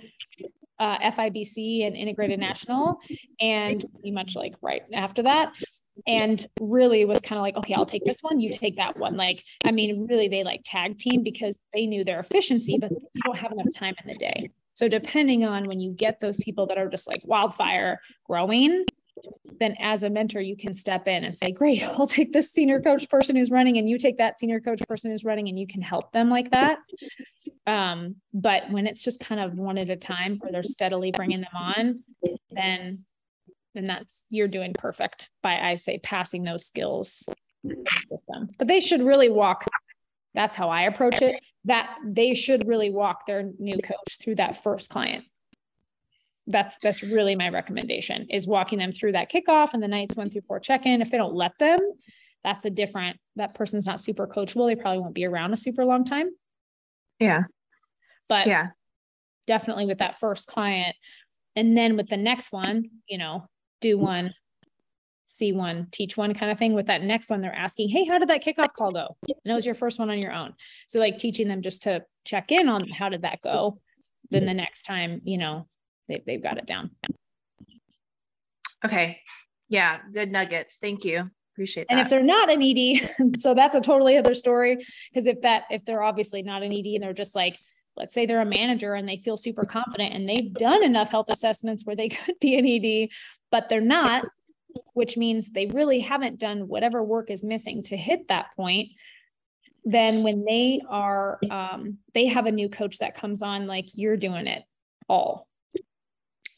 uh, 0.80 1.00
FIBC 1.00 1.88
and 1.88 1.96
integrated 1.96 2.40
national 2.40 3.00
and 3.42 3.84
pretty 3.96 4.12
much 4.12 4.36
like 4.36 4.54
right 4.62 4.84
after 4.94 5.24
that 5.24 5.52
and 6.06 6.46
really 6.60 7.06
was 7.06 7.20
kind 7.22 7.38
of 7.38 7.44
like 7.44 7.56
okay 7.58 7.74
i'll 7.74 7.86
take 7.86 8.06
this 8.06 8.22
one 8.22 8.40
you 8.40 8.56
take 8.56 8.76
that 8.78 8.98
one. 8.98 9.16
Like 9.16 9.44
i 9.66 9.72
mean 9.72 10.08
really 10.08 10.28
they 10.28 10.44
like 10.44 10.62
tag 10.66 11.00
team 11.00 11.24
because 11.24 11.62
they 11.74 11.86
knew 11.86 12.04
their 12.04 12.20
efficiency 12.20 12.78
but 12.80 12.90
they 12.90 13.22
don't 13.26 13.38
have 13.38 13.52
enough 13.52 13.74
time 13.76 13.96
in 14.04 14.14
the 14.14 14.18
day. 14.18 14.50
So 14.70 14.88
depending 14.88 15.44
on 15.44 15.68
when 15.68 15.80
you 15.80 15.92
get 15.92 16.22
those 16.22 16.38
people 16.38 16.68
that 16.68 16.78
are 16.78 16.88
just 16.88 17.08
like 17.08 17.22
wildfire 17.26 18.00
growing 18.26 18.86
then 19.60 19.76
as 19.80 20.04
a 20.04 20.10
mentor 20.10 20.42
you 20.42 20.56
can 20.56 20.76
step 20.76 21.08
in 21.08 21.24
and 21.24 21.36
say 21.36 21.52
great 21.52 21.82
i'll 22.00 22.06
take 22.06 22.32
this 22.34 22.52
senior 22.52 22.80
coach 22.80 23.10
person 23.10 23.36
who's 23.36 23.50
running 23.50 23.78
and 23.78 23.90
you 23.90 23.98
take 23.98 24.20
that 24.20 24.40
senior 24.40 24.60
coach 24.60 24.80
person 24.88 25.10
who's 25.10 25.24
running 25.24 25.48
and 25.50 25.58
you 25.58 25.66
can 25.66 25.82
help 25.82 26.12
them 26.12 26.30
like 26.30 26.52
that. 26.52 26.80
Um, 27.66 28.18
but 28.34 28.70
when 28.72 28.88
it's 28.88 29.04
just 29.04 29.20
kind 29.20 29.44
of 29.44 29.56
one 29.56 29.78
at 29.78 29.90
a 29.90 29.96
time 29.96 30.38
where 30.40 30.52
they're 30.52 30.64
steadily 30.64 31.12
bringing 31.12 31.42
them 31.42 31.56
on 31.56 32.04
then 32.52 33.06
then 33.78 33.86
that's 33.86 34.26
you're 34.30 34.48
doing 34.48 34.74
perfect 34.74 35.30
by 35.44 35.58
I 35.58 35.76
say 35.76 36.00
passing 36.00 36.44
those 36.44 36.66
skills 36.66 37.30
system. 38.04 38.48
But 38.58 38.68
they 38.68 38.80
should 38.80 39.02
really 39.02 39.30
walk. 39.30 39.66
That's 40.34 40.56
how 40.56 40.70
I 40.70 40.84
approach 40.84 41.22
it. 41.22 41.40
That 41.66 41.96
they 42.06 42.34
should 42.34 42.68
really 42.68 42.92
walk 42.92 43.28
their 43.28 43.52
new 43.60 43.78
coach 43.78 44.18
through 44.22 44.36
that 44.36 44.62
first 44.64 44.90
client. 44.90 45.26
That's 46.48 46.78
that's 46.82 47.04
really 47.04 47.36
my 47.36 47.50
recommendation 47.50 48.28
is 48.30 48.48
walking 48.48 48.80
them 48.80 48.92
through 48.92 49.12
that 49.14 49.32
kickoff 49.32 49.74
and 49.74 49.84
the 49.84 49.88
nights 49.88 50.16
one 50.16 50.30
through 50.30 50.42
four 50.48 50.60
check-in. 50.60 51.02
If 51.02 51.12
they 51.12 51.18
don't 51.18 51.36
let 51.36 51.52
them, 51.60 51.80
that's 52.44 52.66
a 52.66 52.70
different 52.70 53.20
that 53.36 53.54
person's 53.54 53.86
not 53.86 54.00
super 54.00 54.28
coachable. 54.28 54.68
They 54.68 54.76
probably 54.76 55.00
won't 55.00 55.14
be 55.14 55.26
around 55.26 55.54
a 55.54 55.58
super 55.58 55.86
long 55.86 56.06
time. 56.06 56.30
Yeah. 57.20 57.44
But 58.30 58.48
yeah, 58.48 58.70
definitely 59.46 59.86
with 59.86 60.00
that 60.00 60.20
first 60.20 60.48
client. 60.48 60.96
And 61.56 61.76
then 61.76 61.98
with 61.98 62.08
the 62.08 62.18
next 62.18 62.52
one, 62.52 62.92
you 63.08 63.18
know, 63.18 63.48
do 63.82 63.98
one, 63.98 64.34
see 65.26 65.52
one, 65.52 65.88
teach 65.92 66.18
one 66.18 66.34
kind 66.34 66.52
of 66.52 66.58
thing. 66.58 66.74
With 66.74 66.88
that 66.88 67.04
next 67.04 67.30
one, 67.30 67.42
they're 67.42 67.54
asking, 67.54 67.90
Hey, 67.90 68.06
how 68.06 68.20
did 68.20 68.30
that 68.30 68.44
kickoff 68.44 68.74
call 68.74 68.92
go? 68.92 69.18
And 69.28 69.52
it 69.52 69.54
was 69.54 69.66
your 69.66 69.76
first 69.76 70.00
one 70.00 70.10
on 70.10 70.20
your 70.20 70.34
own. 70.34 70.54
So, 70.88 71.00
like 71.00 71.18
teaching 71.18 71.48
them 71.48 71.62
just 71.62 71.84
to 71.84 72.04
check 72.26 72.52
in 72.52 72.70
on 72.70 72.88
how 72.90 73.10
did 73.10 73.22
that 73.24 73.42
go. 73.42 73.80
Then 74.30 74.46
the 74.46 74.54
next 74.54 74.84
time, 74.84 75.22
you 75.24 75.38
know, 75.38 75.68
they, 76.08 76.22
they've 76.26 76.44
got 76.44 76.58
it 76.58 76.66
down. 76.66 76.92
Okay. 78.84 79.22
Yeah. 79.70 80.00
Good 80.14 80.32
nuggets. 80.32 80.78
Thank 80.80 81.06
you. 81.06 81.30
Appreciate 81.54 81.88
that. 81.90 81.94
And 81.94 82.02
if 82.02 82.10
they're 82.10 82.24
not 82.24 82.52
an 82.52 82.62
ED, 82.62 83.16
so 83.40 83.54
that's 83.54 83.76
a 83.76 83.82
totally 83.82 84.18
other 84.18 84.34
story. 84.34 84.86
Because 85.12 85.28
if 85.28 85.42
that, 85.42 85.64
if 85.70 85.84
they're 85.86 86.04
obviously 86.04 86.44
not 86.44 86.64
an 86.64 86.72
ED 86.72 86.86
and 86.86 87.04
they're 87.04 87.14
just 87.14 87.36
like, 87.36 87.58
let's 87.98 88.14
say 88.14 88.26
they're 88.26 88.42
a 88.42 88.46
manager 88.46 88.94
and 88.94 89.08
they 89.08 89.18
feel 89.18 89.38
super 89.38 89.66
confident 89.66 90.14
and 90.14 90.28
they've 90.28 90.54
done 90.54 90.84
enough 90.84 91.10
health 91.10 91.28
assessments 91.30 91.84
where 91.86 91.96
they 91.96 92.10
could 92.10 92.36
be 92.40 92.58
an 92.58 92.66
ED, 92.66 93.10
but 93.52 93.70
they're 93.70 93.82
not, 93.82 94.26
which 94.94 95.18
means 95.18 95.50
they 95.50 95.68
really 95.68 96.00
haven't 96.00 96.40
done 96.40 96.68
whatever 96.68 97.04
work 97.04 97.30
is 97.32 97.44
missing 97.44 97.84
to 97.84 97.98
hit 97.98 98.28
that 98.28 98.48
point. 98.56 98.90
Then 99.84 100.24
when 100.24 100.44
they 100.46 100.82
are, 100.88 101.40
um, 101.50 101.98
they 102.14 102.28
have 102.28 102.46
a 102.46 102.52
new 102.52 102.70
coach 102.70 103.00
that 103.00 103.16
comes 103.16 103.42
on, 103.42 103.68
like 103.68 103.88
you're 103.94 104.18
doing 104.18 104.48
it 104.48 104.64
all. 105.08 105.48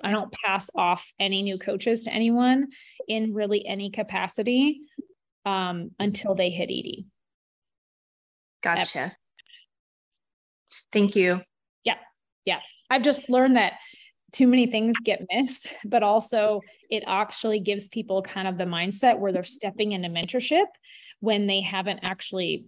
I 0.01 0.11
don't 0.11 0.31
pass 0.31 0.69
off 0.75 1.11
any 1.19 1.43
new 1.43 1.57
coaches 1.57 2.03
to 2.03 2.13
anyone 2.13 2.69
in 3.07 3.33
really 3.33 3.65
any 3.67 3.91
capacity 3.91 4.81
um, 5.45 5.91
until 5.99 6.35
they 6.35 6.49
hit 6.49 6.69
ED. 6.71 7.05
Gotcha. 8.61 9.15
Thank 10.91 11.15
you. 11.15 11.41
Yeah. 11.83 11.97
Yeah. 12.45 12.59
I've 12.89 13.03
just 13.03 13.29
learned 13.29 13.55
that 13.57 13.73
too 14.31 14.47
many 14.47 14.67
things 14.67 14.95
get 15.03 15.25
missed, 15.31 15.73
but 15.85 16.03
also 16.03 16.61
it 16.89 17.03
actually 17.07 17.59
gives 17.59 17.87
people 17.87 18.21
kind 18.21 18.47
of 18.47 18.57
the 18.57 18.65
mindset 18.65 19.19
where 19.19 19.31
they're 19.31 19.43
stepping 19.43 19.91
into 19.91 20.09
mentorship 20.09 20.65
when 21.19 21.47
they 21.47 21.61
haven't 21.61 21.99
actually 22.03 22.65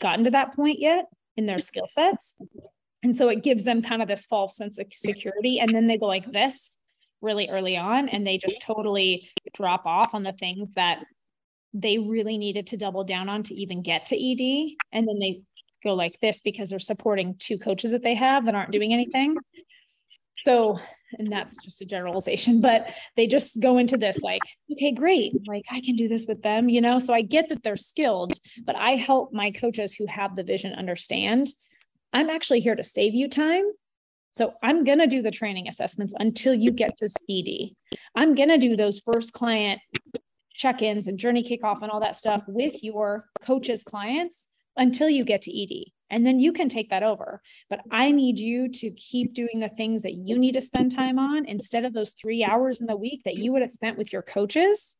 gotten 0.00 0.24
to 0.24 0.30
that 0.30 0.54
point 0.54 0.78
yet 0.80 1.06
in 1.36 1.46
their 1.46 1.58
skill 1.58 1.86
sets. 1.86 2.34
And 3.02 3.16
so 3.16 3.28
it 3.28 3.42
gives 3.42 3.64
them 3.64 3.82
kind 3.82 4.00
of 4.00 4.08
this 4.08 4.26
false 4.26 4.56
sense 4.56 4.78
of 4.78 4.86
security. 4.92 5.58
And 5.58 5.74
then 5.74 5.86
they 5.86 5.98
go 5.98 6.06
like 6.06 6.30
this 6.30 6.78
really 7.20 7.48
early 7.48 7.76
on 7.76 8.08
and 8.08 8.26
they 8.26 8.38
just 8.38 8.62
totally 8.62 9.28
drop 9.54 9.86
off 9.86 10.14
on 10.14 10.22
the 10.22 10.32
things 10.32 10.68
that 10.74 11.04
they 11.74 11.98
really 11.98 12.36
needed 12.38 12.66
to 12.68 12.76
double 12.76 13.02
down 13.02 13.28
on 13.28 13.42
to 13.44 13.54
even 13.54 13.82
get 13.82 14.06
to 14.06 14.16
ED. 14.16 14.76
And 14.92 15.08
then 15.08 15.18
they 15.18 15.42
go 15.82 15.94
like 15.94 16.18
this 16.20 16.40
because 16.40 16.70
they're 16.70 16.78
supporting 16.78 17.36
two 17.38 17.58
coaches 17.58 17.90
that 17.90 18.02
they 18.02 18.14
have 18.14 18.44
that 18.46 18.54
aren't 18.54 18.72
doing 18.72 18.92
anything. 18.92 19.36
So, 20.38 20.78
and 21.18 21.30
that's 21.30 21.56
just 21.62 21.82
a 21.82 21.84
generalization, 21.84 22.60
but 22.60 22.88
they 23.16 23.26
just 23.26 23.60
go 23.60 23.78
into 23.78 23.96
this 23.96 24.20
like, 24.22 24.40
okay, 24.72 24.92
great. 24.92 25.34
Like 25.46 25.64
I 25.70 25.80
can 25.80 25.94
do 25.94 26.08
this 26.08 26.26
with 26.26 26.42
them, 26.42 26.68
you 26.68 26.80
know? 26.80 26.98
So 26.98 27.12
I 27.12 27.22
get 27.22 27.48
that 27.50 27.62
they're 27.62 27.76
skilled, 27.76 28.32
but 28.64 28.76
I 28.76 28.92
help 28.92 29.32
my 29.32 29.50
coaches 29.50 29.94
who 29.94 30.06
have 30.06 30.34
the 30.34 30.42
vision 30.42 30.72
understand 30.72 31.48
I'm 32.12 32.30
actually 32.30 32.60
here 32.60 32.74
to 32.74 32.84
save 32.84 33.14
you 33.14 33.28
time. 33.28 33.64
So 34.32 34.54
I'm 34.62 34.84
going 34.84 34.98
to 34.98 35.06
do 35.06 35.22
the 35.22 35.30
training 35.30 35.68
assessments 35.68 36.14
until 36.18 36.54
you 36.54 36.70
get 36.70 36.96
to 36.98 37.08
ED. 37.28 37.70
I'm 38.14 38.34
going 38.34 38.48
to 38.48 38.58
do 38.58 38.76
those 38.76 39.00
first 39.00 39.32
client 39.32 39.80
check-ins 40.54 41.08
and 41.08 41.18
journey 41.18 41.42
kickoff 41.42 41.82
and 41.82 41.90
all 41.90 42.00
that 42.00 42.16
stuff 42.16 42.42
with 42.46 42.82
your 42.82 43.26
coaches 43.42 43.82
clients 43.82 44.48
until 44.76 45.08
you 45.08 45.24
get 45.24 45.42
to 45.42 45.62
ED. 45.62 45.86
and 46.10 46.26
then 46.26 46.38
you 46.38 46.52
can 46.52 46.68
take 46.68 46.90
that 46.90 47.02
over. 47.02 47.40
But 47.70 47.80
I 47.90 48.10
need 48.10 48.38
you 48.38 48.68
to 48.68 48.90
keep 48.90 49.32
doing 49.32 49.60
the 49.60 49.70
things 49.70 50.02
that 50.02 50.12
you 50.12 50.38
need 50.38 50.52
to 50.52 50.60
spend 50.60 50.94
time 50.94 51.18
on 51.18 51.46
instead 51.46 51.86
of 51.86 51.94
those 51.94 52.10
three 52.10 52.44
hours 52.44 52.82
in 52.82 52.86
the 52.86 52.96
week 52.96 53.22
that 53.24 53.36
you 53.36 53.50
would 53.52 53.62
have 53.62 53.70
spent 53.70 53.96
with 53.96 54.12
your 54.12 54.20
coaches. 54.22 54.96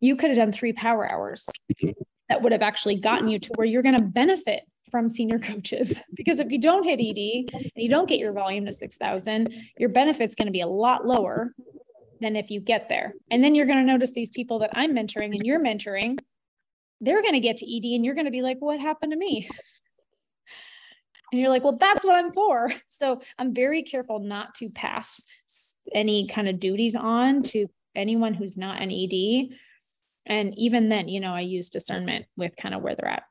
You 0.00 0.14
could 0.14 0.30
have 0.30 0.36
done 0.36 0.52
three 0.52 0.72
power 0.72 1.10
hours 1.10 1.48
that 2.28 2.42
would 2.42 2.52
have 2.52 2.62
actually 2.62 2.98
gotten 3.00 3.28
you 3.28 3.38
to 3.40 3.50
where 3.56 3.66
you're 3.66 3.82
going 3.82 3.98
to 3.98 4.02
benefit 4.02 4.62
from 4.90 5.08
senior 5.08 5.38
coaches 5.50 6.00
because 6.14 6.40
if 6.40 6.50
you 6.50 6.60
don't 6.60 6.84
hit 6.84 7.00
ed 7.00 7.50
and 7.52 7.72
you 7.74 7.88
don't 7.88 8.08
get 8.08 8.18
your 8.18 8.32
volume 8.32 8.64
to 8.66 8.72
6000 8.72 9.52
your 9.78 9.88
benefit's 9.88 10.34
going 10.34 10.46
to 10.46 10.52
be 10.52 10.60
a 10.60 10.66
lot 10.66 11.06
lower 11.06 11.52
than 12.20 12.36
if 12.36 12.50
you 12.50 12.60
get 12.60 12.88
there 12.88 13.14
and 13.30 13.42
then 13.42 13.54
you're 13.54 13.66
going 13.66 13.84
to 13.84 13.92
notice 13.92 14.12
these 14.12 14.30
people 14.30 14.60
that 14.60 14.70
i'm 14.74 14.94
mentoring 14.94 15.30
and 15.30 15.40
you're 15.42 15.60
mentoring 15.60 16.18
they're 17.00 17.22
going 17.22 17.34
to 17.34 17.40
get 17.40 17.58
to 17.58 17.66
ed 17.66 17.94
and 17.94 18.04
you're 18.04 18.14
going 18.14 18.26
to 18.26 18.30
be 18.30 18.42
like 18.42 18.58
what 18.60 18.80
happened 18.80 19.12
to 19.12 19.18
me 19.18 19.48
and 21.32 21.40
you're 21.40 21.50
like 21.50 21.64
well 21.64 21.76
that's 21.76 22.04
what 22.04 22.16
i'm 22.16 22.32
for 22.32 22.72
so 22.88 23.20
i'm 23.38 23.54
very 23.54 23.82
careful 23.82 24.18
not 24.18 24.54
to 24.54 24.70
pass 24.70 25.24
any 25.94 26.26
kind 26.26 26.48
of 26.48 26.60
duties 26.60 26.96
on 26.96 27.42
to 27.42 27.66
anyone 27.94 28.34
who's 28.34 28.56
not 28.56 28.80
an 28.80 28.90
ed 28.90 29.48
and 30.26 30.58
even 30.58 30.88
then 30.88 31.08
you 31.08 31.20
know 31.20 31.34
i 31.34 31.40
use 31.40 31.68
discernment 31.68 32.26
with 32.36 32.56
kind 32.56 32.74
of 32.74 32.82
where 32.82 32.94
they're 32.94 33.08
at 33.08 33.24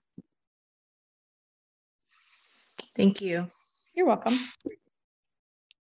Thank 2.95 3.21
you. 3.21 3.47
You're 3.93 4.07
welcome. 4.07 4.33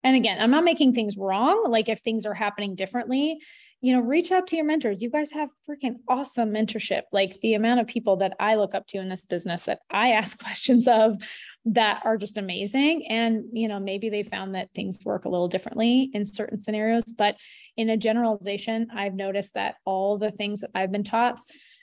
And 0.03 0.15
again, 0.15 0.41
I'm 0.41 0.51
not 0.51 0.63
making 0.63 0.93
things 0.93 1.17
wrong. 1.17 1.65
Like 1.67 1.89
if 1.89 1.99
things 1.99 2.25
are 2.25 2.33
happening 2.33 2.75
differently, 2.75 3.39
you 3.81 3.93
know, 3.93 4.01
reach 4.01 4.31
out 4.31 4.47
to 4.47 4.55
your 4.55 4.65
mentors. 4.65 5.01
You 5.01 5.09
guys 5.09 5.31
have 5.31 5.49
freaking 5.69 5.97
awesome 6.07 6.51
mentorship. 6.51 7.03
Like 7.13 7.39
the 7.41 7.53
amount 7.53 7.79
of 7.79 7.87
people 7.87 8.17
that 8.17 8.33
I 8.39 8.55
look 8.55 8.75
up 8.75 8.87
to 8.87 8.97
in 8.97 9.07
this 9.07 9.23
business 9.23 9.63
that 9.63 9.79
I 9.89 10.11
ask 10.13 10.41
questions 10.43 10.87
of 10.87 11.17
that 11.65 12.01
are 12.03 12.17
just 12.17 12.37
amazing. 12.37 13.07
And, 13.09 13.45
you 13.53 13.67
know, 13.67 13.79
maybe 13.79 14.09
they 14.09 14.23
found 14.23 14.55
that 14.55 14.69
things 14.73 14.99
work 15.05 15.25
a 15.25 15.29
little 15.29 15.47
differently 15.47 16.09
in 16.13 16.25
certain 16.25 16.59
scenarios. 16.59 17.03
But 17.17 17.35
in 17.77 17.89
a 17.89 17.97
generalization, 17.97 18.87
I've 18.93 19.13
noticed 19.13 19.53
that 19.53 19.75
all 19.85 20.17
the 20.17 20.31
things 20.31 20.61
that 20.61 20.71
I've 20.75 20.91
been 20.91 21.03
taught 21.03 21.39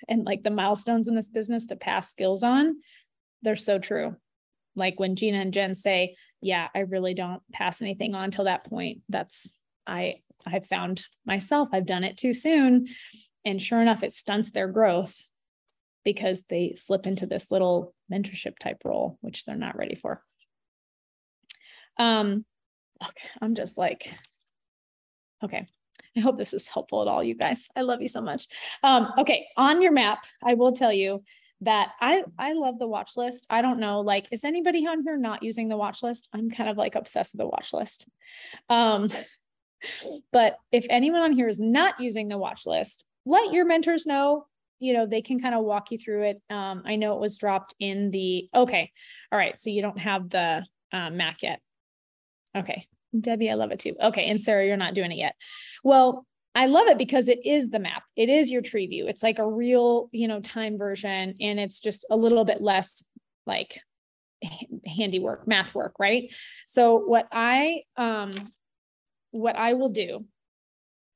and 0.08 0.24
like 0.24 0.42
the 0.42 0.50
milestones 0.50 1.08
in 1.08 1.14
this 1.14 1.28
business 1.28 1.66
to 1.66 1.76
pass 1.76 2.10
skills 2.10 2.42
on, 2.42 2.76
they're 3.42 3.56
so 3.56 3.78
true 3.78 4.16
like 4.76 5.00
when 5.00 5.16
Gina 5.16 5.38
and 5.38 5.52
Jen 5.52 5.74
say, 5.74 6.16
yeah, 6.40 6.68
I 6.74 6.80
really 6.80 7.14
don't 7.14 7.42
pass 7.52 7.82
anything 7.82 8.14
on 8.14 8.30
till 8.30 8.44
that 8.44 8.66
point. 8.66 9.00
That's 9.08 9.58
I 9.86 10.16
I've 10.46 10.66
found 10.66 11.04
myself, 11.24 11.68
I've 11.72 11.86
done 11.86 12.04
it 12.04 12.16
too 12.16 12.32
soon. 12.32 12.86
And 13.44 13.60
sure 13.60 13.80
enough, 13.80 14.02
it 14.02 14.12
stunts 14.12 14.50
their 14.50 14.68
growth 14.68 15.16
because 16.04 16.42
they 16.48 16.74
slip 16.76 17.06
into 17.06 17.26
this 17.26 17.50
little 17.50 17.94
mentorship 18.12 18.58
type 18.58 18.78
role, 18.84 19.18
which 19.20 19.44
they're 19.44 19.56
not 19.56 19.76
ready 19.76 19.94
for. 19.94 20.22
Um, 21.98 22.44
okay, 23.02 23.28
I'm 23.40 23.54
just 23.54 23.76
like, 23.78 24.12
okay. 25.42 25.66
I 26.16 26.20
hope 26.20 26.38
this 26.38 26.54
is 26.54 26.66
helpful 26.66 27.02
at 27.02 27.08
all, 27.08 27.22
you 27.22 27.34
guys. 27.34 27.68
I 27.76 27.82
love 27.82 28.00
you 28.00 28.08
so 28.08 28.22
much. 28.22 28.46
Um, 28.82 29.12
okay, 29.18 29.46
on 29.56 29.82
your 29.82 29.92
map, 29.92 30.24
I 30.42 30.54
will 30.54 30.72
tell 30.72 30.92
you 30.92 31.22
that 31.62 31.90
I 32.00 32.22
I 32.38 32.52
love 32.52 32.78
the 32.78 32.86
watch 32.86 33.16
list. 33.16 33.46
I 33.50 33.62
don't 33.62 33.80
know, 33.80 34.00
like, 34.00 34.26
is 34.30 34.44
anybody 34.44 34.86
on 34.86 35.02
here 35.02 35.16
not 35.16 35.42
using 35.42 35.68
the 35.68 35.76
watch 35.76 36.02
list? 36.02 36.28
I'm 36.32 36.50
kind 36.50 36.70
of 36.70 36.76
like 36.76 36.94
obsessed 36.94 37.34
with 37.34 37.40
the 37.40 37.46
watch 37.46 37.72
list. 37.72 38.06
Um, 38.68 39.08
but 40.32 40.56
if 40.72 40.86
anyone 40.90 41.22
on 41.22 41.32
here 41.32 41.48
is 41.48 41.60
not 41.60 42.00
using 42.00 42.28
the 42.28 42.38
watch 42.38 42.66
list, 42.66 43.04
let 43.24 43.52
your 43.52 43.64
mentors 43.64 44.06
know. 44.06 44.46
You 44.78 44.92
know, 44.92 45.06
they 45.06 45.22
can 45.22 45.40
kind 45.40 45.54
of 45.54 45.64
walk 45.64 45.90
you 45.90 45.98
through 45.98 46.24
it. 46.24 46.42
Um, 46.50 46.82
I 46.84 46.96
know 46.96 47.14
it 47.14 47.20
was 47.20 47.38
dropped 47.38 47.74
in 47.80 48.10
the 48.10 48.48
okay. 48.54 48.90
All 49.32 49.38
right, 49.38 49.58
so 49.58 49.70
you 49.70 49.82
don't 49.82 49.98
have 49.98 50.28
the 50.28 50.64
um, 50.92 51.16
Mac 51.16 51.42
yet. 51.42 51.60
Okay, 52.54 52.86
Debbie, 53.18 53.50
I 53.50 53.54
love 53.54 53.72
it 53.72 53.78
too. 53.78 53.94
Okay, 54.02 54.28
and 54.28 54.40
Sarah, 54.40 54.66
you're 54.66 54.76
not 54.76 54.94
doing 54.94 55.12
it 55.12 55.18
yet. 55.18 55.34
Well, 55.82 56.26
I 56.56 56.66
love 56.66 56.88
it 56.88 56.96
because 56.96 57.28
it 57.28 57.44
is 57.44 57.68
the 57.68 57.78
map. 57.78 58.02
It 58.16 58.30
is 58.30 58.50
your 58.50 58.62
tree 58.62 58.86
view. 58.86 59.06
It's 59.08 59.22
like 59.22 59.38
a 59.38 59.46
real, 59.46 60.08
you 60.10 60.26
know, 60.26 60.40
time 60.40 60.78
version 60.78 61.34
and 61.38 61.60
it's 61.60 61.80
just 61.80 62.06
a 62.10 62.16
little 62.16 62.46
bit 62.46 62.62
less 62.62 63.04
like 63.46 63.78
handiwork, 64.86 65.46
math 65.46 65.74
work, 65.74 65.96
right? 65.98 66.30
So 66.66 66.96
what 66.96 67.28
I 67.30 67.82
um 67.98 68.34
what 69.36 69.56
I 69.56 69.74
will 69.74 69.88
do 69.88 70.24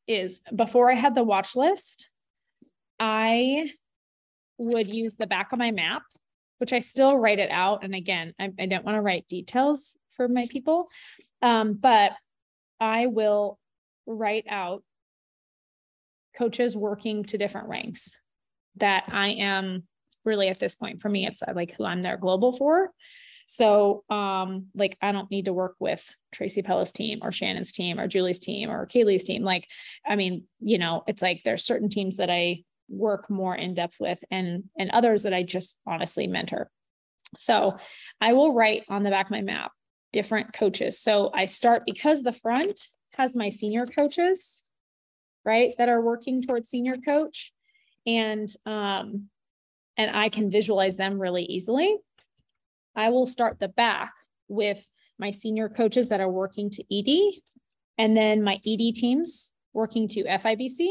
is 0.07 0.41
before 0.55 0.91
I 0.91 0.95
had 0.95 1.15
the 1.15 1.25
watch 1.25 1.57
list, 1.57 2.09
I 2.99 3.71
would 4.59 4.89
use 4.89 5.17
the 5.17 5.27
back 5.27 5.53
of 5.53 5.59
my 5.59 5.71
map, 5.71 6.03
which 6.59 6.73
I 6.73 6.81
still 6.81 7.17
write 7.17 7.39
it 7.39 7.51
out. 7.51 7.85
And 7.85 7.95
again, 7.95 8.35
I, 8.39 8.51
I 8.59 8.67
don't 8.67 8.85
want 8.85 8.97
to 8.97 9.03
write 9.03 9.29
details 9.29 9.97
for 10.17 10.29
my 10.29 10.47
people, 10.51 10.89
um, 11.41 11.75
but 11.75 12.13
I 12.79 13.07
will 13.07 13.59
write 14.07 14.45
out 14.49 14.83
coaches 16.37 16.77
working 16.77 17.25
to 17.25 17.39
different 17.39 17.69
ranks 17.69 18.17
that 18.77 19.05
I 19.09 19.29
am 19.31 19.85
really 20.25 20.49
at 20.49 20.59
this 20.59 20.75
point 20.75 21.01
for 21.01 21.09
me 21.09 21.27
it's 21.27 21.43
uh, 21.43 21.53
like 21.55 21.75
who 21.77 21.85
I'm 21.85 22.03
there 22.03 22.17
global 22.17 22.53
for. 22.53 22.91
So 23.53 24.05
um 24.09 24.67
like 24.77 24.97
I 25.03 25.11
don't 25.11 25.29
need 25.29 25.47
to 25.47 25.53
work 25.53 25.75
with 25.81 26.09
Tracy 26.31 26.63
Pella's 26.63 26.93
team 26.93 27.19
or 27.21 27.33
Shannon's 27.33 27.73
team 27.73 27.99
or 27.99 28.07
Julie's 28.07 28.39
team 28.39 28.71
or 28.71 28.87
Kaylee's 28.87 29.25
team 29.25 29.43
like 29.43 29.67
I 30.07 30.15
mean 30.15 30.45
you 30.61 30.79
know 30.79 31.03
it's 31.09 31.21
like 31.21 31.43
there's 31.45 31.65
certain 31.65 31.89
teams 31.89 32.19
that 32.19 32.31
I 32.31 32.63
work 32.89 33.29
more 33.29 33.57
in 33.57 33.75
depth 33.75 33.97
with 33.99 34.23
and 34.31 34.65
and 34.79 34.93
others 34.93 35.25
that 35.25 35.35
I 35.35 35.43
just 35.43 35.77
honestly 35.85 36.29
mentor. 36.29 36.71
So 37.39 37.77
I 38.21 38.35
will 38.35 38.55
write 38.55 38.85
on 38.89 39.03
the 39.03 39.11
back 39.11 39.27
of 39.27 39.33
my 39.33 39.43
map 39.43 39.73
different 40.13 40.53
coaches. 40.53 41.01
So 41.01 41.33
I 41.35 41.47
start 41.47 41.83
because 41.87 42.23
the 42.23 42.33
front 42.33 42.81
has 43.15 43.35
my 43.35 43.49
senior 43.49 43.85
coaches 43.85 44.63
right 45.45 45.73
that 45.77 45.89
are 45.89 46.01
working 46.01 46.41
towards 46.41 46.71
senior 46.71 46.99
coach 47.05 47.53
and 48.07 48.49
um 48.65 49.29
and 49.97 50.15
i 50.15 50.29
can 50.29 50.51
visualize 50.51 50.97
them 50.97 51.19
really 51.19 51.43
easily 51.45 51.97
i 52.97 53.11
will 53.11 53.27
start 53.27 53.59
the 53.61 53.69
back 53.69 54.13
with 54.49 54.87
my 55.19 55.31
senior 55.31 55.69
coaches 55.69 56.09
that 56.09 56.21
are 56.21 56.31
working 56.31 56.71
to 56.71 56.85
ed 56.93 57.33
and 57.99 58.17
then 58.17 58.43
my 58.43 58.55
ed 58.67 58.93
teams 58.95 59.53
working 59.73 60.09
to 60.09 60.25
fibc 60.25 60.87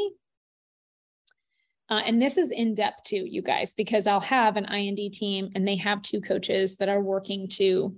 uh, 1.92 2.02
and 2.06 2.22
this 2.22 2.38
is 2.38 2.52
in 2.52 2.76
depth 2.76 3.04
too 3.04 3.26
you 3.28 3.42
guys 3.42 3.74
because 3.74 4.08
i'll 4.08 4.20
have 4.20 4.58
an 4.58 4.66
ind 4.66 5.14
team 5.14 5.50
and 5.56 5.68
they 5.68 5.76
have 5.76 6.02
two 6.02 6.22
coaches 6.22 6.78
that 6.78 6.90
are 6.90 7.02
working 7.02 7.48
to 7.48 7.96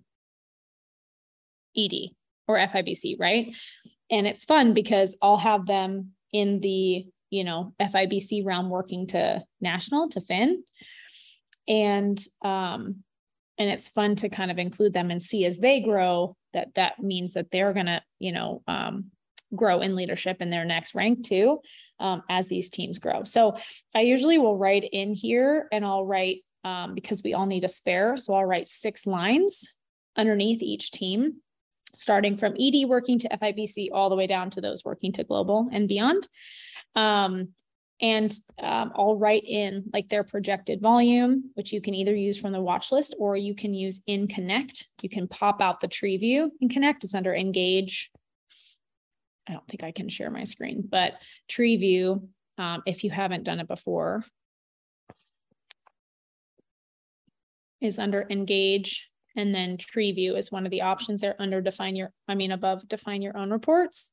ed 1.78 1.94
or 2.48 2.58
fibc 2.58 3.16
right? 3.20 3.54
And 4.10 4.28
it's 4.28 4.44
fun 4.44 4.74
because 4.74 5.16
i'll 5.22 5.38
have 5.38 5.66
them 5.66 6.12
in 6.34 6.60
the 6.60 7.06
you 7.30 7.44
know 7.44 7.74
FIBC 7.82 8.46
realm 8.46 8.70
working 8.70 9.08
to 9.08 9.44
national 9.60 10.10
to 10.10 10.22
Fin, 10.22 10.64
and 11.68 12.22
um, 12.44 13.04
and 13.62 13.70
it's 13.70 13.90
fun 13.90 14.16
to 14.16 14.28
kind 14.28 14.50
of 14.50 14.58
include 14.58 14.92
them 14.92 15.12
and 15.12 15.22
see 15.22 15.46
as 15.46 15.60
they 15.60 15.82
grow 15.82 16.36
that 16.52 16.74
that 16.74 17.00
means 17.00 17.34
that 17.34 17.52
they're 17.52 17.74
gonna 17.74 18.02
you 18.18 18.32
know 18.32 18.64
um, 18.68 19.12
grow 19.56 19.82
in 19.82 19.96
leadership 19.96 20.42
in 20.42 20.50
their 20.50 20.66
next 20.66 20.96
rank 20.96 21.24
too 21.24 21.60
um, 22.00 22.24
as 22.28 22.48
these 22.48 22.70
teams 22.70 22.98
grow. 22.98 23.24
So 23.24 23.56
I 23.94 24.02
usually 24.02 24.40
will 24.40 24.58
write 24.58 24.84
in 24.92 25.14
here 25.14 25.68
and 25.72 25.86
I'll 25.86 26.06
write 26.06 26.40
um, 26.64 26.96
because 26.96 27.22
we 27.24 27.36
all 27.36 27.46
need 27.46 27.64
a 27.64 27.70
spare, 27.70 28.18
so 28.18 28.34
I'll 28.34 28.46
write 28.46 28.68
six 28.68 29.06
lines 29.06 29.68
underneath 30.18 30.64
each 30.64 30.92
team 30.92 31.36
starting 31.94 32.38
from 32.38 32.56
ED 32.60 32.88
working 32.88 33.20
to 33.20 33.30
FIBC 33.30 33.90
all 33.92 34.10
the 34.10 34.16
way 34.16 34.26
down 34.26 34.50
to 34.52 34.62
those 34.62 34.84
working 34.84 35.12
to 35.12 35.24
global 35.24 35.70
and 35.72 35.88
beyond. 35.88 36.28
And 38.02 38.34
um, 38.62 38.92
I'll 38.96 39.16
write 39.16 39.44
in 39.46 39.84
like 39.94 40.10
their 40.10 40.24
projected 40.24 40.82
volume, 40.82 41.52
which 41.54 41.72
you 41.72 41.82
can 41.82 41.94
either 41.94 42.16
use 42.16 42.40
from 42.40 42.52
the 42.52 42.62
watch 42.62 42.92
list 42.92 43.16
or 43.20 43.38
you 43.38 43.54
can 43.54 43.74
use 43.74 44.02
in 44.08 44.28
Connect. 44.28 44.88
You 45.02 45.10
can 45.10 45.28
pop 45.28 45.62
out 45.62 45.82
the 45.82 45.88
tree 45.88 46.18
view 46.18 46.52
in 46.62 46.70
Connect. 46.70 47.04
It's 47.04 47.14
under 47.14 47.36
Engage. 47.36 48.12
I 49.48 49.54
don't 49.54 49.68
think 49.68 49.84
I 49.84 49.92
can 49.92 50.10
share 50.10 50.32
my 50.32 50.44
screen, 50.44 50.88
but 50.90 51.14
tree 51.48 51.78
view, 51.78 52.30
um, 52.58 52.82
if 52.86 53.04
you 53.04 53.12
haven't 53.12 53.44
done 53.44 53.60
it 53.60 53.68
before, 53.68 54.24
is 57.82 58.00
under 58.00 58.26
Engage 58.30 59.12
and 59.36 59.54
then 59.54 59.78
tree 59.78 60.12
view 60.12 60.36
is 60.36 60.52
one 60.52 60.66
of 60.66 60.72
the 60.72 60.82
options 60.82 61.22
there 61.22 61.36
under 61.40 61.62
define 61.62 61.96
your 61.96 62.12
i 62.28 62.36
mean 62.36 62.52
above 62.52 62.88
define 62.88 63.22
your 63.22 63.38
own 63.38 63.50
reports 63.50 64.12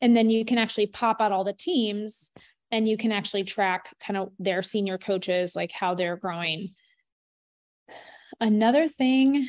and 0.00 0.16
then 0.16 0.30
you 0.30 0.44
can 0.44 0.58
actually 0.58 0.86
pop 0.86 1.20
out 1.20 1.32
all 1.32 1.44
the 1.44 1.52
teams 1.52 2.32
and 2.70 2.88
you 2.88 2.96
can 2.96 3.12
actually 3.12 3.42
track 3.42 3.94
kind 4.04 4.16
of 4.16 4.30
their 4.38 4.62
senior 4.62 4.98
coaches 4.98 5.56
like 5.56 5.72
how 5.72 5.94
they're 5.94 6.16
growing 6.16 6.70
another 8.40 8.88
thing 8.88 9.46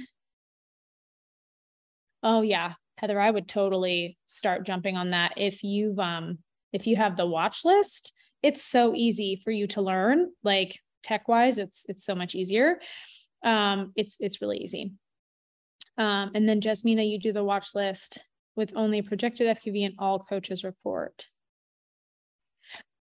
oh 2.23 2.41
yeah 2.41 2.73
heather 2.97 3.19
i 3.19 3.29
would 3.29 3.47
totally 3.47 4.17
start 4.25 4.65
jumping 4.65 4.97
on 4.97 5.11
that 5.11 5.33
if 5.37 5.63
you've 5.63 5.99
um 5.99 6.37
if 6.73 6.87
you 6.87 6.95
have 6.95 7.17
the 7.17 7.25
watch 7.25 7.65
list 7.65 8.13
it's 8.43 8.63
so 8.63 8.95
easy 8.95 9.39
for 9.43 9.51
you 9.51 9.67
to 9.67 9.81
learn 9.81 10.29
like 10.43 10.79
tech 11.03 11.27
wise 11.27 11.57
it's 11.57 11.85
it's 11.87 12.05
so 12.05 12.15
much 12.15 12.35
easier 12.35 12.79
um, 13.43 13.91
it's 13.95 14.17
it's 14.19 14.41
really 14.41 14.57
easy. 14.57 14.93
Um, 15.97 16.31
and 16.35 16.47
then 16.47 16.61
Jasmina, 16.61 17.09
you 17.09 17.19
do 17.19 17.33
the 17.33 17.43
watch 17.43 17.75
list 17.75 18.19
with 18.55 18.73
only 18.75 19.01
projected 19.01 19.57
FQV 19.57 19.85
and 19.85 19.95
all 19.99 20.19
coaches 20.19 20.63
report. 20.63 21.27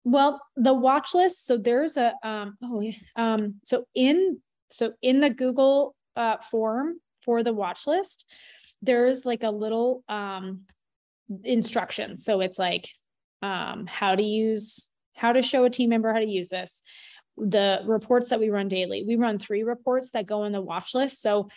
Well, 0.05 0.41
the 0.57 0.75
watch 0.75 1.15
list. 1.15 1.47
So 1.47 1.57
there's 1.57 1.97
a 1.97 2.15
um, 2.23 2.57
oh 2.63 2.91
um, 3.17 3.55
so 3.65 3.85
in 3.95 4.41
so 4.71 4.93
in 5.03 5.21
the 5.21 5.31
Google 5.31 5.95
uh, 6.17 6.39
form 6.51 7.01
for 7.25 7.43
the 7.43 7.53
watch 7.53 7.87
list, 7.87 8.27
there's 8.81 9.25
like 9.25 9.45
a 9.45 9.51
little 9.51 10.03
um, 10.09 10.63
instructions. 11.45 12.25
So 12.25 12.41
it's 12.41 12.59
like 12.59 12.89
um, 13.43 13.87
how 13.87 14.15
to 14.15 14.23
use 14.23 14.91
how 15.15 15.33
to 15.33 15.43
show 15.43 15.65
a 15.65 15.71
team 15.71 15.91
member 15.91 16.13
how 16.13 16.19
to 16.19 16.27
use 16.27 16.49
this. 16.49 16.83
The 17.37 17.81
reports 17.87 18.31
that 18.31 18.41
we 18.41 18.51
run 18.51 18.69
daily, 18.69 19.05
we 19.07 19.17
run 19.17 19.39
three 19.39 19.63
reports 19.63 20.11
that 20.11 20.27
go 20.27 20.45
in 20.45 20.53
the 20.53 20.61
watch 20.61 20.95
list. 20.95 21.23
So 21.23 21.49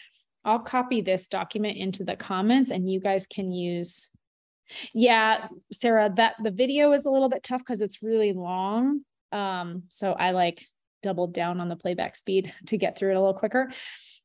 I'll 0.46 0.60
copy 0.60 1.02
this 1.02 1.28
document 1.28 1.78
into 1.78 2.04
the 2.04 2.16
comments 2.16 2.70
and 2.70 2.90
you 2.90 3.00
guys 3.00 3.26
can 3.26 3.52
use 3.52 4.10
yeah, 4.94 5.48
Sarah, 5.72 6.12
that 6.16 6.36
the 6.42 6.52
video 6.52 6.92
is 6.94 7.06
a 7.06 7.10
little 7.10 7.30
bit 7.30 7.44
tough 7.44 7.62
because 7.62 7.82
it's 7.82 8.04
really 8.04 8.34
long. 8.34 9.02
Um, 9.32 9.84
so 9.90 10.14
I 10.14 10.32
like 10.32 10.66
doubled 11.04 11.34
down 11.34 11.60
on 11.62 11.70
the 11.70 11.76
playback 11.76 12.16
speed 12.16 12.54
to 12.68 12.78
get 12.78 12.98
through 12.98 13.12
it 13.12 13.16
a 13.16 13.20
little 13.20 13.34
quicker. 13.34 13.72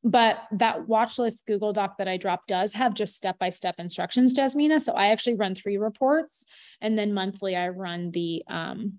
But 0.02 0.38
that 0.52 0.88
watch 0.88 1.18
list 1.18 1.46
Google 1.46 1.74
Doc 1.74 1.98
that 1.98 2.08
I 2.08 2.16
dropped 2.16 2.48
does 2.48 2.72
have 2.72 2.94
just 2.94 3.14
step 3.14 3.38
by 3.38 3.50
step 3.50 3.74
instructions, 3.78 4.34
Jasmina. 4.34 4.80
So 4.80 4.94
I 4.94 5.08
actually 5.08 5.34
run 5.34 5.54
three 5.54 5.76
reports 5.76 6.46
and 6.80 6.98
then 6.98 7.12
monthly 7.12 7.54
I 7.54 7.68
run 7.68 8.10
the 8.10 8.42
um 8.48 8.98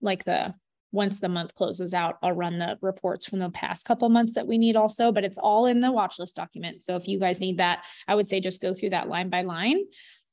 like 0.00 0.24
the 0.24 0.54
once 0.92 1.20
the 1.20 1.28
month 1.28 1.54
closes 1.54 1.94
out, 1.94 2.16
I'll 2.22 2.32
run 2.32 2.58
the 2.58 2.76
reports 2.80 3.26
from 3.26 3.38
the 3.38 3.50
past 3.50 3.84
couple 3.84 4.08
months 4.08 4.34
that 4.34 4.46
we 4.46 4.58
need 4.58 4.74
also, 4.74 5.12
but 5.12 5.24
it's 5.24 5.38
all 5.38 5.66
in 5.66 5.80
the 5.80 5.92
watch 5.92 6.18
list 6.18 6.34
document. 6.34 6.82
So 6.82 6.96
if 6.96 7.06
you 7.06 7.20
guys 7.20 7.38
need 7.38 7.58
that, 7.58 7.84
I 8.08 8.14
would 8.16 8.28
say 8.28 8.40
just 8.40 8.60
go 8.60 8.74
through 8.74 8.90
that 8.90 9.08
line 9.08 9.30
by 9.30 9.42
line 9.42 9.84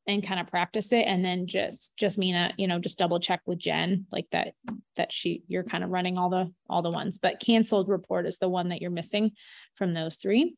and 0.08 0.26
kind 0.26 0.40
of 0.40 0.48
practice 0.48 0.94
it 0.94 1.04
and 1.06 1.24
then 1.24 1.48
just 1.48 1.96
Jasmina, 1.98 2.54
you 2.58 2.68
know, 2.68 2.80
just 2.80 2.98
double 2.98 3.20
check 3.20 3.42
with 3.46 3.60
Jen 3.60 4.06
like 4.12 4.26
that 4.32 4.54
that 4.96 5.12
she 5.12 5.44
you're 5.48 5.66
kind 5.66 5.84
of 5.84 5.90
running 5.90 6.18
all 6.18 6.30
the 6.30 6.52
all 6.70 6.82
the 6.82 6.90
ones, 6.90 7.20
but 7.20 7.42
canceled 7.42 7.90
report 7.90 8.26
is 8.26 8.38
the 8.38 8.48
one 8.48 8.70
that 8.70 8.82
you're 8.82 8.90
missing 8.90 9.32
from 9.76 9.94
those 9.94 10.16
three. 10.16 10.56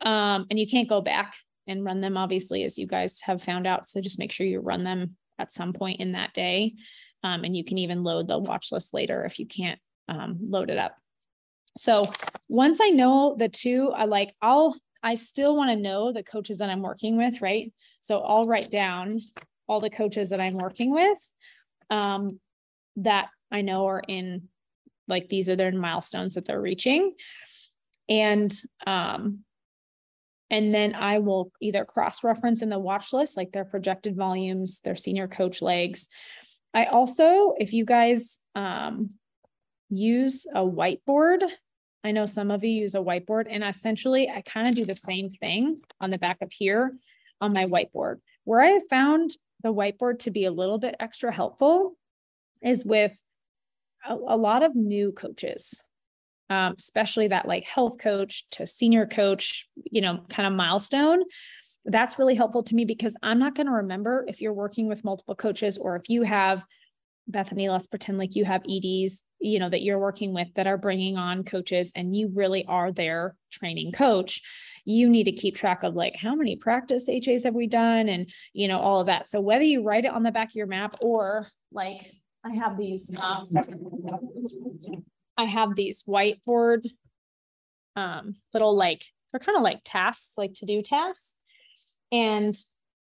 Um, 0.00 0.46
and 0.50 0.58
you 0.58 0.66
can't 0.66 0.88
go 0.88 1.00
back 1.00 1.34
and 1.68 1.84
run 1.84 2.00
them 2.00 2.16
obviously 2.16 2.64
as 2.64 2.76
you 2.76 2.86
guys 2.86 3.20
have 3.22 3.40
found 3.40 3.66
out. 3.66 3.86
So 3.86 4.00
just 4.00 4.18
make 4.18 4.32
sure 4.32 4.46
you 4.46 4.60
run 4.60 4.82
them 4.82 5.16
at 5.38 5.52
some 5.52 5.72
point 5.72 6.00
in 6.00 6.12
that 6.12 6.34
day. 6.34 6.74
Um, 7.22 7.44
and 7.44 7.56
you 7.56 7.64
can 7.64 7.78
even 7.78 8.02
load 8.02 8.28
the 8.28 8.38
watch 8.38 8.72
list 8.72 8.92
later 8.92 9.24
if 9.24 9.38
you 9.38 9.46
can't 9.46 9.78
um, 10.08 10.38
load 10.42 10.70
it 10.70 10.76
up. 10.76 10.96
So 11.78 12.12
once 12.48 12.80
I 12.82 12.90
know 12.90 13.36
the 13.38 13.48
two, 13.48 13.92
I 13.94 14.04
like 14.04 14.34
I'll 14.42 14.76
I 15.02 15.14
still 15.14 15.56
want 15.56 15.70
to 15.70 15.76
know 15.76 16.12
the 16.12 16.22
coaches 16.22 16.58
that 16.58 16.70
I'm 16.70 16.82
working 16.82 17.16
with, 17.16 17.42
right? 17.42 17.72
So 18.04 18.20
I'll 18.20 18.46
write 18.46 18.70
down 18.70 19.18
all 19.66 19.80
the 19.80 19.88
coaches 19.88 20.28
that 20.28 20.40
I'm 20.40 20.58
working 20.58 20.92
with 20.92 21.18
um, 21.88 22.38
that 22.96 23.28
I 23.50 23.62
know 23.62 23.86
are 23.86 24.02
in 24.06 24.48
like 25.08 25.30
these 25.30 25.48
are 25.48 25.56
their 25.56 25.72
milestones 25.72 26.34
that 26.34 26.44
they're 26.44 26.60
reaching. 26.60 27.14
And 28.06 28.54
um, 28.86 29.38
and 30.50 30.74
then 30.74 30.94
I 30.94 31.20
will 31.20 31.50
either 31.62 31.86
cross 31.86 32.22
reference 32.22 32.60
in 32.60 32.68
the 32.68 32.78
watch 32.78 33.14
list, 33.14 33.38
like 33.38 33.52
their 33.52 33.64
projected 33.64 34.16
volumes, 34.16 34.80
their 34.80 34.96
senior 34.96 35.26
coach 35.26 35.62
legs. 35.62 36.08
I 36.74 36.84
also, 36.84 37.54
if 37.58 37.72
you 37.72 37.86
guys 37.86 38.38
um, 38.54 39.08
use 39.88 40.46
a 40.54 40.60
whiteboard, 40.60 41.42
I 42.04 42.12
know 42.12 42.26
some 42.26 42.50
of 42.50 42.64
you 42.64 42.70
use 42.70 42.94
a 42.94 42.98
whiteboard, 42.98 43.46
and 43.48 43.64
essentially 43.64 44.28
I 44.28 44.42
kind 44.42 44.68
of 44.68 44.74
do 44.74 44.84
the 44.84 44.94
same 44.94 45.30
thing 45.30 45.80
on 46.02 46.10
the 46.10 46.18
back 46.18 46.42
of 46.42 46.52
here 46.52 46.92
on 47.40 47.52
my 47.52 47.66
whiteboard. 47.66 48.16
Where 48.44 48.60
I 48.60 48.80
found 48.90 49.30
the 49.62 49.72
whiteboard 49.72 50.20
to 50.20 50.30
be 50.30 50.44
a 50.44 50.52
little 50.52 50.78
bit 50.78 50.96
extra 51.00 51.32
helpful 51.32 51.96
is 52.62 52.84
with 52.84 53.12
a, 54.06 54.14
a 54.14 54.36
lot 54.36 54.62
of 54.62 54.74
new 54.74 55.12
coaches, 55.12 55.82
um, 56.50 56.74
especially 56.78 57.28
that 57.28 57.48
like 57.48 57.64
health 57.64 57.98
coach 57.98 58.44
to 58.52 58.66
senior 58.66 59.06
coach, 59.06 59.68
you 59.90 60.00
know, 60.00 60.24
kind 60.28 60.46
of 60.46 60.52
milestone. 60.52 61.22
That's 61.86 62.18
really 62.18 62.34
helpful 62.34 62.62
to 62.62 62.74
me 62.74 62.84
because 62.84 63.16
I'm 63.22 63.38
not 63.38 63.54
going 63.54 63.66
to 63.66 63.72
remember 63.72 64.24
if 64.28 64.40
you're 64.40 64.52
working 64.52 64.88
with 64.88 65.04
multiple 65.04 65.34
coaches 65.34 65.76
or 65.78 65.96
if 65.96 66.08
you 66.08 66.22
have 66.22 66.64
Bethany, 67.26 67.68
let's 67.68 67.86
pretend 67.86 68.18
like 68.18 68.36
you 68.36 68.44
have 68.44 68.62
EDs, 68.68 69.24
you 69.40 69.58
know, 69.58 69.70
that 69.70 69.82
you're 69.82 69.98
working 69.98 70.34
with 70.34 70.48
that 70.54 70.66
are 70.66 70.76
bringing 70.76 71.16
on 71.16 71.44
coaches 71.44 71.90
and 71.94 72.14
you 72.14 72.30
really 72.34 72.64
are 72.66 72.92
their 72.92 73.34
training 73.50 73.92
coach 73.92 74.42
you 74.84 75.08
need 75.08 75.24
to 75.24 75.32
keep 75.32 75.56
track 75.56 75.82
of 75.82 75.94
like 75.94 76.14
how 76.16 76.34
many 76.34 76.56
practice 76.56 77.08
HAs 77.08 77.44
have 77.44 77.54
we 77.54 77.66
done 77.66 78.08
and 78.08 78.30
you 78.52 78.68
know 78.68 78.78
all 78.78 79.00
of 79.00 79.06
that. 79.06 79.28
So 79.28 79.40
whether 79.40 79.64
you 79.64 79.82
write 79.82 80.04
it 80.04 80.12
on 80.12 80.22
the 80.22 80.30
back 80.30 80.48
of 80.48 80.54
your 80.54 80.66
map 80.66 80.96
or 81.00 81.48
like 81.72 82.10
I 82.44 82.52
have 82.54 82.76
these 82.76 83.14
um, 83.18 83.48
I 85.36 85.44
have 85.44 85.74
these 85.74 86.02
whiteboard 86.04 86.86
um, 87.96 88.36
little 88.52 88.76
like 88.76 89.04
they're 89.32 89.40
kind 89.40 89.56
of 89.56 89.62
like 89.62 89.80
tasks, 89.84 90.34
like 90.36 90.54
to 90.54 90.66
do 90.66 90.82
tasks. 90.82 91.34
And 92.12 92.56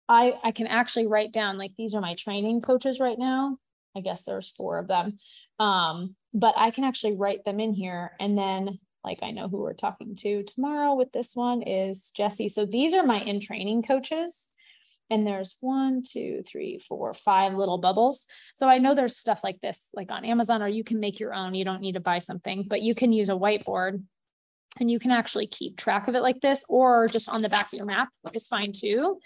I 0.09 0.35
I 0.43 0.51
can 0.51 0.67
actually 0.67 1.07
write 1.07 1.33
down 1.33 1.59
like 1.59 1.73
these 1.79 1.95
are 1.95 2.01
my 2.01 2.15
training 2.15 2.61
coaches 2.61 3.01
right 3.01 3.19
now. 3.19 3.59
I 3.97 4.01
guess 4.01 4.23
there's 4.23 4.51
four 4.51 4.79
of 4.79 4.89
them. 4.89 5.19
Um, 5.59 6.15
but 6.33 6.55
I 6.57 6.71
can 6.71 6.85
actually 6.85 7.17
write 7.17 7.45
them 7.45 7.61
in 7.61 7.73
here 7.73 8.13
and 8.21 8.37
then 8.37 8.79
like 9.05 9.21
I 9.23 9.31
know 9.31 9.49
who 9.49 9.59
we're 9.59 9.75
talking 9.75 10.15
to 10.17 10.43
tomorrow 10.43 10.95
with 10.95 11.13
this 11.13 11.35
one 11.35 11.63
is 11.63 12.11
Jesse. 12.15 12.49
So 12.49 12.67
these 12.67 12.95
are 12.95 13.05
my 13.05 13.21
in 13.21 13.41
training 13.41 13.83
coaches. 13.83 14.51
And 15.09 15.27
there's 15.27 15.57
one, 15.61 16.03
two, 16.03 16.43
three, 16.47 16.79
four, 16.79 17.15
five 17.15 17.55
little 17.55 17.79
bubbles. 17.79 18.27
So 18.55 18.69
I 18.69 18.79
know 18.79 18.95
there's 18.95 19.17
stuff 19.17 19.43
like 19.45 19.61
this, 19.61 19.89
like 19.95 20.11
on 20.11 20.25
Amazon, 20.25 20.63
or 20.63 20.69
you 20.69 20.85
can 20.85 21.01
make 21.01 21.21
your 21.21 21.35
own. 21.35 21.55
You 21.55 21.65
don't 21.65 21.81
need 21.81 21.95
to 21.95 22.01
buy 22.01 22.19
something, 22.19 22.65
but 22.69 22.83
you 22.83 22.95
can 22.95 23.13
use 23.13 23.29
a 23.29 23.33
whiteboard 23.33 24.03
and 24.79 24.91
you 24.91 24.99
can 24.99 25.11
actually 25.11 25.49
keep 25.49 25.77
track 25.77 26.09
of 26.09 26.15
it 26.15 26.23
like 26.23 26.41
this, 26.41 26.65
or 26.69 27.09
just 27.09 27.29
on 27.29 27.43
the 27.43 27.49
back 27.49 27.67
of 27.67 27.77
your 27.77 27.87
map 27.87 28.09
is 28.33 28.49
fine 28.49 28.73
too. 28.73 29.19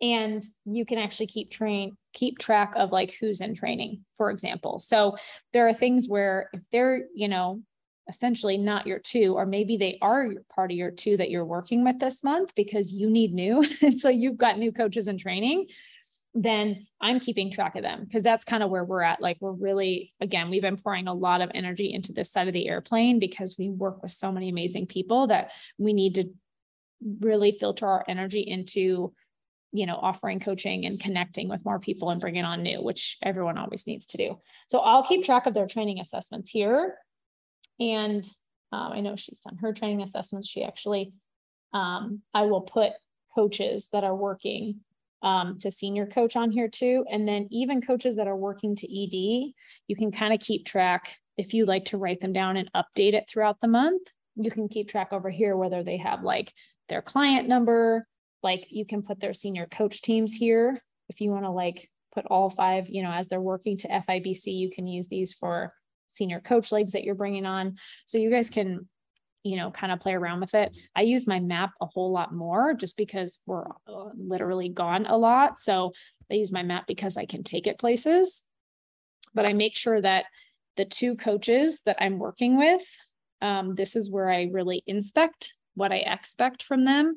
And 0.00 0.42
you 0.64 0.84
can 0.84 0.98
actually 0.98 1.28
keep 1.28 1.50
train, 1.50 1.96
keep 2.12 2.38
track 2.38 2.74
of 2.76 2.90
like 2.90 3.16
who's 3.20 3.40
in 3.40 3.54
training, 3.54 4.04
for 4.16 4.30
example. 4.30 4.80
So 4.80 5.16
there 5.52 5.68
are 5.68 5.74
things 5.74 6.08
where 6.08 6.50
if 6.52 6.62
they're, 6.70 7.04
you 7.14 7.28
know, 7.28 7.62
essentially 8.08 8.58
not 8.58 8.86
your 8.86 8.98
two, 8.98 9.34
or 9.34 9.46
maybe 9.46 9.76
they 9.76 9.98
are 10.02 10.24
your 10.24 10.42
part 10.54 10.70
of 10.70 10.76
your 10.76 10.90
two 10.90 11.16
that 11.16 11.30
you're 11.30 11.44
working 11.44 11.84
with 11.84 11.98
this 11.98 12.24
month 12.24 12.54
because 12.54 12.92
you 12.92 13.08
need 13.08 13.32
new. 13.32 13.64
and 13.82 13.98
so 13.98 14.08
you've 14.08 14.38
got 14.38 14.58
new 14.58 14.72
coaches 14.72 15.08
in 15.08 15.18
training, 15.18 15.66
then 16.34 16.86
I'm 17.00 17.20
keeping 17.20 17.50
track 17.50 17.76
of 17.76 17.82
them 17.82 18.04
because 18.04 18.22
that's 18.22 18.44
kind 18.44 18.62
of 18.62 18.70
where 18.70 18.84
we're 18.84 19.02
at. 19.02 19.20
Like 19.20 19.36
we're 19.40 19.52
really, 19.52 20.12
again, 20.20 20.50
we've 20.50 20.62
been 20.62 20.78
pouring 20.78 21.06
a 21.06 21.14
lot 21.14 21.42
of 21.42 21.50
energy 21.54 21.92
into 21.92 22.12
this 22.12 22.32
side 22.32 22.48
of 22.48 22.54
the 22.54 22.68
airplane 22.68 23.18
because 23.18 23.56
we 23.58 23.68
work 23.68 24.02
with 24.02 24.12
so 24.12 24.32
many 24.32 24.48
amazing 24.48 24.86
people 24.86 25.26
that 25.28 25.52
we 25.78 25.92
need 25.92 26.14
to 26.16 26.30
really 27.20 27.52
filter 27.52 27.86
our 27.86 28.04
energy 28.08 28.40
into 28.40 29.12
you 29.72 29.86
know 29.86 29.96
offering 29.96 30.38
coaching 30.38 30.84
and 30.84 31.00
connecting 31.00 31.48
with 31.48 31.64
more 31.64 31.80
people 31.80 32.10
and 32.10 32.20
bringing 32.20 32.44
on 32.44 32.62
new 32.62 32.80
which 32.80 33.18
everyone 33.22 33.58
always 33.58 33.86
needs 33.86 34.06
to 34.06 34.16
do 34.16 34.38
so 34.68 34.78
i'll 34.80 35.02
keep 35.02 35.24
track 35.24 35.46
of 35.46 35.54
their 35.54 35.66
training 35.66 35.98
assessments 35.98 36.50
here 36.50 36.94
and 37.90 38.24
um, 38.72 38.92
I 38.92 39.00
know 39.00 39.16
she's 39.16 39.40
done 39.40 39.58
her 39.58 39.72
training 39.72 40.02
assessments. 40.02 40.48
She 40.48 40.64
actually, 40.64 41.12
um, 41.72 42.22
I 42.32 42.42
will 42.42 42.62
put 42.62 42.92
coaches 43.34 43.88
that 43.92 44.04
are 44.04 44.16
working 44.16 44.80
um, 45.22 45.58
to 45.58 45.70
senior 45.70 46.06
coach 46.06 46.36
on 46.36 46.50
here 46.50 46.68
too. 46.68 47.04
And 47.10 47.26
then 47.28 47.48
even 47.50 47.80
coaches 47.80 48.16
that 48.16 48.26
are 48.26 48.36
working 48.36 48.74
to 48.76 48.86
ED, 48.86 49.52
you 49.86 49.96
can 49.96 50.10
kind 50.10 50.34
of 50.34 50.40
keep 50.40 50.64
track 50.64 51.16
if 51.36 51.54
you 51.54 51.64
like 51.64 51.86
to 51.86 51.98
write 51.98 52.20
them 52.20 52.32
down 52.32 52.56
and 52.56 52.70
update 52.72 53.14
it 53.14 53.28
throughout 53.28 53.60
the 53.60 53.68
month. 53.68 54.08
You 54.36 54.50
can 54.50 54.68
keep 54.68 54.88
track 54.88 55.12
over 55.12 55.30
here 55.30 55.56
whether 55.56 55.82
they 55.82 55.98
have 55.98 56.22
like 56.22 56.52
their 56.88 57.02
client 57.02 57.48
number, 57.48 58.06
like 58.42 58.66
you 58.70 58.84
can 58.84 59.02
put 59.02 59.20
their 59.20 59.34
senior 59.34 59.66
coach 59.66 60.02
teams 60.02 60.34
here. 60.34 60.82
If 61.08 61.20
you 61.20 61.30
want 61.30 61.44
to 61.44 61.50
like 61.50 61.90
put 62.14 62.26
all 62.26 62.50
five, 62.50 62.88
you 62.88 63.02
know, 63.02 63.12
as 63.12 63.28
they're 63.28 63.40
working 63.40 63.76
to 63.78 63.88
FIBC, 63.88 64.46
you 64.46 64.70
can 64.70 64.86
use 64.86 65.08
these 65.08 65.34
for 65.34 65.72
senior 66.12 66.40
coach 66.40 66.72
legs 66.72 66.92
that 66.92 67.04
you're 67.04 67.14
bringing 67.14 67.46
on. 67.46 67.76
So 68.04 68.18
you 68.18 68.30
guys 68.30 68.50
can, 68.50 68.88
you 69.42 69.56
know, 69.56 69.70
kind 69.70 69.92
of 69.92 70.00
play 70.00 70.14
around 70.14 70.40
with 70.40 70.54
it. 70.54 70.76
I 70.94 71.02
use 71.02 71.26
my 71.26 71.40
map 71.40 71.70
a 71.80 71.86
whole 71.86 72.12
lot 72.12 72.32
more 72.32 72.74
just 72.74 72.96
because 72.96 73.38
we're 73.46 73.66
uh, 73.88 74.10
literally 74.16 74.68
gone 74.68 75.06
a 75.06 75.16
lot. 75.16 75.58
So 75.58 75.92
I 76.30 76.34
use 76.34 76.52
my 76.52 76.62
map 76.62 76.86
because 76.86 77.16
I 77.16 77.26
can 77.26 77.42
take 77.42 77.66
it 77.66 77.78
places. 77.78 78.44
But 79.34 79.46
I 79.46 79.52
make 79.54 79.76
sure 79.76 80.00
that 80.00 80.26
the 80.76 80.84
two 80.84 81.16
coaches 81.16 81.82
that 81.86 81.96
I'm 82.00 82.18
working 82.18 82.58
with, 82.58 82.82
um, 83.40 83.74
this 83.74 83.96
is 83.96 84.10
where 84.10 84.30
I 84.30 84.48
really 84.52 84.82
inspect 84.86 85.54
what 85.74 85.92
I 85.92 85.96
expect 85.96 86.62
from 86.62 86.84
them. 86.84 87.16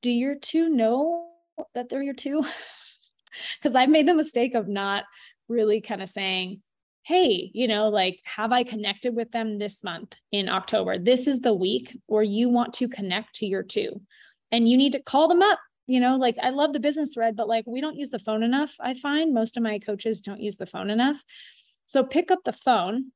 Do 0.00 0.10
your 0.10 0.34
two 0.34 0.68
know 0.68 1.28
that 1.74 1.88
they're 1.88 2.02
your 2.02 2.14
two? 2.14 2.44
Because 3.58 3.74
I've 3.74 3.88
made 3.88 4.06
the 4.06 4.12
mistake 4.12 4.54
of 4.54 4.68
not 4.68 5.04
really 5.48 5.80
kind 5.80 6.02
of 6.02 6.08
saying, 6.10 6.60
hey, 7.04 7.50
you 7.52 7.66
know, 7.66 7.88
like, 7.88 8.20
have 8.24 8.52
I 8.52 8.62
connected 8.62 9.14
with 9.14 9.32
them 9.32 9.58
this 9.58 9.82
month 9.82 10.16
in 10.30 10.48
October? 10.48 10.98
This 10.98 11.26
is 11.26 11.40
the 11.40 11.54
week 11.54 11.98
where 12.06 12.22
you 12.22 12.48
want 12.48 12.74
to 12.74 12.88
connect 12.88 13.36
to 13.36 13.46
your 13.46 13.62
two. 13.62 14.00
And 14.52 14.68
you 14.68 14.76
need 14.76 14.92
to 14.92 15.02
call 15.02 15.28
them 15.28 15.42
up. 15.42 15.58
You 15.86 15.98
know, 15.98 16.16
like 16.16 16.36
I 16.40 16.50
love 16.50 16.72
the 16.72 16.80
business 16.80 17.14
thread, 17.14 17.34
but 17.34 17.48
like 17.48 17.64
we 17.66 17.80
don't 17.80 17.96
use 17.96 18.10
the 18.10 18.20
phone 18.20 18.44
enough. 18.44 18.76
I 18.80 18.94
find 18.94 19.34
most 19.34 19.56
of 19.56 19.64
my 19.64 19.80
coaches 19.80 20.20
don't 20.20 20.40
use 20.40 20.56
the 20.56 20.66
phone 20.66 20.90
enough. 20.90 21.20
So 21.86 22.04
pick 22.04 22.30
up 22.30 22.38
the 22.44 22.52
phone 22.52 23.06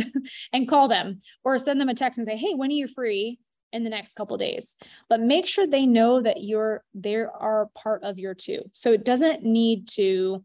and 0.52 0.68
call 0.68 0.88
them 0.88 1.20
or 1.44 1.56
send 1.58 1.80
them 1.80 1.88
a 1.88 1.94
text 1.94 2.18
and 2.18 2.26
say, 2.26 2.36
hey, 2.36 2.54
when 2.54 2.70
are 2.70 2.74
you 2.74 2.88
free? 2.88 3.38
in 3.72 3.82
the 3.82 3.90
next 3.90 4.14
couple 4.14 4.38
days 4.38 4.76
but 5.08 5.20
make 5.20 5.44
sure 5.44 5.66
they 5.66 5.86
know 5.86 6.22
that 6.22 6.42
you're 6.42 6.84
they 6.94 7.16
are 7.16 7.68
part 7.74 8.04
of 8.04 8.16
your 8.16 8.32
two 8.32 8.60
so 8.72 8.92
it 8.92 9.04
doesn't 9.04 9.42
need 9.42 9.88
to 9.88 10.42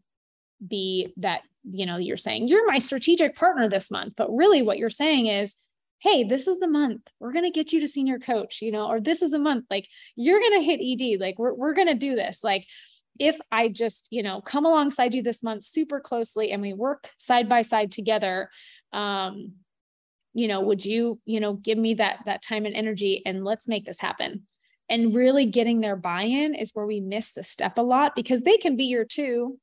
be 0.66 1.12
that 1.16 1.42
you 1.64 1.86
know 1.86 1.96
you're 1.96 2.16
saying 2.16 2.48
you're 2.48 2.66
my 2.66 2.78
strategic 2.78 3.36
partner 3.36 3.68
this 3.68 3.90
month 3.90 4.14
but 4.16 4.34
really 4.34 4.62
what 4.62 4.78
you're 4.78 4.90
saying 4.90 5.26
is 5.26 5.54
hey 6.00 6.24
this 6.24 6.48
is 6.48 6.58
the 6.58 6.66
month. 6.66 7.02
We're 7.20 7.32
going 7.32 7.44
to 7.44 7.50
get 7.50 7.72
you 7.72 7.80
to 7.80 7.88
senior 7.88 8.18
coach 8.18 8.60
you 8.60 8.72
know 8.72 8.88
or 8.88 9.00
this 9.00 9.22
is 9.22 9.32
a 9.32 9.38
month. 9.38 9.66
Like 9.70 9.88
you're 10.16 10.40
going 10.40 10.60
to 10.60 10.64
hit 10.64 10.80
ed 10.80 11.20
like 11.20 11.38
we're, 11.38 11.54
we're 11.54 11.74
going 11.74 11.88
to 11.88 11.94
do 11.94 12.14
this. 12.14 12.42
Like 12.42 12.66
if 13.20 13.38
i 13.52 13.68
just 13.68 14.08
you 14.10 14.22
know 14.22 14.40
come 14.40 14.64
alongside 14.64 15.14
you 15.14 15.22
this 15.22 15.42
month 15.42 15.62
super 15.62 16.00
closely 16.00 16.50
and 16.50 16.62
we 16.62 16.72
work 16.72 17.10
side 17.18 17.46
by 17.46 17.60
side 17.60 17.92
together 17.92 18.48
um 18.94 19.52
you 20.34 20.48
know 20.48 20.60
would 20.60 20.84
you 20.84 21.20
you 21.24 21.40
know 21.40 21.54
give 21.54 21.78
me 21.78 21.94
that 21.94 22.20
that 22.26 22.42
time 22.42 22.64
and 22.64 22.74
energy 22.74 23.22
and 23.26 23.44
let's 23.44 23.68
make 23.68 23.84
this 23.84 24.00
happen? 24.00 24.46
And 24.88 25.14
really 25.14 25.46
getting 25.46 25.80
their 25.80 25.96
buy-in 25.96 26.54
is 26.54 26.72
where 26.74 26.84
we 26.84 27.00
miss 27.00 27.32
the 27.32 27.44
step 27.44 27.78
a 27.78 27.82
lot 27.82 28.14
because 28.14 28.42
they 28.42 28.58
can 28.58 28.76
be 28.76 28.84
your 28.84 29.04
two 29.04 29.58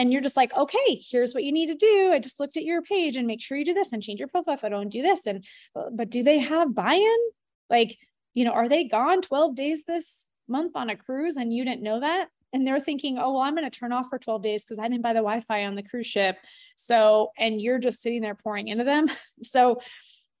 and 0.00 0.10
you're 0.10 0.22
just 0.22 0.36
like, 0.36 0.50
okay, 0.56 1.02
here's 1.10 1.34
what 1.34 1.44
you 1.44 1.52
need 1.52 1.66
to 1.66 1.74
do. 1.74 2.10
I 2.10 2.20
just 2.20 2.40
looked 2.40 2.56
at 2.56 2.64
your 2.64 2.80
page 2.80 3.16
and 3.16 3.26
make 3.26 3.42
sure 3.42 3.58
you 3.58 3.66
do 3.66 3.74
this 3.74 3.92
and 3.92 4.02
change 4.02 4.18
your 4.18 4.28
profile 4.28 4.56
photo 4.56 4.80
and 4.80 4.90
do 4.90 5.02
this. 5.02 5.26
And, 5.26 5.44
uh, 5.76 5.90
but 5.92 6.08
do 6.08 6.22
they 6.22 6.38
have 6.38 6.74
buy 6.74 6.94
in? 6.94 7.18
Like, 7.68 7.98
you 8.32 8.46
know, 8.46 8.52
are 8.52 8.66
they 8.66 8.84
gone 8.84 9.20
12 9.20 9.54
days 9.54 9.84
this 9.84 10.26
month 10.48 10.74
on 10.74 10.88
a 10.88 10.96
cruise 10.96 11.36
and 11.36 11.52
you 11.52 11.66
didn't 11.66 11.82
know 11.82 12.00
that? 12.00 12.28
And 12.54 12.66
they're 12.66 12.80
thinking, 12.80 13.18
oh, 13.18 13.34
well, 13.34 13.42
I'm 13.42 13.54
going 13.54 13.70
to 13.70 13.78
turn 13.78 13.92
off 13.92 14.08
for 14.08 14.18
12 14.18 14.42
days 14.42 14.64
because 14.64 14.78
I 14.78 14.88
didn't 14.88 15.02
buy 15.02 15.12
the 15.12 15.18
Wi 15.18 15.42
Fi 15.42 15.66
on 15.66 15.74
the 15.74 15.82
cruise 15.82 16.06
ship. 16.06 16.38
So, 16.76 17.32
and 17.36 17.60
you're 17.60 17.78
just 17.78 18.00
sitting 18.00 18.22
there 18.22 18.34
pouring 18.34 18.68
into 18.68 18.84
them. 18.84 19.06
So, 19.42 19.82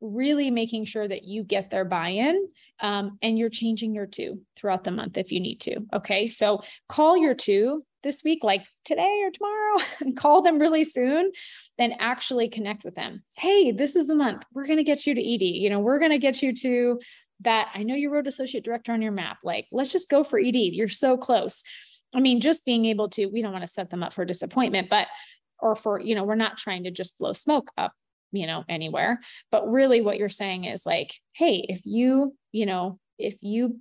really 0.00 0.50
making 0.50 0.86
sure 0.86 1.06
that 1.06 1.24
you 1.24 1.44
get 1.44 1.70
their 1.70 1.84
buy 1.84 2.08
in 2.08 2.48
um, 2.82 3.18
and 3.22 3.38
you're 3.38 3.50
changing 3.50 3.94
your 3.94 4.06
two 4.06 4.40
throughout 4.56 4.84
the 4.84 4.90
month 4.90 5.18
if 5.18 5.32
you 5.32 5.40
need 5.40 5.60
to. 5.62 5.80
Okay. 5.92 6.26
So, 6.26 6.62
call 6.88 7.16
your 7.16 7.34
two 7.34 7.84
this 8.02 8.24
week, 8.24 8.42
like 8.42 8.64
today 8.84 9.22
or 9.22 9.30
tomorrow, 9.30 9.84
and 10.00 10.16
call 10.16 10.42
them 10.42 10.58
really 10.58 10.84
soon, 10.84 11.30
then 11.78 11.94
actually 11.98 12.48
connect 12.48 12.84
with 12.84 12.94
them. 12.94 13.22
Hey, 13.34 13.72
this 13.72 13.96
is 13.96 14.08
the 14.08 14.14
month. 14.14 14.44
We're 14.52 14.66
going 14.66 14.78
to 14.78 14.84
get 14.84 15.06
you 15.06 15.14
to 15.14 15.34
ED. 15.34 15.42
You 15.42 15.70
know, 15.70 15.80
we're 15.80 15.98
going 15.98 16.10
to 16.10 16.18
get 16.18 16.42
you 16.42 16.54
to 16.56 17.00
that. 17.40 17.70
I 17.74 17.82
know 17.82 17.94
you 17.94 18.10
wrote 18.10 18.26
associate 18.26 18.64
director 18.64 18.92
on 18.92 19.02
your 19.02 19.12
map. 19.12 19.38
Like, 19.44 19.66
let's 19.72 19.92
just 19.92 20.08
go 20.08 20.24
for 20.24 20.38
ED. 20.38 20.56
You're 20.56 20.88
so 20.88 21.16
close. 21.16 21.62
I 22.14 22.20
mean, 22.20 22.40
just 22.40 22.64
being 22.64 22.86
able 22.86 23.08
to, 23.10 23.26
we 23.26 23.42
don't 23.42 23.52
want 23.52 23.64
to 23.64 23.72
set 23.72 23.90
them 23.90 24.02
up 24.02 24.12
for 24.12 24.24
disappointment, 24.24 24.88
but, 24.90 25.06
or 25.60 25.76
for, 25.76 26.00
you 26.00 26.14
know, 26.14 26.24
we're 26.24 26.34
not 26.34 26.56
trying 26.56 26.84
to 26.84 26.90
just 26.90 27.18
blow 27.18 27.32
smoke 27.32 27.70
up, 27.78 27.92
you 28.32 28.46
know, 28.46 28.64
anywhere. 28.68 29.20
But 29.50 29.70
really 29.70 30.00
what 30.00 30.18
you're 30.18 30.28
saying 30.28 30.64
is 30.64 30.86
like, 30.86 31.14
hey, 31.32 31.64
if 31.68 31.80
you, 31.84 32.36
you 32.52 32.66
know, 32.66 32.98
if 33.18 33.36
you 33.40 33.80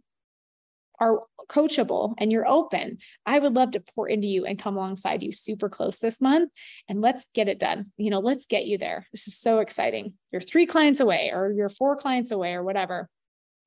are 1.00 1.20
coachable 1.50 2.14
and 2.18 2.32
you're 2.32 2.48
open, 2.48 3.00
I 3.26 3.40
would 3.40 3.56
love 3.56 3.72
to 3.72 3.84
pour 3.96 4.08
into 4.08 4.28
you 4.28 4.46
and 4.46 4.60
come 4.60 4.76
alongside 4.76 5.24
you 5.24 5.32
super 5.32 5.70
close 5.70 5.98
this 5.98 6.22
month 6.22 6.52
and 6.88 7.02
let's 7.02 7.26
get 7.34 7.48
it 7.48 7.60
done. 7.60 7.92
You 7.98 8.10
know, 8.10 8.20
let's 8.20 8.46
get 8.46 8.66
you 8.66 8.78
there. 8.78 9.08
This 9.12 9.28
is 9.28 9.38
so 9.40 9.60
exciting. 9.60 10.14
You're 10.32 10.42
three 10.42 10.66
clients 10.66 11.00
away 11.00 11.32
or 11.34 11.52
you're 11.52 11.70
four 11.70 11.96
clients 11.96 12.32
away 12.32 12.54
or 12.54 12.64
whatever. 12.64 13.10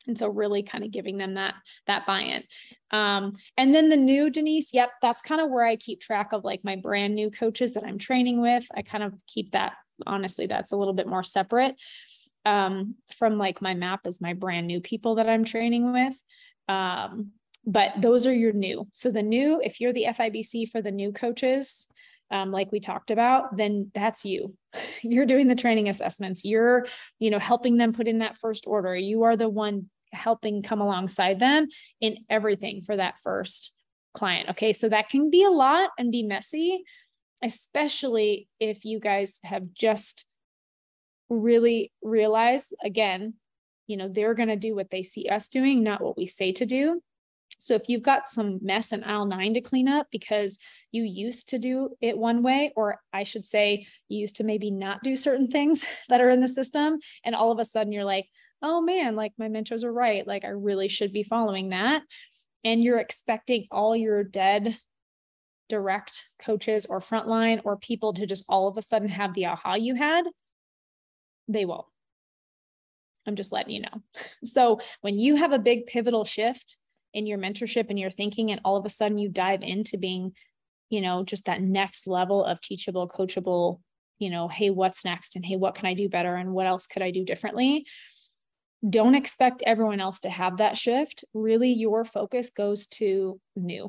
And 0.07 0.19
so 0.19 0.29
really 0.29 0.63
kind 0.63 0.85
of 0.85 0.91
giving 0.91 1.17
them 1.17 1.35
that 1.35 1.55
that 1.87 2.07
buy-in. 2.07 2.43
Um, 2.91 3.35
and 3.57 3.75
then 3.75 3.89
the 3.89 3.97
new 3.97 4.31
Denise, 4.31 4.75
yep, 4.75 4.91
that's 5.01 5.23
kind 5.23 5.41
of 5.41 5.49
where 5.49 5.65
I 5.65 5.77
keep 5.77 6.01
track 6.01 6.33
of 6.33 6.45
like 6.45 6.65
my 6.65 6.77
brand 6.77 7.15
new 7.15 7.31
coaches 7.31 7.75
that 7.75 7.85
I'm 7.85 7.99
training 7.99 8.41
with. 8.41 8.67
I 8.75 8.83
kind 8.83 9.05
of 9.05 9.15
keep 9.27 9.53
that 9.53 9.75
honestly, 10.07 10.47
that's 10.47 10.73
a 10.73 10.77
little 10.77 10.95
bit 10.95 11.07
more 11.07 11.25
separate 11.25 11.77
um, 12.45 12.97
from 13.13 13.39
like 13.39 13.63
my 13.63 13.75
map 13.75 14.07
is 14.07 14.21
my 14.21 14.33
brand 14.33 14.67
new 14.67 14.81
people 14.81 15.17
that 15.17 15.29
I'm 15.29 15.45
training 15.45 15.93
with. 15.93 16.23
Um, 16.69 17.33
but 17.65 17.93
those 17.99 18.27
are 18.27 18.35
your 18.35 18.53
new. 18.53 18.89
So 18.93 19.11
the 19.11 19.23
new, 19.23 19.61
if 19.63 19.81
you're 19.81 19.93
the 19.93 20.07
FIBC 20.09 20.69
for 20.69 20.83
the 20.83 20.91
new 20.91 21.13
coaches, 21.13 21.87
um, 22.33 22.51
like 22.51 22.73
we 22.73 22.81
talked 22.81 23.11
about, 23.11 23.57
then 23.57 23.91
that's 23.95 24.25
you. 24.25 24.57
You're 25.03 25.27
doing 25.27 25.49
the 25.49 25.55
training 25.55 25.91
assessments. 25.91 26.47
You're, 26.47 26.87
you 27.19 27.31
know, 27.31 27.39
helping 27.39 27.77
them 27.77 27.93
put 27.93 28.09
in 28.09 28.21
that 28.21 28.39
first 28.39 28.67
order. 28.67 28.97
You 28.97 29.25
are 29.25 29.37
the 29.37 29.51
one 29.51 29.91
helping 30.13 30.63
come 30.63 30.81
alongside 30.81 31.39
them 31.39 31.69
in 32.01 32.17
everything 32.31 32.81
for 32.83 32.97
that 32.97 33.19
first 33.19 33.77
client. 34.15 34.51
Okay. 34.51 34.73
So 34.73 34.89
that 34.89 35.09
can 35.09 35.31
be 35.31 35.45
a 35.45 35.51
lot 35.51 35.91
and 35.99 36.11
be 36.11 36.23
messy, 36.23 36.85
especially 37.43 38.49
if 38.61 38.85
you 38.85 39.01
guys 39.01 39.39
have 39.45 39.73
just 39.75 40.27
really 41.29 41.93
realized 42.03 42.75
again 42.85 43.35
you 43.87 43.97
know 43.97 44.09
they're 44.09 44.35
going 44.35 44.49
to 44.49 44.57
do 44.57 44.75
what 44.75 44.91
they 44.91 45.03
see 45.03 45.29
us 45.29 45.49
doing 45.49 45.83
not 45.83 46.03
what 46.03 46.17
we 46.17 46.27
say 46.27 46.53
to 46.53 46.67
do 46.67 47.01
so 47.59 47.75
if 47.75 47.83
you've 47.89 48.03
got 48.03 48.29
some 48.29 48.59
mess 48.61 48.93
in 48.93 49.05
aisle 49.05 49.25
nine 49.25 49.55
to 49.55 49.61
clean 49.61 49.89
up 49.89 50.09
because 50.11 50.59
you 50.93 51.05
used 51.05 51.49
to 51.49 51.59
do 51.59 51.97
it 52.01 52.17
one 52.17 52.43
way, 52.43 52.73
or 52.77 53.01
I 53.13 53.23
should 53.23 53.47
say, 53.47 53.87
you 54.09 54.19
used 54.19 54.37
to 54.37 54.45
maybe 54.45 54.71
not 54.71 55.03
do 55.03 55.17
certain 55.17 55.49
things 55.49 55.85
that 56.09 56.21
are 56.21 56.31
in 56.31 56.41
the 56.41 56.49
system, 56.49 56.99
and 57.25 57.35
all 57.35 57.51
of 57.51 57.59
a 57.59 57.65
sudden 57.65 57.93
you're 57.93 58.05
like, 58.05 58.29
oh 58.61 58.81
man, 58.81 59.17
like 59.17 59.33
my 59.39 59.49
mentors 59.49 59.83
are 59.83 59.93
right. 59.93 60.27
Like 60.27 60.45
I 60.45 60.49
really 60.49 60.87
should 60.87 61.13
be 61.13 61.25
following 61.25 61.71
that. 61.71 62.03
And 62.63 62.85
you're 62.85 63.01
expecting 63.01 63.67
all 63.73 63.97
your 63.97 64.23
dead 64.23 64.77
direct 65.73 66.27
coaches 66.39 66.85
or 66.85 67.01
frontline 67.01 67.59
or 67.65 67.79
people 67.79 68.13
to 68.13 68.27
just 68.27 68.45
all 68.47 68.69
of 68.69 68.77
a 68.77 68.83
sudden 68.83 69.09
have 69.09 69.33
the 69.33 69.47
aha 69.47 69.73
you 69.73 69.95
had, 69.95 70.27
they 71.49 71.65
won't. 71.65 71.87
I'm 73.27 73.37
just 73.37 73.53
letting 73.53 73.73
you 73.73 73.81
know. 73.81 74.03
So 74.45 74.81
when 75.01 75.19
you 75.19 75.37
have 75.37 75.53
a 75.53 75.59
big 75.59 75.87
pivotal 75.87 76.27
shift 76.27 76.77
in 77.15 77.27
your 77.27 77.39
mentorship 77.39 77.87
and 77.89 77.99
your 77.99 78.11
thinking, 78.11 78.51
and 78.51 78.61
all 78.67 78.77
of 78.77 78.85
a 78.85 78.91
sudden 78.91 79.17
you 79.17 79.31
dive 79.31 79.63
into 79.63 79.97
being, 79.97 80.33
you 80.91 81.01
know, 81.01 81.25
just 81.25 81.47
that 81.47 81.63
next 81.63 82.07
level 82.07 82.45
of 82.45 82.61
teachable, 82.61 83.09
coachable, 83.09 83.81
you 84.19 84.29
know, 84.29 84.49
hey, 84.49 84.69
what's 84.69 85.07
next? 85.07 85.37
And 85.37 85.45
hey, 85.45 85.57
what 85.57 85.75
can 85.75 85.87
I 85.87 85.95
do 85.95 86.11
better? 86.11 86.35
And 86.35 86.53
what 86.53 86.67
else 86.67 86.87
could 86.87 87.01
I 87.01 87.13
do 87.13 87.25
differently? 87.25 87.87
Don't 88.87 89.15
expect 89.15 89.63
everyone 89.65 90.01
else 90.01 90.21
to 90.21 90.29
have 90.29 90.59
that 90.59 90.77
shift. 90.77 91.25
Really, 91.33 91.73
your 91.73 92.05
focus 92.05 92.51
goes 92.51 92.87
to 92.99 93.41
new. 93.57 93.89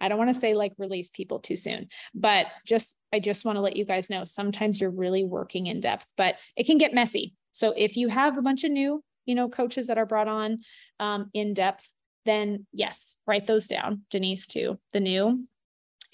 I 0.00 0.08
don't 0.08 0.18
want 0.18 0.32
to 0.32 0.40
say 0.40 0.54
like 0.54 0.72
release 0.78 1.08
people 1.10 1.40
too 1.40 1.56
soon, 1.56 1.88
but 2.14 2.46
just 2.66 2.98
I 3.12 3.20
just 3.20 3.44
want 3.44 3.56
to 3.56 3.62
let 3.62 3.76
you 3.76 3.84
guys 3.84 4.10
know 4.10 4.24
sometimes 4.24 4.80
you're 4.80 4.90
really 4.90 5.24
working 5.24 5.66
in 5.66 5.80
depth, 5.80 6.06
but 6.16 6.36
it 6.56 6.66
can 6.66 6.78
get 6.78 6.94
messy. 6.94 7.34
So 7.52 7.72
if 7.76 7.96
you 7.96 8.08
have 8.08 8.36
a 8.36 8.42
bunch 8.42 8.64
of 8.64 8.70
new, 8.70 9.02
you 9.24 9.34
know, 9.34 9.48
coaches 9.48 9.86
that 9.86 9.98
are 9.98 10.06
brought 10.06 10.28
on 10.28 10.60
um, 11.00 11.30
in 11.34 11.54
depth, 11.54 11.90
then 12.26 12.66
yes, 12.72 13.16
write 13.26 13.46
those 13.46 13.66
down, 13.66 14.02
Denise, 14.10 14.46
too, 14.46 14.78
the 14.92 15.00
new. 15.00 15.46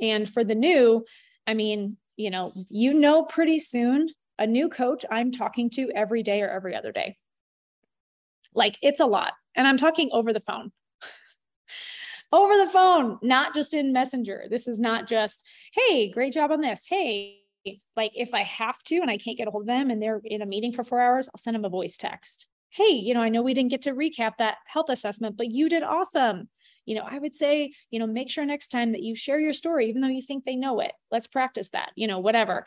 And 0.00 0.28
for 0.28 0.44
the 0.44 0.54
new, 0.54 1.04
I 1.46 1.54
mean, 1.54 1.96
you 2.16 2.30
know, 2.30 2.52
you 2.68 2.94
know, 2.94 3.24
pretty 3.24 3.58
soon 3.58 4.08
a 4.38 4.46
new 4.46 4.68
coach 4.68 5.04
I'm 5.10 5.32
talking 5.32 5.70
to 5.70 5.90
every 5.94 6.22
day 6.22 6.42
or 6.42 6.48
every 6.48 6.74
other 6.74 6.92
day. 6.92 7.16
Like 8.54 8.76
it's 8.82 9.00
a 9.00 9.06
lot. 9.06 9.32
And 9.54 9.66
I'm 9.66 9.76
talking 9.76 10.10
over 10.12 10.32
the 10.32 10.40
phone. 10.40 10.72
Over 12.32 12.56
the 12.56 12.70
phone, 12.70 13.18
not 13.22 13.54
just 13.54 13.74
in 13.74 13.92
Messenger. 13.92 14.46
This 14.50 14.66
is 14.66 14.80
not 14.80 15.06
just, 15.06 15.40
hey, 15.74 16.10
great 16.10 16.32
job 16.32 16.50
on 16.50 16.60
this. 16.60 16.82
Hey, 16.88 17.40
like 17.96 18.12
if 18.14 18.34
I 18.34 18.42
have 18.42 18.82
to 18.84 18.96
and 18.96 19.10
I 19.10 19.18
can't 19.18 19.36
get 19.36 19.48
a 19.48 19.50
hold 19.50 19.64
of 19.64 19.66
them 19.66 19.90
and 19.90 20.02
they're 20.02 20.20
in 20.24 20.42
a 20.42 20.46
meeting 20.46 20.72
for 20.72 20.82
four 20.82 21.00
hours, 21.00 21.28
I'll 21.28 21.38
send 21.38 21.54
them 21.54 21.64
a 21.64 21.68
voice 21.68 21.96
text. 21.96 22.46
Hey, 22.70 22.92
you 22.92 23.12
know, 23.12 23.20
I 23.20 23.28
know 23.28 23.42
we 23.42 23.54
didn't 23.54 23.70
get 23.70 23.82
to 23.82 23.92
recap 23.92 24.32
that 24.38 24.56
health 24.66 24.88
assessment, 24.88 25.36
but 25.36 25.50
you 25.50 25.68
did 25.68 25.82
awesome. 25.82 26.48
You 26.86 26.96
know, 26.96 27.06
I 27.08 27.18
would 27.18 27.34
say, 27.34 27.72
you 27.90 27.98
know, 27.98 28.06
make 28.06 28.30
sure 28.30 28.44
next 28.44 28.68
time 28.68 28.92
that 28.92 29.02
you 29.02 29.14
share 29.14 29.38
your 29.38 29.52
story, 29.52 29.88
even 29.88 30.00
though 30.00 30.08
you 30.08 30.22
think 30.22 30.44
they 30.44 30.56
know 30.56 30.80
it. 30.80 30.92
Let's 31.10 31.26
practice 31.26 31.68
that, 31.68 31.92
you 31.94 32.06
know, 32.06 32.18
whatever. 32.18 32.66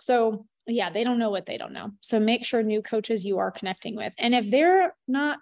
So, 0.00 0.46
yeah, 0.66 0.90
they 0.90 1.04
don't 1.04 1.18
know 1.18 1.30
what 1.30 1.46
they 1.46 1.58
don't 1.58 1.72
know. 1.72 1.90
So 2.00 2.20
make 2.20 2.44
sure 2.44 2.62
new 2.62 2.80
coaches 2.80 3.24
you 3.24 3.38
are 3.38 3.50
connecting 3.50 3.96
with. 3.96 4.14
And 4.18 4.34
if 4.34 4.50
they're 4.50 4.94
not, 5.08 5.40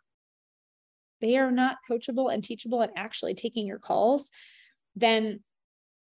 they 1.20 1.36
are 1.36 1.50
not 1.50 1.76
coachable 1.88 2.32
and 2.32 2.42
teachable 2.42 2.80
and 2.80 2.92
actually 2.96 3.34
taking 3.34 3.66
your 3.66 3.78
calls, 3.78 4.30
then 4.96 5.40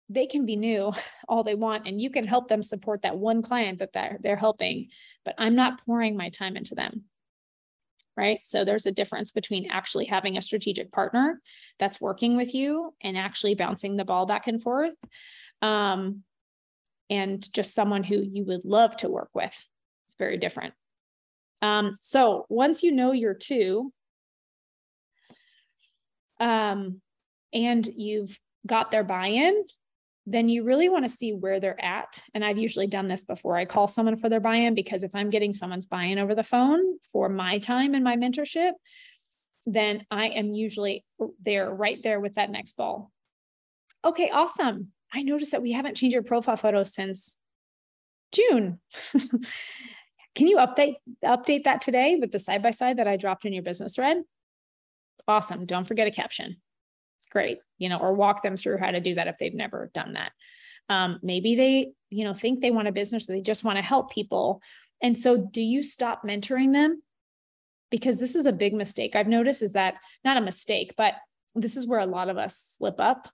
they 0.09 0.25
can 0.25 0.45
be 0.45 0.55
new 0.55 0.93
all 1.27 1.43
they 1.43 1.55
want 1.55 1.87
and 1.87 2.01
you 2.01 2.09
can 2.09 2.25
help 2.25 2.47
them 2.47 2.63
support 2.63 3.01
that 3.01 3.17
one 3.17 3.41
client 3.41 3.79
that 3.79 3.91
they're, 3.93 4.17
they're 4.21 4.37
helping 4.37 4.87
but 5.25 5.35
i'm 5.37 5.53
not 5.53 5.83
pouring 5.85 6.15
my 6.15 6.29
time 6.29 6.55
into 6.55 6.75
them 6.75 7.03
right 8.15 8.39
so 8.45 8.63
there's 8.63 8.85
a 8.85 8.91
difference 8.93 9.31
between 9.31 9.69
actually 9.69 10.05
having 10.05 10.37
a 10.37 10.41
strategic 10.41 10.93
partner 10.93 11.41
that's 11.77 11.99
working 11.99 12.37
with 12.37 12.55
you 12.55 12.93
and 13.01 13.17
actually 13.17 13.53
bouncing 13.53 13.97
the 13.97 14.05
ball 14.05 14.25
back 14.25 14.47
and 14.47 14.63
forth 14.63 14.95
um, 15.61 16.23
and 17.09 17.51
just 17.53 17.73
someone 17.73 18.03
who 18.03 18.21
you 18.21 18.45
would 18.45 18.65
love 18.65 18.95
to 18.97 19.09
work 19.09 19.29
with. 19.33 19.53
It's 20.05 20.15
very 20.17 20.37
different. 20.37 20.73
Um, 21.61 21.97
so 22.01 22.45
once 22.49 22.83
you 22.83 22.91
know 22.91 23.11
your 23.11 23.33
two, 23.33 23.91
um, 26.39 27.01
and 27.53 27.87
you've 27.87 28.37
got 28.65 28.91
their 28.91 29.03
buy-in, 29.03 29.63
then 30.25 30.49
you 30.49 30.63
really 30.63 30.89
want 30.89 31.05
to 31.05 31.09
see 31.09 31.31
where 31.33 31.59
they're 31.59 31.83
at. 31.83 32.21
And 32.33 32.43
I've 32.43 32.57
usually 32.57 32.87
done 32.87 33.07
this 33.07 33.23
before. 33.23 33.55
I 33.55 33.65
call 33.65 33.87
someone 33.87 34.17
for 34.17 34.27
their 34.27 34.41
buy-in 34.41 34.75
because 34.75 35.03
if 35.03 35.15
I'm 35.15 35.29
getting 35.29 35.53
someone's 35.53 35.85
buy-in 35.85 36.19
over 36.19 36.35
the 36.35 36.43
phone 36.43 36.81
for 37.13 37.29
my 37.29 37.59
time 37.59 37.93
and 37.93 38.03
my 38.03 38.17
mentorship, 38.17 38.71
then 39.65 40.05
I 40.11 40.27
am 40.27 40.51
usually 40.51 41.05
there 41.43 41.69
right 41.73 42.01
there 42.03 42.19
with 42.19 42.35
that 42.35 42.51
next 42.51 42.75
ball. 42.75 43.11
Okay, 44.03 44.29
awesome. 44.29 44.91
I 45.13 45.23
noticed 45.23 45.51
that 45.51 45.61
we 45.61 45.71
haven't 45.71 45.95
changed 45.95 46.13
your 46.13 46.23
profile 46.23 46.57
photo 46.57 46.83
since 46.83 47.37
June. 48.31 48.79
Can 50.35 50.47
you 50.47 50.57
update 50.57 50.95
update 51.25 51.63
that 51.63 51.81
today 51.81 52.15
with 52.19 52.31
the 52.31 52.39
side 52.39 52.61
by 52.61 52.71
side 52.71 52.97
that 52.97 53.07
I 53.07 53.17
dropped 53.17 53.45
in 53.45 53.53
your 53.53 53.63
business 53.63 53.95
thread? 53.95 54.17
Awesome. 55.27 55.65
Don't 55.65 55.87
forget 55.87 56.07
a 56.07 56.11
caption. 56.11 56.57
Great 57.31 57.59
you 57.77 57.89
know 57.89 57.97
or 57.97 58.13
walk 58.13 58.41
them 58.41 58.57
through 58.57 58.77
how 58.77 58.91
to 58.91 58.99
do 58.99 59.15
that 59.15 59.27
if 59.27 59.37
they've 59.37 59.53
never 59.53 59.91
done 59.93 60.13
that. 60.13 60.31
Um, 60.89 61.19
maybe 61.21 61.55
they 61.55 61.91
you 62.09 62.23
know 62.23 62.33
think 62.33 62.61
they 62.61 62.71
want 62.71 62.87
a 62.87 62.93
business 62.93 63.29
or 63.29 63.33
they 63.33 63.41
just 63.41 63.63
want 63.63 63.77
to 63.77 63.83
help 63.83 64.11
people. 64.11 64.61
And 65.01 65.17
so 65.17 65.37
do 65.37 65.61
you 65.61 65.83
stop 65.83 66.23
mentoring 66.23 66.73
them? 66.73 67.01
Because 67.91 68.17
this 68.17 68.35
is 68.35 68.45
a 68.45 68.51
big 68.51 68.73
mistake. 68.73 69.15
I've 69.15 69.27
noticed 69.27 69.61
is 69.61 69.73
that 69.73 69.95
not 70.23 70.37
a 70.37 70.41
mistake 70.41 70.93
but 70.97 71.13
this 71.55 71.77
is 71.77 71.87
where 71.87 71.99
a 71.99 72.05
lot 72.05 72.29
of 72.29 72.37
us 72.37 72.75
slip 72.77 72.99
up 72.99 73.27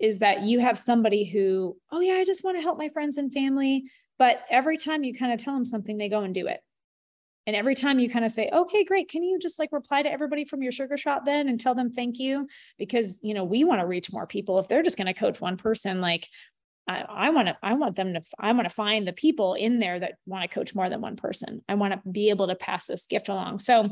is 0.00 0.18
that 0.18 0.42
you 0.42 0.58
have 0.60 0.78
somebody 0.78 1.24
who 1.24 1.76
oh 1.90 2.00
yeah 2.00 2.14
i 2.14 2.24
just 2.24 2.44
want 2.44 2.56
to 2.56 2.62
help 2.62 2.78
my 2.78 2.88
friends 2.88 3.16
and 3.16 3.32
family 3.32 3.84
but 4.18 4.40
every 4.50 4.76
time 4.76 5.04
you 5.04 5.16
kind 5.16 5.32
of 5.32 5.38
tell 5.38 5.54
them 5.54 5.64
something 5.64 5.96
they 5.96 6.08
go 6.08 6.20
and 6.20 6.34
do 6.34 6.46
it 6.46 6.60
and 7.46 7.54
every 7.54 7.74
time 7.74 7.98
you 7.98 8.08
kind 8.08 8.24
of 8.24 8.30
say, 8.30 8.48
okay, 8.52 8.84
great. 8.84 9.10
Can 9.10 9.22
you 9.22 9.38
just 9.38 9.58
like 9.58 9.70
reply 9.72 10.02
to 10.02 10.10
everybody 10.10 10.44
from 10.44 10.62
your 10.62 10.72
sugar 10.72 10.96
shop 10.96 11.24
then 11.26 11.48
and 11.48 11.60
tell 11.60 11.74
them 11.74 11.92
thank 11.92 12.18
you? 12.18 12.48
Because, 12.78 13.18
you 13.22 13.34
know, 13.34 13.44
we 13.44 13.64
want 13.64 13.80
to 13.80 13.86
reach 13.86 14.12
more 14.12 14.26
people. 14.26 14.58
If 14.58 14.68
they're 14.68 14.82
just 14.82 14.96
going 14.96 15.06
to 15.06 15.14
coach 15.14 15.40
one 15.40 15.56
person, 15.56 16.00
like 16.00 16.28
I 16.86 17.30
want 17.30 17.48
to, 17.48 17.56
I 17.62 17.74
want 17.74 17.96
them 17.96 18.12
to, 18.14 18.20
I 18.38 18.52
want 18.52 18.68
to 18.68 18.74
find 18.74 19.06
the 19.06 19.12
people 19.12 19.54
in 19.54 19.78
there 19.78 19.98
that 19.98 20.14
want 20.26 20.48
to 20.48 20.54
coach 20.54 20.74
more 20.74 20.90
than 20.90 21.00
one 21.00 21.16
person. 21.16 21.62
I 21.68 21.74
want 21.74 21.94
to 21.94 22.10
be 22.10 22.28
able 22.28 22.48
to 22.48 22.54
pass 22.54 22.86
this 22.86 23.06
gift 23.06 23.28
along. 23.28 23.60
So, 23.60 23.84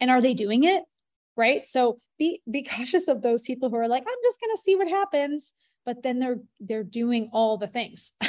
and 0.00 0.10
are 0.10 0.20
they 0.20 0.34
doing 0.34 0.64
it? 0.64 0.82
Right. 1.36 1.66
So 1.66 1.98
be, 2.18 2.42
be 2.48 2.62
cautious 2.70 3.08
of 3.08 3.22
those 3.22 3.42
people 3.42 3.70
who 3.70 3.76
are 3.76 3.88
like, 3.88 4.04
I'm 4.06 4.22
just 4.24 4.40
going 4.40 4.54
to 4.54 4.62
see 4.62 4.76
what 4.76 4.88
happens 4.88 5.52
but 5.86 6.02
then 6.02 6.18
they're 6.18 6.40
they're 6.60 6.84
doing 6.84 7.30
all 7.32 7.56
the 7.56 7.68
things. 7.68 8.12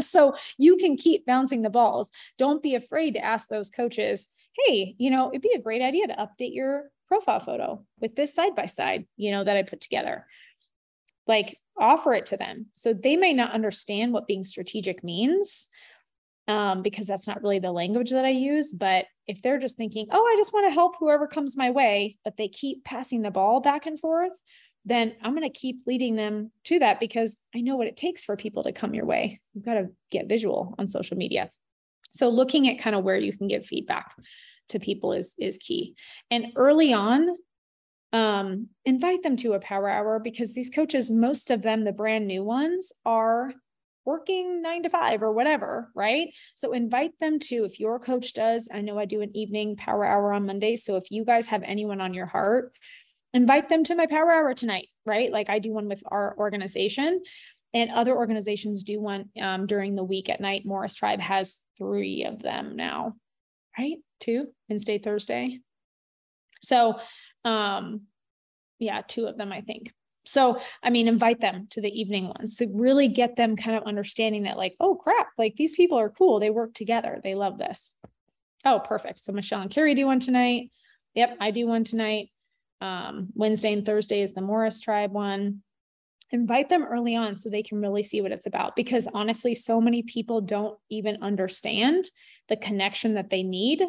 So 0.00 0.34
you 0.58 0.76
can 0.76 0.96
keep 0.96 1.24
bouncing 1.24 1.62
the 1.62 1.70
balls. 1.70 2.10
Don't 2.36 2.62
be 2.62 2.74
afraid 2.74 3.12
to 3.12 3.24
ask 3.24 3.48
those 3.48 3.70
coaches 3.70 4.26
hey 4.66 4.94
you 4.98 5.10
know 5.10 5.30
it'd 5.30 5.42
be 5.42 5.54
a 5.56 5.60
great 5.60 5.82
idea 5.82 6.06
to 6.06 6.14
update 6.14 6.54
your 6.54 6.90
profile 7.08 7.40
photo 7.40 7.84
with 8.00 8.14
this 8.14 8.32
side 8.32 8.54
by 8.54 8.66
side 8.66 9.04
you 9.16 9.32
know 9.32 9.42
that 9.44 9.56
i 9.56 9.62
put 9.62 9.80
together. 9.80 10.26
Like 11.26 11.58
offer 11.78 12.12
it 12.12 12.26
to 12.26 12.36
them. 12.36 12.66
So 12.74 12.92
they 12.92 13.16
may 13.16 13.32
not 13.32 13.52
understand 13.52 14.12
what 14.12 14.26
being 14.26 14.44
strategic 14.44 15.02
means 15.02 15.68
um, 16.46 16.82
because 16.82 17.06
that's 17.06 17.26
not 17.26 17.42
really 17.42 17.58
the 17.58 17.72
language 17.72 18.10
that 18.10 18.24
I 18.24 18.30
use. 18.30 18.72
But 18.72 19.06
if 19.26 19.42
they're 19.42 19.58
just 19.58 19.76
thinking, 19.76 20.08
oh, 20.10 20.24
I 20.24 20.36
just 20.36 20.52
want 20.52 20.68
to 20.68 20.74
help 20.74 20.96
whoever 20.98 21.26
comes 21.26 21.56
my 21.56 21.70
way, 21.70 22.18
but 22.24 22.36
they 22.36 22.48
keep 22.48 22.84
passing 22.84 23.22
the 23.22 23.30
ball 23.30 23.60
back 23.60 23.86
and 23.86 23.98
forth, 23.98 24.38
then 24.84 25.14
I'm 25.22 25.34
going 25.34 25.50
to 25.50 25.58
keep 25.58 25.80
leading 25.86 26.16
them 26.16 26.50
to 26.64 26.78
that 26.80 27.00
because 27.00 27.36
I 27.54 27.60
know 27.60 27.76
what 27.76 27.86
it 27.86 27.96
takes 27.96 28.24
for 28.24 28.36
people 28.36 28.64
to 28.64 28.72
come 28.72 28.94
your 28.94 29.06
way. 29.06 29.40
You've 29.54 29.64
got 29.64 29.74
to 29.74 29.88
get 30.10 30.28
visual 30.28 30.74
on 30.78 30.88
social 30.88 31.16
media. 31.16 31.50
So 32.12 32.28
looking 32.28 32.68
at 32.68 32.78
kind 32.78 32.94
of 32.94 33.02
where 33.02 33.16
you 33.16 33.36
can 33.36 33.48
give 33.48 33.66
feedback 33.66 34.14
to 34.70 34.78
people 34.78 35.12
is 35.12 35.34
is 35.38 35.58
key. 35.58 35.94
And 36.30 36.46
early 36.56 36.92
on, 36.92 37.28
um, 38.12 38.68
invite 38.84 39.22
them 39.22 39.36
to 39.38 39.54
a 39.54 39.60
power 39.60 39.88
hour 39.88 40.18
because 40.18 40.54
these 40.54 40.70
coaches, 40.70 41.10
most 41.10 41.50
of 41.50 41.62
them, 41.62 41.84
the 41.84 41.92
brand 41.92 42.26
new 42.26 42.44
ones, 42.44 42.92
are 43.04 43.52
working 44.04 44.62
nine 44.62 44.82
to 44.82 44.90
five 44.90 45.22
or 45.22 45.32
whatever, 45.32 45.90
right? 45.94 46.28
So 46.54 46.72
invite 46.72 47.12
them 47.20 47.38
to, 47.40 47.64
if 47.64 47.80
your 47.80 47.98
coach 47.98 48.34
does, 48.34 48.68
I 48.72 48.82
know 48.82 48.98
I 48.98 49.06
do 49.06 49.22
an 49.22 49.34
evening 49.34 49.76
power 49.76 50.04
hour 50.04 50.32
on 50.32 50.46
Monday. 50.46 50.76
So 50.76 50.96
if 50.96 51.10
you 51.10 51.24
guys 51.24 51.46
have 51.48 51.62
anyone 51.62 52.00
on 52.00 52.14
your 52.14 52.26
heart 52.26 52.72
invite 53.34 53.68
them 53.68 53.84
to 53.84 53.96
my 53.96 54.06
power 54.06 54.30
hour 54.30 54.54
tonight, 54.54 54.88
right? 55.04 55.30
Like 55.30 55.50
I 55.50 55.58
do 55.58 55.72
one 55.72 55.88
with 55.88 56.02
our 56.06 56.34
organization 56.38 57.22
and 57.74 57.90
other 57.90 58.14
organizations 58.16 58.84
do 58.84 59.00
one 59.00 59.28
um, 59.42 59.66
during 59.66 59.96
the 59.96 60.04
week 60.04 60.30
at 60.30 60.40
night. 60.40 60.64
Morris 60.64 60.94
Tribe 60.94 61.20
has 61.20 61.58
three 61.76 62.24
of 62.24 62.40
them 62.40 62.76
now, 62.76 63.14
right? 63.76 63.96
Two, 64.20 64.46
Wednesday, 64.68 64.98
Thursday. 64.98 65.58
So, 66.62 67.00
um, 67.44 68.02
yeah, 68.78 69.02
two 69.06 69.26
of 69.26 69.36
them, 69.36 69.52
I 69.52 69.60
think. 69.60 69.92
So, 70.24 70.58
I 70.82 70.90
mean, 70.90 71.08
invite 71.08 71.40
them 71.40 71.66
to 71.72 71.82
the 71.82 71.90
evening 71.90 72.28
ones 72.28 72.56
to 72.56 72.68
really 72.72 73.08
get 73.08 73.36
them 73.36 73.56
kind 73.56 73.76
of 73.76 73.82
understanding 73.82 74.44
that, 74.44 74.56
like, 74.56 74.74
oh 74.80 74.94
crap, 74.94 75.28
like 75.36 75.56
these 75.56 75.74
people 75.74 75.98
are 75.98 76.08
cool. 76.08 76.40
They 76.40 76.50
work 76.50 76.72
together. 76.72 77.20
They 77.22 77.34
love 77.34 77.58
this. 77.58 77.92
Oh, 78.64 78.80
perfect. 78.82 79.18
So, 79.18 79.32
Michelle 79.32 79.60
and 79.60 79.70
Carrie 79.70 79.94
do 79.94 80.06
one 80.06 80.20
tonight. 80.20 80.70
Yep, 81.14 81.36
I 81.40 81.50
do 81.50 81.66
one 81.66 81.84
tonight. 81.84 82.30
Um, 82.80 83.28
Wednesday 83.34 83.72
and 83.72 83.84
Thursday 83.84 84.22
is 84.22 84.32
the 84.32 84.40
Morris 84.40 84.80
Tribe 84.80 85.12
one. 85.12 85.62
Invite 86.30 86.68
them 86.68 86.84
early 86.84 87.14
on 87.14 87.36
so 87.36 87.48
they 87.48 87.62
can 87.62 87.80
really 87.80 88.02
see 88.02 88.20
what 88.20 88.32
it's 88.32 88.46
about. 88.46 88.74
Because 88.74 89.08
honestly, 89.12 89.54
so 89.54 89.80
many 89.80 90.02
people 90.02 90.40
don't 90.40 90.78
even 90.90 91.22
understand 91.22 92.10
the 92.48 92.56
connection 92.56 93.14
that 93.14 93.30
they 93.30 93.42
need 93.42 93.82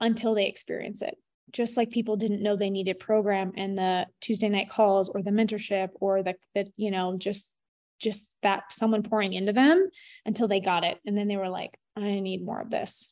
until 0.00 0.34
they 0.34 0.46
experience 0.46 1.02
it. 1.02 1.16
Just 1.52 1.76
like 1.76 1.90
people 1.90 2.16
didn't 2.16 2.42
know 2.42 2.56
they 2.56 2.70
needed 2.70 2.98
program 2.98 3.52
and 3.56 3.78
the 3.78 4.06
Tuesday 4.20 4.48
night 4.48 4.68
calls 4.68 5.08
or 5.08 5.22
the 5.22 5.30
mentorship 5.30 5.90
or 5.94 6.22
the, 6.22 6.34
the 6.54 6.66
you 6.76 6.90
know, 6.90 7.16
just 7.16 7.50
just 7.98 8.26
that 8.42 8.64
someone 8.70 9.02
pouring 9.02 9.32
into 9.32 9.52
them 9.52 9.88
until 10.26 10.48
they 10.48 10.60
got 10.60 10.84
it. 10.84 10.98
And 11.06 11.16
then 11.16 11.28
they 11.28 11.36
were 11.36 11.48
like, 11.48 11.78
I 11.96 12.20
need 12.20 12.44
more 12.44 12.60
of 12.60 12.70
this. 12.70 13.10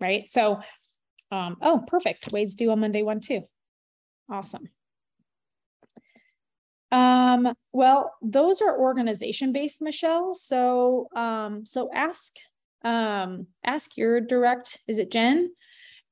Right. 0.00 0.28
So 0.28 0.60
um, 1.30 1.56
oh, 1.62 1.84
perfect. 1.86 2.32
Wade's 2.32 2.54
due 2.54 2.70
on 2.70 2.80
Monday 2.80 3.02
one 3.02 3.20
too. 3.20 3.42
Awesome. 4.30 4.68
Um, 6.92 7.54
well, 7.72 8.14
those 8.20 8.60
are 8.62 8.78
organization 8.78 9.52
based, 9.52 9.80
Michelle. 9.80 10.34
So, 10.34 11.08
um, 11.14 11.64
so 11.64 11.88
ask, 11.94 12.34
um, 12.84 13.46
ask 13.64 13.96
your 13.96 14.20
direct, 14.20 14.78
is 14.88 14.98
it 14.98 15.10
Jen? 15.10 15.52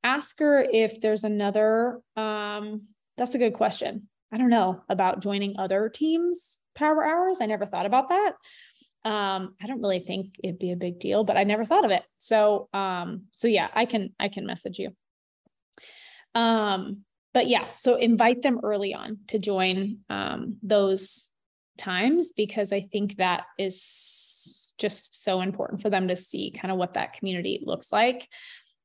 Ask 0.05 0.39
her 0.39 0.62
if 0.62 1.01
there's 1.01 1.25
another, 1.25 2.01
um, 2.16 2.83
that's 3.16 3.35
a 3.35 3.39
good 3.39 3.55
question. 3.55 4.09
I 4.33 4.39
don't 4.39 4.51
know 4.51 4.83
about 4.89 5.23
joining 5.23 5.59
other 5.59 5.89
teams 5.89 6.59
power 6.77 7.05
hours. 7.05 7.41
I 7.41 7.47
never 7.47 7.66
thought 7.66 7.87
about 7.87 8.11
that. 8.11 8.35
Um, 9.05 9.55
I 9.61 9.66
don't 9.66 9.81
really 9.81 10.01
think 10.01 10.37
it'd 10.45 10.61
be 10.61 10.71
a 10.71 10.77
big 10.77 11.01
deal, 11.01 11.25
but 11.25 11.37
I 11.37 11.45
never 11.45 11.64
thought 11.64 11.85
of 11.85 11.91
it. 11.91 12.03
So, 12.19 12.69
um, 12.73 13.25
so 13.33 13.49
yeah, 13.49 13.69
I 13.75 13.85
can, 13.85 14.11
I 14.21 14.29
can 14.29 14.47
message 14.47 14.79
you. 14.79 14.91
Um, 16.39 17.05
but 17.34 17.49
yeah, 17.49 17.66
so 17.76 17.97
invite 17.97 18.43
them 18.43 18.61
early 18.62 18.95
on 18.95 19.18
to 19.28 19.39
join 19.39 19.99
um, 20.09 20.57
those 20.62 21.30
times 21.76 22.32
because 22.36 22.72
I 22.72 22.82
think 22.82 23.16
that 23.16 23.43
is 23.59 24.72
just 24.78 25.20
so 25.20 25.41
important 25.41 25.82
for 25.82 25.91
them 25.91 26.07
to 26.09 26.16
see 26.16 26.53
kind 26.53 26.70
of 26.70 26.78
what 26.78 26.95
that 26.95 27.14
community 27.14 27.61
looks 27.64 27.93
like. 27.93 28.28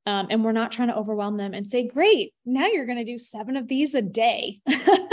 Um, 0.06 0.28
and 0.30 0.43
we're 0.43 0.51
not 0.51 0.72
trying 0.72 0.89
to 0.89 0.97
overwhelm 0.97 1.38
them 1.38 1.54
and 1.54 1.66
say, 1.66 1.88
great, 1.88 2.34
now 2.45 2.68
you're 2.68 2.86
going 2.86 2.97
to 2.97 3.06
do 3.06 3.18
seven 3.18 3.56
of 3.56 3.68
these 3.70 3.95
a 3.95 4.01
day. 4.01 4.60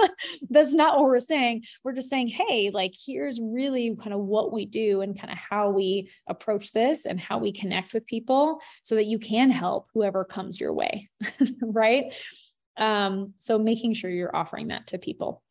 That's 0.50 0.74
not 0.74 0.96
what 0.96 1.04
we're 1.04 1.20
saying. 1.20 1.62
We're 1.84 1.92
just 1.92 2.10
saying, 2.10 2.28
hey, 2.28 2.70
like, 2.72 2.94
here's 3.06 3.38
really 3.40 3.94
kind 3.94 4.12
of 4.12 4.20
what 4.20 4.52
we 4.52 4.66
do 4.66 5.00
and 5.00 5.18
kind 5.18 5.32
of 5.32 5.38
how 5.38 5.70
we 5.70 6.10
approach 6.26 6.72
this 6.72 7.06
and 7.06 7.20
how 7.20 7.38
we 7.38 7.52
connect 7.52 7.94
with 7.94 8.06
people 8.06 8.58
so 8.82 8.96
that 8.96 9.06
you 9.06 9.20
can 9.20 9.50
help 9.50 9.86
whoever 9.94 10.24
comes 10.24 10.58
your 10.58 10.72
way. 10.72 11.08
right. 11.62 12.12
Um, 12.76 13.34
so 13.36 13.58
making 13.58 13.94
sure 13.94 14.10
you're 14.10 14.34
offering 14.34 14.68
that 14.68 14.88
to 14.88 14.98
people. 14.98 15.42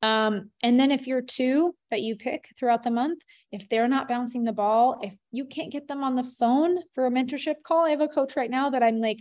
Um, 0.00 0.50
and 0.62 0.78
then 0.78 0.92
if 0.92 1.06
you're 1.06 1.22
two 1.22 1.74
that 1.90 2.02
you 2.02 2.14
pick 2.16 2.48
throughout 2.56 2.84
the 2.84 2.90
month, 2.90 3.22
if 3.50 3.68
they're 3.68 3.88
not 3.88 4.08
bouncing 4.08 4.44
the 4.44 4.52
ball, 4.52 5.00
if 5.02 5.14
you 5.32 5.44
can't 5.44 5.72
get 5.72 5.88
them 5.88 6.04
on 6.04 6.14
the 6.14 6.22
phone 6.38 6.78
for 6.94 7.06
a 7.06 7.10
mentorship 7.10 7.56
call, 7.64 7.84
I 7.84 7.90
have 7.90 8.00
a 8.00 8.08
coach 8.08 8.36
right 8.36 8.50
now 8.50 8.70
that 8.70 8.82
I'm 8.82 9.00
like, 9.00 9.18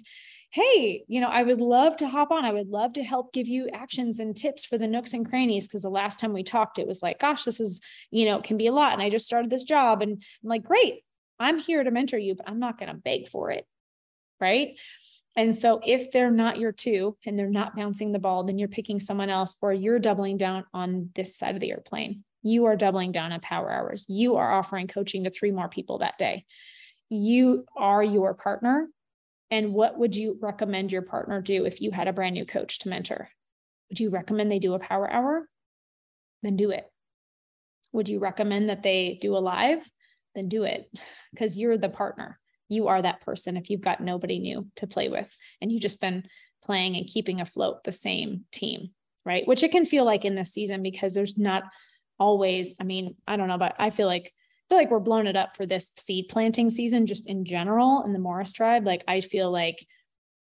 hey, 0.51 1.03
you 1.07 1.19
know, 1.19 1.29
I 1.29 1.43
would 1.43 1.59
love 1.59 1.97
to 1.97 2.07
hop 2.07 2.31
on. 2.31 2.45
I 2.45 2.53
would 2.53 2.69
love 2.69 2.93
to 2.93 3.03
help 3.03 3.33
give 3.33 3.47
you 3.47 3.69
actions 3.73 4.19
and 4.19 4.35
tips 4.35 4.65
for 4.65 4.77
the 4.77 4.87
nooks 4.87 5.13
and 5.13 5.27
crannies. 5.27 5.67
Cause 5.67 5.81
the 5.81 5.89
last 5.89 6.19
time 6.19 6.31
we 6.31 6.43
talked, 6.43 6.79
it 6.79 6.87
was 6.87 7.01
like, 7.01 7.19
gosh, 7.19 7.43
this 7.43 7.59
is, 7.59 7.81
you 8.11 8.25
know, 8.25 8.37
it 8.37 8.43
can 8.43 8.57
be 8.57 8.67
a 8.67 8.71
lot. 8.71 8.93
And 8.93 9.01
I 9.01 9.09
just 9.09 9.25
started 9.25 9.49
this 9.49 9.63
job 9.63 10.01
and 10.01 10.11
I'm 10.13 10.49
like, 10.49 10.63
great, 10.63 11.03
I'm 11.39 11.59
here 11.59 11.83
to 11.83 11.91
mentor 11.91 12.17
you, 12.17 12.35
but 12.35 12.47
I'm 12.47 12.59
not 12.59 12.79
going 12.79 12.89
to 12.89 12.97
beg 12.97 13.27
for 13.27 13.51
it. 13.51 13.65
Right. 14.39 14.75
And 15.37 15.55
so 15.55 15.79
if 15.85 16.11
they're 16.11 16.31
not 16.31 16.57
your 16.57 16.71
two 16.71 17.15
and 17.23 17.37
they're 17.37 17.47
not 17.47 17.75
bouncing 17.75 18.11
the 18.11 18.17
ball, 18.17 18.43
then 18.43 18.57
you're 18.57 18.67
picking 18.67 18.99
someone 18.99 19.29
else 19.29 19.55
or 19.61 19.71
you're 19.71 19.99
doubling 19.99 20.35
down 20.35 20.65
on 20.73 21.11
this 21.13 21.37
side 21.37 21.53
of 21.53 21.61
the 21.61 21.69
airplane. 21.69 22.23
You 22.41 22.65
are 22.65 22.75
doubling 22.75 23.11
down 23.11 23.31
on 23.31 23.39
power 23.39 23.71
hours. 23.71 24.07
You 24.09 24.37
are 24.37 24.51
offering 24.51 24.87
coaching 24.87 25.25
to 25.25 25.29
three 25.29 25.51
more 25.51 25.69
people 25.69 25.99
that 25.99 26.17
day. 26.17 26.45
You 27.09 27.65
are 27.77 28.03
your 28.03 28.33
partner. 28.33 28.87
And 29.51 29.73
what 29.73 29.97
would 29.99 30.15
you 30.15 30.39
recommend 30.41 30.91
your 30.91 31.03
partner 31.03 31.39
do 31.39 31.65
if 31.65 31.81
you 31.81 31.91
had 31.91 32.07
a 32.07 32.13
brand 32.13 32.33
new 32.33 32.45
coach 32.45 32.79
to 32.79 32.89
mentor? 32.89 33.29
Would 33.89 33.99
you 33.99 34.09
recommend 34.09 34.51
they 34.51 34.59
do 34.59 34.73
a 34.73 34.79
power 34.79 35.09
hour? 35.09 35.47
Then 36.41 36.55
do 36.55 36.71
it. 36.71 36.85
Would 37.93 38.09
you 38.09 38.17
recommend 38.17 38.69
that 38.69 38.81
they 38.81 39.19
do 39.21 39.37
a 39.37 39.39
live? 39.39 39.87
Then 40.33 40.49
do 40.49 40.63
it 40.63 40.89
because 41.31 41.57
you're 41.57 41.77
the 41.77 41.89
partner. 41.89 42.39
You 42.69 42.87
are 42.87 43.01
that 43.01 43.21
person 43.21 43.57
if 43.57 43.69
you've 43.69 43.81
got 43.81 44.01
nobody 44.01 44.39
new 44.39 44.67
to 44.77 44.87
play 44.87 45.09
with 45.09 45.27
and 45.61 45.71
you've 45.71 45.81
just 45.81 46.01
been 46.01 46.23
playing 46.63 46.95
and 46.95 47.07
keeping 47.07 47.41
afloat 47.41 47.83
the 47.83 47.91
same 47.91 48.45
team, 48.51 48.89
right? 49.25 49.47
Which 49.47 49.63
it 49.63 49.71
can 49.71 49.85
feel 49.85 50.05
like 50.05 50.25
in 50.25 50.35
this 50.35 50.53
season 50.53 50.83
because 50.83 51.13
there's 51.13 51.37
not 51.37 51.63
always, 52.19 52.75
I 52.79 52.83
mean, 52.83 53.15
I 53.27 53.37
don't 53.37 53.47
know, 53.47 53.57
but 53.57 53.75
I 53.79 53.89
feel 53.89 54.07
like 54.07 54.33
I 54.65 54.73
feel 54.73 54.77
like 54.79 54.91
we're 54.91 54.99
blowing 54.99 55.27
it 55.27 55.37
up 55.37 55.55
for 55.55 55.65
this 55.65 55.91
seed 55.97 56.25
planting 56.27 56.69
season 56.69 57.05
just 57.05 57.29
in 57.29 57.45
general 57.45 58.03
in 58.03 58.11
the 58.11 58.19
Morris 58.19 58.51
tribe. 58.51 58.85
Like 58.85 59.01
I 59.07 59.21
feel 59.21 59.49
like 59.49 59.77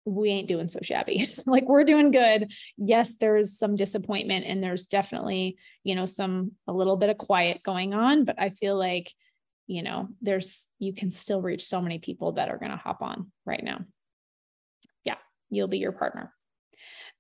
we 0.05 0.31
ain't 0.31 0.49
doing 0.49 0.69
so 0.69 0.81
shabby. 0.83 1.29
like 1.47 1.69
we're 1.69 1.85
doing 1.85 2.11
good. 2.11 2.51
Yes, 2.77 3.15
there's 3.21 3.57
some 3.57 3.77
disappointment 3.77 4.45
and 4.47 4.63
there's 4.63 4.87
definitely, 4.87 5.59
you 5.85 5.95
know, 5.95 6.07
some 6.07 6.53
a 6.67 6.73
little 6.73 6.97
bit 6.97 7.11
of 7.11 7.19
quiet 7.19 7.63
going 7.63 7.95
on, 7.95 8.25
but 8.25 8.41
I 8.41 8.51
feel 8.51 8.77
like, 8.77 9.13
you 9.67 9.83
know, 9.83 10.09
there's 10.21 10.69
you 10.79 10.93
can 10.93 11.11
still 11.11 11.43
reach 11.43 11.65
so 11.65 11.81
many 11.81 11.99
people 11.99 12.33
that 12.33 12.49
are 12.49 12.59
going 12.59 12.71
to 12.71 12.77
hop 12.77 13.03
on 13.03 13.33
right 13.45 13.63
now. 13.63 13.85
Yeah, 15.05 15.17
you'll 15.51 15.69
be 15.69 15.79
your 15.79 15.93
partner. 15.93 16.33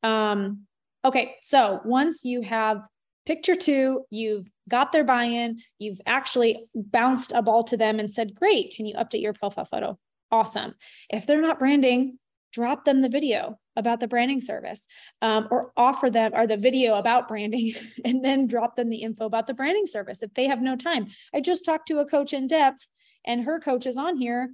Um 0.03 0.67
okay, 1.05 1.37
so 1.41 1.81
once 1.85 2.25
you 2.25 2.43
have 2.43 2.83
picture 3.25 3.57
two, 3.57 4.05
you've 4.11 4.47
got 4.69 4.93
their 4.93 5.05
buy-in, 5.05 5.61
you've 5.79 6.01
actually 6.07 6.67
bounced 6.75 7.33
a 7.33 7.43
ball 7.43 7.65
to 7.65 7.77
them 7.77 7.99
and 7.99 8.11
said, 8.11 8.35
"Great, 8.35 8.75
can 8.77 8.87
you 8.87 8.95
update 8.95 9.23
your 9.23 9.33
profile 9.33 9.65
photo?" 9.65 9.99
Awesome. 10.31 10.75
If 11.11 11.27
they're 11.27 11.41
not 11.41 11.59
branding, 11.59 12.19
drop 12.53 12.85
them 12.85 13.03
the 13.03 13.09
video 13.09 13.59
about 13.77 14.01
the 14.01 14.09
branding 14.09 14.41
service 14.41 14.87
um, 15.23 15.49
or 15.51 15.73
offer 15.77 16.11
them 16.11 16.33
or 16.35 16.47
the 16.47 16.57
video 16.57 16.97
about 16.97 17.29
branding 17.29 17.75
and 18.05 18.25
then 18.25 18.47
drop 18.47 18.77
them 18.77 18.89
the 18.89 19.03
info 19.03 19.27
about 19.27 19.47
the 19.47 19.55
branding 19.55 19.87
service 19.87 20.23
if 20.23 20.33
they 20.35 20.47
have 20.47 20.63
no 20.63 20.77
time. 20.77 21.07
I 21.35 21.41
just 21.41 21.65
talked 21.65 21.89
to 21.89 21.99
a 21.99 22.07
coach 22.07 22.33
in 22.33 22.47
depth 22.47 22.87
and 23.27 23.45
her 23.45 23.61
coach 23.61 23.87
is 23.87 23.97
on 23.97 24.17
here 24.17 24.51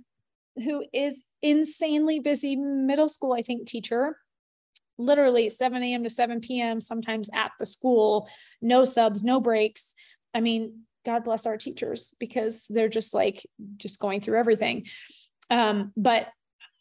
who 0.56 0.84
is 0.92 1.22
insanely 1.40 2.20
busy 2.20 2.56
middle 2.56 3.08
school, 3.08 3.32
I 3.32 3.42
think, 3.42 3.66
teacher, 3.66 4.16
literally 4.98 5.48
7 5.48 5.82
a.m. 5.82 6.04
to 6.04 6.10
7 6.10 6.40
p.m., 6.40 6.80
sometimes 6.80 7.30
at 7.34 7.52
the 7.58 7.66
school, 7.66 8.28
no 8.60 8.84
subs, 8.84 9.24
no 9.24 9.40
breaks. 9.40 9.94
I 10.34 10.40
mean, 10.40 10.82
God 11.04 11.24
bless 11.24 11.46
our 11.46 11.56
teachers 11.56 12.14
because 12.20 12.66
they're 12.68 12.88
just 12.88 13.14
like 13.14 13.46
just 13.76 13.98
going 13.98 14.20
through 14.20 14.38
everything. 14.38 14.86
Um, 15.50 15.92
but 15.96 16.28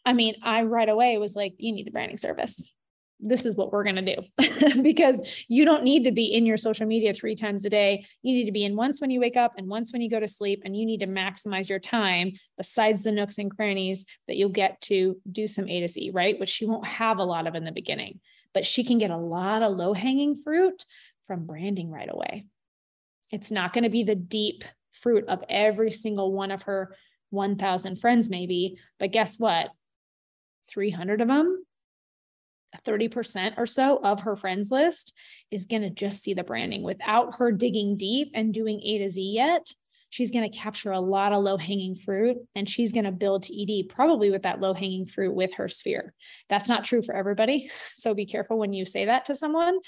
I 0.06 0.14
mean, 0.14 0.36
I 0.44 0.64
right 0.64 0.90
away 0.90 1.18
was 1.18 1.36
like, 1.36 1.54
you 1.58 1.72
need 1.72 1.88
the 1.88 1.92
branding 1.92 2.18
service. 2.18 2.72
This 3.20 3.46
is 3.46 3.56
what 3.56 3.72
we're 3.72 3.84
going 3.84 4.04
to 4.04 4.16
do 4.16 4.82
because 4.82 5.44
you 5.48 5.64
don't 5.64 5.84
need 5.84 6.06
to 6.06 6.12
be 6.12 6.34
in 6.34 6.44
your 6.44 6.58
social 6.58 6.88
media 6.88 7.14
three 7.14 7.36
times 7.36 7.66
a 7.66 7.70
day. 7.70 8.04
You 8.24 8.34
need 8.34 8.46
to 8.46 8.52
be 8.52 8.66
in 8.66 8.76
once 8.76 9.00
when 9.00 9.12
you 9.12 9.20
wake 9.20 9.38
up 9.38 9.54
and 9.58 9.68
once 9.68 9.94
when 9.94 10.02
you 10.02 10.10
go 10.10 10.20
to 10.20 10.28
sleep. 10.28 10.64
And 10.66 10.76
you 10.76 10.88
need 10.88 11.02
to 11.02 11.08
maximize 11.08 11.70
your 11.70 11.78
time 11.78 12.32
besides 12.58 13.04
the 13.04 13.12
nooks 13.12 13.38
and 13.38 13.56
crannies 13.56 14.06
that 14.28 14.38
you'll 14.38 14.50
get 14.50 14.82
to 14.82 15.18
do 15.32 15.48
some 15.48 15.70
A 15.70 15.82
to 15.82 15.88
Z, 15.88 16.10
right? 16.14 16.40
Which 16.40 16.50
she 16.50 16.66
won't 16.66 16.88
have 16.88 17.20
a 17.20 17.24
lot 17.24 17.46
of 17.46 17.54
in 17.54 17.64
the 17.64 17.72
beginning, 17.72 18.22
but 18.56 18.66
she 18.66 18.84
can 18.84 18.98
get 18.98 19.12
a 19.12 19.18
lot 19.18 19.62
of 19.62 19.78
low 19.78 19.94
hanging 19.94 20.36
fruit 20.36 20.84
from 21.28 21.46
branding 21.46 21.92
right 21.92 22.10
away. 22.12 22.48
It's 23.32 23.52
not 23.52 23.72
going 23.72 23.84
to 23.84 23.90
be 23.90 24.04
the 24.04 24.16
deep 24.16 24.64
fruit 24.92 25.26
of 25.28 25.44
every 25.48 25.92
single 25.92 26.34
one 26.34 26.52
of 26.52 26.64
her 26.64 26.96
1,000 27.30 27.98
friends, 27.98 28.30
maybe. 28.30 28.78
But 29.00 29.12
guess 29.12 29.40
what? 29.40 29.70
300 30.72 31.22
of 31.22 31.28
them, 31.28 31.66
30% 32.86 33.58
or 33.58 33.66
so 33.66 33.98
of 33.98 34.22
her 34.22 34.36
friends 34.36 34.72
list 34.72 35.14
is 35.52 35.66
going 35.66 35.82
to 35.82 35.90
just 35.90 36.24
see 36.24 36.34
the 36.34 36.44
branding 36.44 36.84
without 36.84 37.36
her 37.36 37.52
digging 37.52 37.98
deep 37.98 38.32
and 38.34 38.54
doing 38.54 38.82
A 38.82 39.00
to 39.00 39.10
Z 39.10 39.22
yet. 39.22 39.68
She's 40.12 40.30
going 40.30 40.50
to 40.50 40.56
capture 40.56 40.92
a 40.92 41.00
lot 41.00 41.34
of 41.34 41.44
low 41.44 41.58
hanging 41.58 41.96
fruit 41.96 42.38
and 42.54 42.70
she's 42.70 42.94
going 42.94 43.06
to 43.06 43.12
build 43.12 43.44
to 43.44 43.82
ED 43.82 43.90
probably 43.90 44.30
with 44.30 44.44
that 44.44 44.62
low 44.62 44.76
hanging 44.76 45.08
fruit 45.08 45.34
with 45.34 45.56
her 45.56 45.68
sphere. 45.68 46.14
That's 46.50 46.70
not 46.70 46.84
true 46.84 47.02
for 47.02 47.16
everybody. 47.16 47.72
So 47.96 48.14
be 48.14 48.28
careful 48.28 48.60
when 48.60 48.74
you 48.74 48.86
say 48.86 49.06
that 49.06 49.26
to 49.26 49.36
someone 49.36 49.80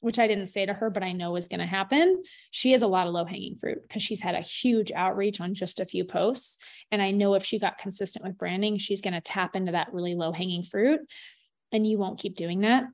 which 0.00 0.18
I 0.18 0.26
didn't 0.26 0.48
say 0.48 0.66
to 0.66 0.74
her, 0.74 0.90
but 0.90 1.02
I 1.02 1.12
know 1.12 1.36
is 1.36 1.48
going 1.48 1.60
to 1.60 1.66
happen. 1.66 2.22
She 2.50 2.72
has 2.72 2.82
a 2.82 2.86
lot 2.86 3.06
of 3.06 3.12
low 3.12 3.24
hanging 3.24 3.56
fruit 3.56 3.82
because 3.82 4.02
she's 4.02 4.20
had 4.20 4.34
a 4.34 4.40
huge 4.40 4.92
outreach 4.92 5.40
on 5.40 5.54
just 5.54 5.80
a 5.80 5.86
few 5.86 6.04
posts. 6.04 6.58
And 6.90 7.00
I 7.00 7.10
know 7.10 7.34
if 7.34 7.44
she 7.44 7.58
got 7.58 7.78
consistent 7.78 8.24
with 8.24 8.38
branding, 8.38 8.78
she's 8.78 9.00
going 9.00 9.14
to 9.14 9.20
tap 9.20 9.56
into 9.56 9.72
that 9.72 9.92
really 9.92 10.14
low 10.14 10.32
hanging 10.32 10.62
fruit. 10.62 11.00
And 11.72 11.86
you 11.86 11.98
won't 11.98 12.20
keep 12.20 12.36
doing 12.36 12.60
that. 12.60 12.84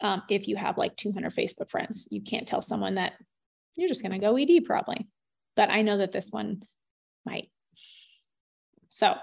Um, 0.00 0.22
if 0.28 0.46
you 0.46 0.56
have 0.56 0.78
like 0.78 0.96
200 0.96 1.34
Facebook 1.34 1.70
friends, 1.70 2.06
you 2.10 2.20
can't 2.20 2.46
tell 2.46 2.62
someone 2.62 2.96
that 2.96 3.14
you're 3.74 3.88
just 3.88 4.02
going 4.02 4.12
to 4.12 4.24
go 4.24 4.36
ED 4.36 4.64
probably. 4.64 5.08
But 5.58 5.70
I 5.70 5.82
know 5.82 5.98
that 5.98 6.12
this 6.12 6.30
one 6.30 6.62
might. 7.26 7.50
So 8.90 9.16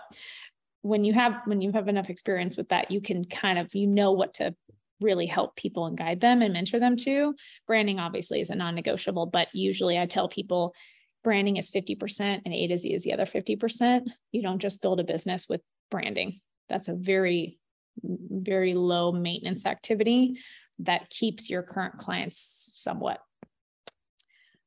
when 0.82 1.06
you 1.06 1.14
have 1.14 1.36
when 1.46 1.62
you 1.62 1.72
have 1.72 1.88
enough 1.88 2.10
experience 2.10 2.58
with 2.58 2.68
that, 2.70 2.92
you 2.92 3.00
can 3.00 3.24
kind 3.24 3.58
of 3.58 3.74
you 3.74 3.88
know 3.88 4.12
what 4.12 4.34
to 4.36 4.54
really 5.00 5.28
help 5.28 5.56
people 5.56 5.86
and 5.86 5.98
guide 5.98 6.20
them 6.20 6.42
and 6.42 6.52
mentor 6.52 6.78
them 6.78 6.98
to. 6.98 7.36
Branding 7.68 8.00
obviously 8.00 8.42
is 8.42 8.50
a 8.50 8.56
non 8.56 8.76
negotiable, 8.76 9.28
but 9.28 9.48
usually 9.54 9.98
I 9.98 10.08
tell 10.08 10.28
people 10.28 10.76
branding 11.24 11.56
is 11.56 11.72
50% 11.72 12.42
and 12.44 12.54
A 12.54 12.68
to 12.68 12.78
Z 12.78 12.94
is 12.94 13.04
the 13.04 13.14
other 13.14 13.24
50%. 13.24 14.10
You 14.34 14.42
don't 14.42 14.62
just 14.62 14.82
build 14.82 15.00
a 15.00 15.06
business 15.06 15.48
with 15.48 15.62
branding. 15.90 16.42
That's 16.68 16.90
a 16.90 16.96
very, 16.96 17.60
very 18.04 18.74
low 18.74 19.14
maintenance 19.14 19.66
activity 19.66 20.38
that 20.80 21.10
keeps 21.10 21.50
your 21.50 21.64
current 21.64 21.98
clients 21.98 22.70
somewhat. 22.74 23.22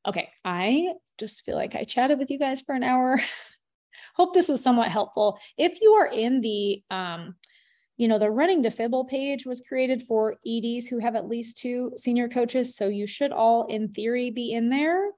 Okay, 0.09 0.30
I 0.42 0.94
just 1.18 1.42
feel 1.42 1.54
like 1.56 1.74
I 1.74 1.84
chatted 1.84 2.18
with 2.18 2.30
you 2.30 2.38
guys 2.38 2.62
for 2.62 2.74
an 2.74 2.82
hour. 2.82 3.20
Hope 4.16 4.32
this 4.32 4.48
was 4.48 4.62
somewhat 4.62 4.88
helpful. 4.88 5.38
If 5.59 5.82
you 5.82 5.92
are 5.92 6.06
in 6.06 6.40
the 6.40 6.82
um, 6.90 7.34
you 7.98 8.06
know, 8.06 8.18
the 8.18 8.30
running 8.30 8.62
to 8.62 8.70
Fibble 8.70 9.04
page 9.04 9.44
was 9.44 9.61
created 9.61 10.02
for 10.02 10.36
EDs 10.46 10.86
who 10.86 10.98
have 11.00 11.16
at 11.16 11.28
least 11.28 11.59
two 11.59 11.92
senior 11.96 12.28
coaches. 12.28 12.76
So 12.76 12.86
you 12.86 13.09
should 13.09 13.32
all, 13.32 13.66
in 13.66 13.88
theory, 13.88 14.30
be 14.30 14.52
in 14.52 14.70
there. 14.70 15.11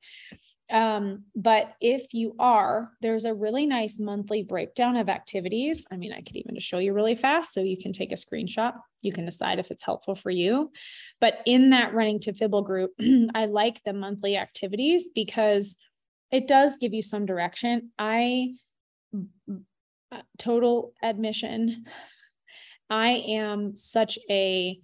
Um, 0.70 1.24
but 1.34 1.74
if 1.80 2.14
you 2.14 2.34
are, 2.38 2.90
there's 3.00 3.24
a 3.24 3.34
really 3.34 3.66
nice 3.66 3.98
monthly 3.98 4.42
breakdown 4.42 4.96
of 4.96 5.08
activities. 5.08 5.86
I 5.90 5.96
mean, 5.96 6.12
I 6.12 6.20
could 6.20 6.36
even 6.36 6.54
just 6.54 6.66
show 6.66 6.78
you 6.78 6.92
really 6.92 7.14
fast 7.14 7.52
so 7.52 7.60
you 7.60 7.76
can 7.76 7.92
take 7.92 8.12
a 8.12 8.16
screenshot. 8.16 8.74
You 9.02 9.12
can 9.12 9.24
decide 9.24 9.58
if 9.58 9.70
it's 9.70 9.84
helpful 9.84 10.14
for 10.14 10.30
you. 10.30 10.70
But 11.20 11.38
in 11.46 11.70
that 11.70 11.94
running 11.94 12.20
to 12.20 12.32
Fibble 12.32 12.62
group, 12.62 12.92
I 13.34 13.46
like 13.46 13.82
the 13.84 13.92
monthly 13.92 14.36
activities 14.36 15.08
because 15.14 15.76
it 16.30 16.46
does 16.46 16.76
give 16.78 16.94
you 16.94 17.02
some 17.02 17.26
direction. 17.26 17.90
I 17.98 18.54
total 20.38 20.92
admission 21.02 21.84
I 22.90 23.24
am 23.28 23.76
such 23.76 24.18
a 24.28 24.80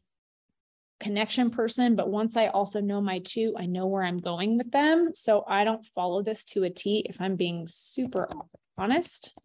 connection 1.01 1.51
person, 1.51 1.97
but 1.97 2.09
once 2.09 2.37
I 2.37 2.49
also 2.49 2.81
know 2.81 3.01
my 3.01 3.19
two, 3.21 3.55
I 3.59 3.67
know 3.67 3.87
where 3.87 4.03
I'm 4.03 4.19
going 4.19 4.59
with 4.59 4.71
them. 4.71 5.11
So 5.15 5.45
I 5.47 5.65
don't 5.65 5.85
follow 5.95 6.23
this 6.23 6.45
to 6.47 6.65
a 6.65 6.71
T 6.71 7.05
if 7.09 7.21
I'm 7.21 7.37
being 7.37 7.67
super 7.67 8.29
honest. 8.79 9.39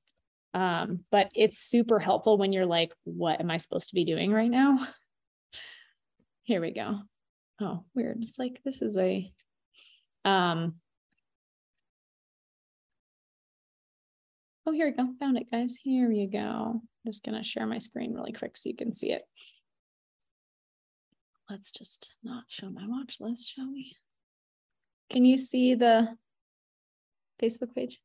Um, 0.53 1.01
but 1.11 1.31
it's 1.35 1.59
super 1.59 1.99
helpful 1.99 2.37
when 2.37 2.53
you're 2.53 2.65
like, 2.65 2.93
what 3.03 3.39
am 3.39 3.51
I 3.51 3.57
supposed 3.57 3.89
to 3.89 3.95
be 3.95 4.05
doing 4.05 4.31
right 4.31 4.51
now? 4.51 4.85
Here 6.43 6.61
we 6.61 6.71
go. 6.71 6.99
Oh, 7.61 7.83
weird. 7.93 8.17
It's 8.21 8.39
like 8.39 8.61
this 8.65 8.81
is 8.81 8.97
a 8.97 9.31
um 10.25 10.75
Oh, 14.67 14.71
here 14.71 14.85
we 14.85 14.91
go. 14.91 15.07
Found 15.19 15.37
it, 15.37 15.49
guys. 15.49 15.79
Here 15.81 16.07
we 16.07 16.27
go. 16.27 16.39
I'm 16.39 16.81
just 17.05 17.25
going 17.25 17.35
to 17.35 17.43
share 17.43 17.65
my 17.65 17.79
screen 17.79 18.13
really 18.13 18.31
quick 18.31 18.55
so 18.55 18.69
you 18.69 18.75
can 18.75 18.93
see 18.93 19.11
it. 19.11 19.23
Let's 21.51 21.71
just 21.73 22.15
not 22.23 22.45
show 22.47 22.69
my 22.69 22.87
watch 22.87 23.17
list, 23.19 23.53
shall 23.53 23.69
we? 23.69 23.97
Can 25.09 25.25
you 25.25 25.37
see 25.37 25.75
the 25.75 26.07
Facebook 27.43 27.75
page? 27.75 27.99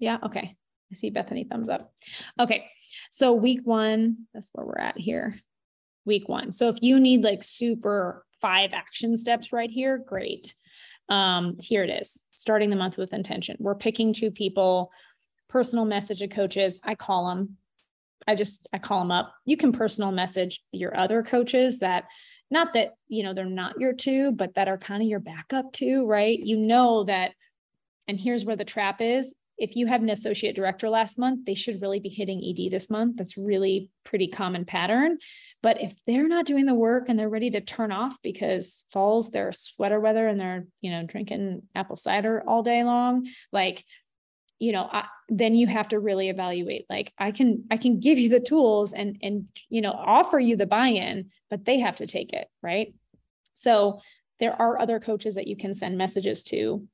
Yeah, 0.00 0.18
okay. 0.24 0.56
I 0.90 0.94
see 0.96 1.10
Bethany 1.10 1.44
thumbs 1.44 1.68
up. 1.68 1.92
Okay, 2.40 2.66
so 3.12 3.34
week 3.34 3.60
one, 3.62 4.26
that's 4.34 4.50
where 4.52 4.66
we're 4.66 4.80
at 4.80 4.98
here. 4.98 5.38
Week 6.06 6.28
one. 6.28 6.50
So 6.50 6.70
if 6.70 6.78
you 6.82 6.98
need 6.98 7.22
like 7.22 7.44
super 7.44 8.26
five 8.40 8.70
action 8.72 9.16
steps 9.16 9.52
right 9.52 9.70
here, 9.70 9.98
great. 9.98 10.56
Um, 11.08 11.56
here 11.60 11.84
it 11.84 11.90
is, 11.90 12.20
starting 12.32 12.68
the 12.68 12.74
month 12.74 12.98
with 12.98 13.12
intention. 13.12 13.58
We're 13.60 13.76
picking 13.76 14.12
two 14.12 14.32
people 14.32 14.90
personal 15.48 15.84
message 15.84 16.20
of 16.22 16.30
coaches. 16.30 16.80
I 16.82 16.96
call 16.96 17.28
them. 17.28 17.58
I 18.26 18.34
just 18.34 18.68
I 18.72 18.78
call 18.78 18.98
them 18.98 19.12
up. 19.12 19.34
You 19.44 19.56
can 19.56 19.70
personal 19.70 20.10
message 20.10 20.64
your 20.72 20.98
other 20.98 21.22
coaches 21.22 21.78
that 21.78 22.06
not 22.50 22.72
that, 22.74 22.88
you 23.08 23.22
know, 23.22 23.34
they're 23.34 23.44
not 23.44 23.78
your 23.78 23.92
two, 23.92 24.32
but 24.32 24.54
that 24.54 24.68
are 24.68 24.78
kind 24.78 25.02
of 25.02 25.08
your 25.08 25.20
backup 25.20 25.72
two 25.72 26.06
right? 26.06 26.38
You 26.38 26.56
know 26.56 27.04
that 27.04 27.32
And 28.08 28.18
here's 28.18 28.44
where 28.44 28.56
the 28.56 28.64
trap 28.64 29.00
is. 29.00 29.34
If 29.58 29.74
you 29.74 29.86
had 29.86 30.00
an 30.00 30.08
associate 30.08 30.54
director 30.54 30.88
last 30.88 31.18
month, 31.18 31.44
they 31.44 31.54
should 31.54 31.82
really 31.82 31.98
be 31.98 32.08
hitting 32.08 32.42
ED 32.42 32.70
this 32.70 32.88
month. 32.88 33.16
That's 33.16 33.36
really 33.36 33.90
pretty 34.04 34.28
common 34.28 34.64
pattern. 34.64 35.18
But 35.62 35.82
if 35.82 35.92
they're 36.06 36.28
not 36.28 36.46
doing 36.46 36.64
the 36.64 36.74
work 36.74 37.08
and 37.08 37.18
they're 37.18 37.28
ready 37.28 37.50
to 37.50 37.60
turn 37.60 37.90
off 37.90 38.16
because 38.22 38.84
falls 38.92 39.30
their 39.30 39.50
sweater 39.52 39.98
weather 39.98 40.28
and 40.28 40.38
they're, 40.38 40.66
you 40.80 40.92
know, 40.92 41.04
drinking 41.04 41.62
apple 41.74 41.96
cider 41.96 42.42
all 42.46 42.62
day 42.62 42.84
long, 42.84 43.26
like 43.52 43.84
you 44.58 44.72
know 44.72 44.88
I, 44.90 45.04
then 45.28 45.54
you 45.54 45.66
have 45.66 45.88
to 45.88 45.98
really 45.98 46.28
evaluate 46.28 46.86
like 46.90 47.12
i 47.18 47.30
can 47.30 47.64
i 47.70 47.76
can 47.76 48.00
give 48.00 48.18
you 48.18 48.28
the 48.28 48.40
tools 48.40 48.92
and 48.92 49.16
and 49.22 49.46
you 49.68 49.80
know 49.80 49.92
offer 49.92 50.38
you 50.38 50.56
the 50.56 50.66
buy-in 50.66 51.30
but 51.50 51.64
they 51.64 51.78
have 51.78 51.96
to 51.96 52.06
take 52.06 52.32
it 52.32 52.48
right? 52.62 52.94
So 53.54 54.00
there 54.40 54.60
are 54.60 54.80
other 54.80 55.00
coaches 55.00 55.34
that 55.34 55.48
you 55.48 55.56
can 55.56 55.74
send 55.74 55.98
messages 55.98 56.44
to 56.44 56.86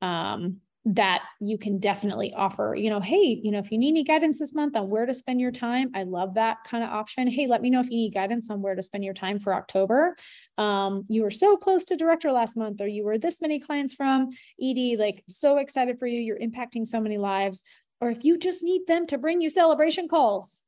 um, 0.00 0.58
that 0.84 1.22
you 1.40 1.56
can 1.56 1.78
definitely 1.78 2.34
offer, 2.34 2.74
you 2.76 2.90
know, 2.90 2.98
hey, 2.98 3.40
you 3.42 3.52
know, 3.52 3.58
if 3.58 3.70
you 3.70 3.78
need 3.78 3.90
any 3.90 4.02
guidance 4.02 4.40
this 4.40 4.52
month 4.52 4.74
on 4.74 4.90
where 4.90 5.06
to 5.06 5.14
spend 5.14 5.40
your 5.40 5.52
time, 5.52 5.90
I 5.94 6.02
love 6.02 6.34
that 6.34 6.58
kind 6.66 6.82
of 6.82 6.90
option. 6.90 7.28
Hey, 7.28 7.46
let 7.46 7.62
me 7.62 7.70
know 7.70 7.78
if 7.78 7.88
you 7.88 7.96
need 7.96 8.14
guidance 8.14 8.50
on 8.50 8.62
where 8.62 8.74
to 8.74 8.82
spend 8.82 9.04
your 9.04 9.14
time 9.14 9.38
for 9.38 9.54
October. 9.54 10.16
Um, 10.58 11.04
you 11.08 11.22
were 11.22 11.30
so 11.30 11.56
close 11.56 11.84
to 11.86 11.96
director 11.96 12.32
last 12.32 12.56
month, 12.56 12.80
or 12.80 12.88
you 12.88 13.04
were 13.04 13.16
this 13.16 13.40
many 13.40 13.60
clients 13.60 13.94
from 13.94 14.30
ED, 14.60 14.98
like 14.98 15.22
so 15.28 15.58
excited 15.58 16.00
for 16.00 16.06
you. 16.06 16.20
You're 16.20 16.38
impacting 16.38 16.86
so 16.86 17.00
many 17.00 17.16
lives. 17.16 17.62
Or 18.00 18.10
if 18.10 18.24
you 18.24 18.36
just 18.36 18.64
need 18.64 18.88
them 18.88 19.06
to 19.06 19.18
bring 19.18 19.40
you 19.40 19.50
celebration 19.50 20.08
calls, 20.08 20.64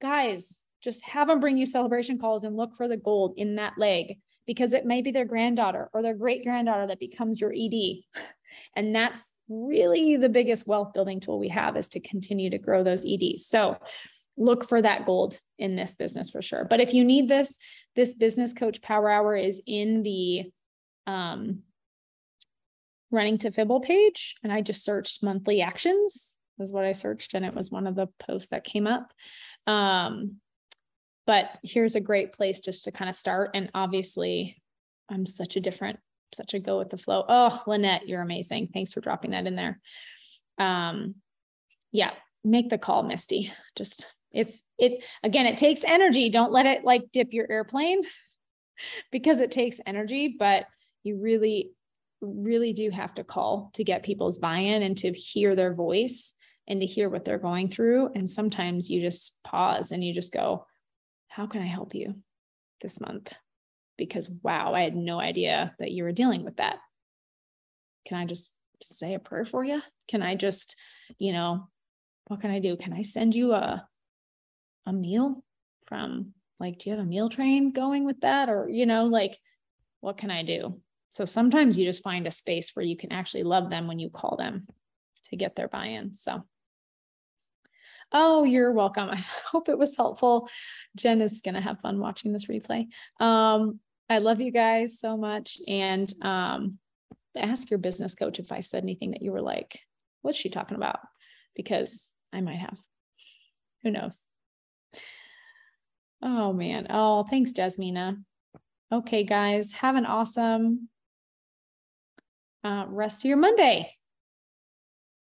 guys, 0.00 0.62
just 0.80 1.04
have 1.04 1.26
them 1.26 1.40
bring 1.40 1.58
you 1.58 1.66
celebration 1.66 2.18
calls 2.18 2.44
and 2.44 2.56
look 2.56 2.76
for 2.76 2.86
the 2.86 2.96
gold 2.96 3.34
in 3.36 3.56
that 3.56 3.72
leg 3.76 4.18
because 4.46 4.72
it 4.72 4.86
may 4.86 5.02
be 5.02 5.10
their 5.10 5.24
granddaughter 5.24 5.90
or 5.92 6.02
their 6.02 6.14
great 6.14 6.44
granddaughter 6.44 6.86
that 6.86 7.00
becomes 7.00 7.40
your 7.40 7.52
ED. 7.52 8.04
And 8.74 8.94
that's 8.94 9.34
really 9.48 10.16
the 10.16 10.28
biggest 10.28 10.66
wealth 10.66 10.92
building 10.92 11.20
tool 11.20 11.38
we 11.38 11.48
have 11.48 11.76
is 11.76 11.88
to 11.88 12.00
continue 12.00 12.50
to 12.50 12.58
grow 12.58 12.82
those 12.82 13.06
EDs. 13.06 13.46
So 13.46 13.78
look 14.36 14.64
for 14.64 14.82
that 14.82 15.06
gold 15.06 15.40
in 15.58 15.76
this 15.76 15.94
business 15.94 16.30
for 16.30 16.42
sure. 16.42 16.66
But 16.68 16.80
if 16.80 16.92
you 16.92 17.04
need 17.04 17.28
this, 17.28 17.58
this 17.94 18.14
business 18.14 18.52
coach 18.52 18.82
power 18.82 19.10
hour 19.10 19.36
is 19.36 19.62
in 19.66 20.02
the 20.02 20.50
um, 21.06 21.62
running 23.10 23.38
to 23.38 23.50
Fibble 23.50 23.80
page. 23.80 24.36
And 24.42 24.52
I 24.52 24.60
just 24.60 24.84
searched 24.84 25.22
monthly 25.22 25.62
actions 25.62 26.36
is 26.58 26.72
what 26.72 26.84
I 26.84 26.92
searched. 26.92 27.34
And 27.34 27.44
it 27.44 27.54
was 27.54 27.70
one 27.70 27.86
of 27.86 27.94
the 27.94 28.08
posts 28.18 28.50
that 28.50 28.64
came 28.64 28.86
up. 28.86 29.12
Um, 29.66 30.36
but 31.26 31.50
here's 31.62 31.96
a 31.96 32.00
great 32.00 32.32
place 32.32 32.60
just 32.60 32.84
to 32.84 32.92
kind 32.92 33.08
of 33.08 33.14
start. 33.14 33.50
And 33.54 33.70
obviously, 33.74 34.62
I'm 35.10 35.26
such 35.26 35.56
a 35.56 35.60
different 35.60 35.98
such 36.32 36.54
a 36.54 36.58
go 36.58 36.78
with 36.78 36.90
the 36.90 36.96
flow. 36.96 37.24
Oh, 37.28 37.62
Lynette, 37.66 38.08
you're 38.08 38.22
amazing. 38.22 38.68
Thanks 38.72 38.92
for 38.92 39.00
dropping 39.00 39.30
that 39.30 39.46
in 39.46 39.56
there. 39.56 39.80
Um, 40.58 41.16
yeah, 41.92 42.12
make 42.44 42.68
the 42.68 42.78
call, 42.78 43.02
Misty. 43.02 43.52
Just 43.76 44.06
it's 44.32 44.62
it 44.78 45.02
again, 45.22 45.46
it 45.46 45.56
takes 45.56 45.84
energy. 45.84 46.30
Don't 46.30 46.52
let 46.52 46.66
it 46.66 46.84
like 46.84 47.10
dip 47.12 47.32
your 47.32 47.50
airplane 47.50 48.02
because 49.12 49.40
it 49.40 49.50
takes 49.50 49.80
energy, 49.86 50.36
but 50.38 50.66
you 51.02 51.16
really, 51.16 51.70
really 52.20 52.72
do 52.72 52.90
have 52.90 53.14
to 53.14 53.24
call 53.24 53.70
to 53.74 53.84
get 53.84 54.02
people's 54.02 54.38
buy-in 54.38 54.82
and 54.82 54.98
to 54.98 55.12
hear 55.12 55.54
their 55.54 55.72
voice 55.72 56.34
and 56.66 56.80
to 56.80 56.86
hear 56.86 57.08
what 57.08 57.24
they're 57.24 57.38
going 57.38 57.68
through. 57.68 58.10
And 58.14 58.28
sometimes 58.28 58.90
you 58.90 59.00
just 59.00 59.42
pause 59.44 59.92
and 59.92 60.02
you 60.02 60.12
just 60.12 60.32
go, 60.32 60.66
How 61.28 61.46
can 61.46 61.62
I 61.62 61.66
help 61.66 61.94
you 61.94 62.16
this 62.82 63.00
month? 63.00 63.32
Because 63.96 64.28
wow, 64.42 64.74
I 64.74 64.82
had 64.82 64.96
no 64.96 65.20
idea 65.20 65.74
that 65.78 65.90
you 65.90 66.04
were 66.04 66.12
dealing 66.12 66.44
with 66.44 66.56
that. 66.56 66.78
Can 68.06 68.18
I 68.18 68.24
just 68.24 68.52
say 68.82 69.14
a 69.14 69.18
prayer 69.18 69.44
for 69.44 69.64
you? 69.64 69.82
Can 70.08 70.22
I 70.22 70.34
just, 70.34 70.76
you 71.18 71.32
know, 71.32 71.68
what 72.28 72.40
can 72.40 72.50
I 72.50 72.58
do? 72.58 72.76
Can 72.76 72.92
I 72.92 73.02
send 73.02 73.34
you 73.34 73.52
a 73.52 73.86
a 74.88 74.92
meal 74.92 75.42
from 75.86 76.32
like 76.60 76.78
do 76.78 76.88
you 76.88 76.96
have 76.96 77.04
a 77.04 77.08
meal 77.08 77.28
train 77.28 77.72
going 77.72 78.04
with 78.04 78.20
that 78.20 78.48
or 78.48 78.68
you 78.68 78.86
know 78.86 79.06
like 79.06 79.36
what 80.00 80.18
can 80.18 80.30
I 80.30 80.42
do? 80.42 80.80
So 81.10 81.24
sometimes 81.24 81.78
you 81.78 81.84
just 81.84 82.04
find 82.04 82.26
a 82.26 82.30
space 82.30 82.70
where 82.74 82.84
you 82.84 82.96
can 82.96 83.10
actually 83.10 83.42
love 83.42 83.70
them 83.70 83.86
when 83.86 83.98
you 83.98 84.10
call 84.10 84.36
them 84.36 84.68
to 85.30 85.36
get 85.36 85.56
their 85.56 85.68
buy-in. 85.68 86.14
So 86.14 86.44
Oh, 88.12 88.44
you're 88.44 88.72
welcome. 88.72 89.08
I 89.10 89.24
hope 89.50 89.68
it 89.68 89.78
was 89.78 89.96
helpful. 89.96 90.48
Jen 90.96 91.20
is 91.20 91.42
going 91.42 91.54
to 91.54 91.60
have 91.60 91.80
fun 91.80 91.98
watching 91.98 92.32
this 92.32 92.46
replay. 92.46 92.86
Um, 93.20 93.80
I 94.08 94.18
love 94.18 94.40
you 94.40 94.52
guys 94.52 95.00
so 95.00 95.16
much. 95.16 95.58
And 95.66 96.12
um, 96.22 96.78
ask 97.36 97.70
your 97.70 97.78
business 97.78 98.14
coach 98.14 98.38
if 98.38 98.52
I 98.52 98.60
said 98.60 98.82
anything 98.82 99.12
that 99.12 99.22
you 99.22 99.32
were 99.32 99.42
like, 99.42 99.80
what's 100.22 100.38
she 100.38 100.48
talking 100.48 100.76
about? 100.76 101.00
Because 101.54 102.08
I 102.32 102.40
might 102.40 102.58
have. 102.58 102.76
Who 103.82 103.90
knows? 103.90 104.26
Oh, 106.22 106.52
man. 106.52 106.86
Oh, 106.90 107.24
thanks, 107.28 107.52
Jasmina. 107.52 108.22
Okay, 108.92 109.24
guys, 109.24 109.72
have 109.72 109.96
an 109.96 110.06
awesome 110.06 110.88
uh, 112.64 112.84
rest 112.88 113.24
of 113.24 113.28
your 113.28 113.36
Monday. 113.36 113.92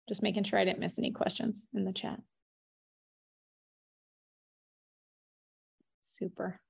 Just 0.08 0.22
making 0.22 0.44
sure 0.44 0.58
I 0.58 0.64
didn't 0.64 0.80
miss 0.80 0.98
any 0.98 1.12
questions 1.12 1.66
in 1.74 1.84
the 1.84 1.92
chat. 1.92 2.20
Super. 6.02 6.60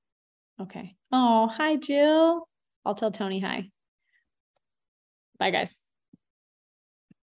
Okay. 0.61 0.97
Oh, 1.11 1.49
hi, 1.49 1.77
Jill. 1.77 2.49
I'll 2.85 2.95
tell 2.95 3.11
Tony 3.11 3.41
hi. 3.41 3.71
Bye, 5.39 5.51
guys. 5.51 5.81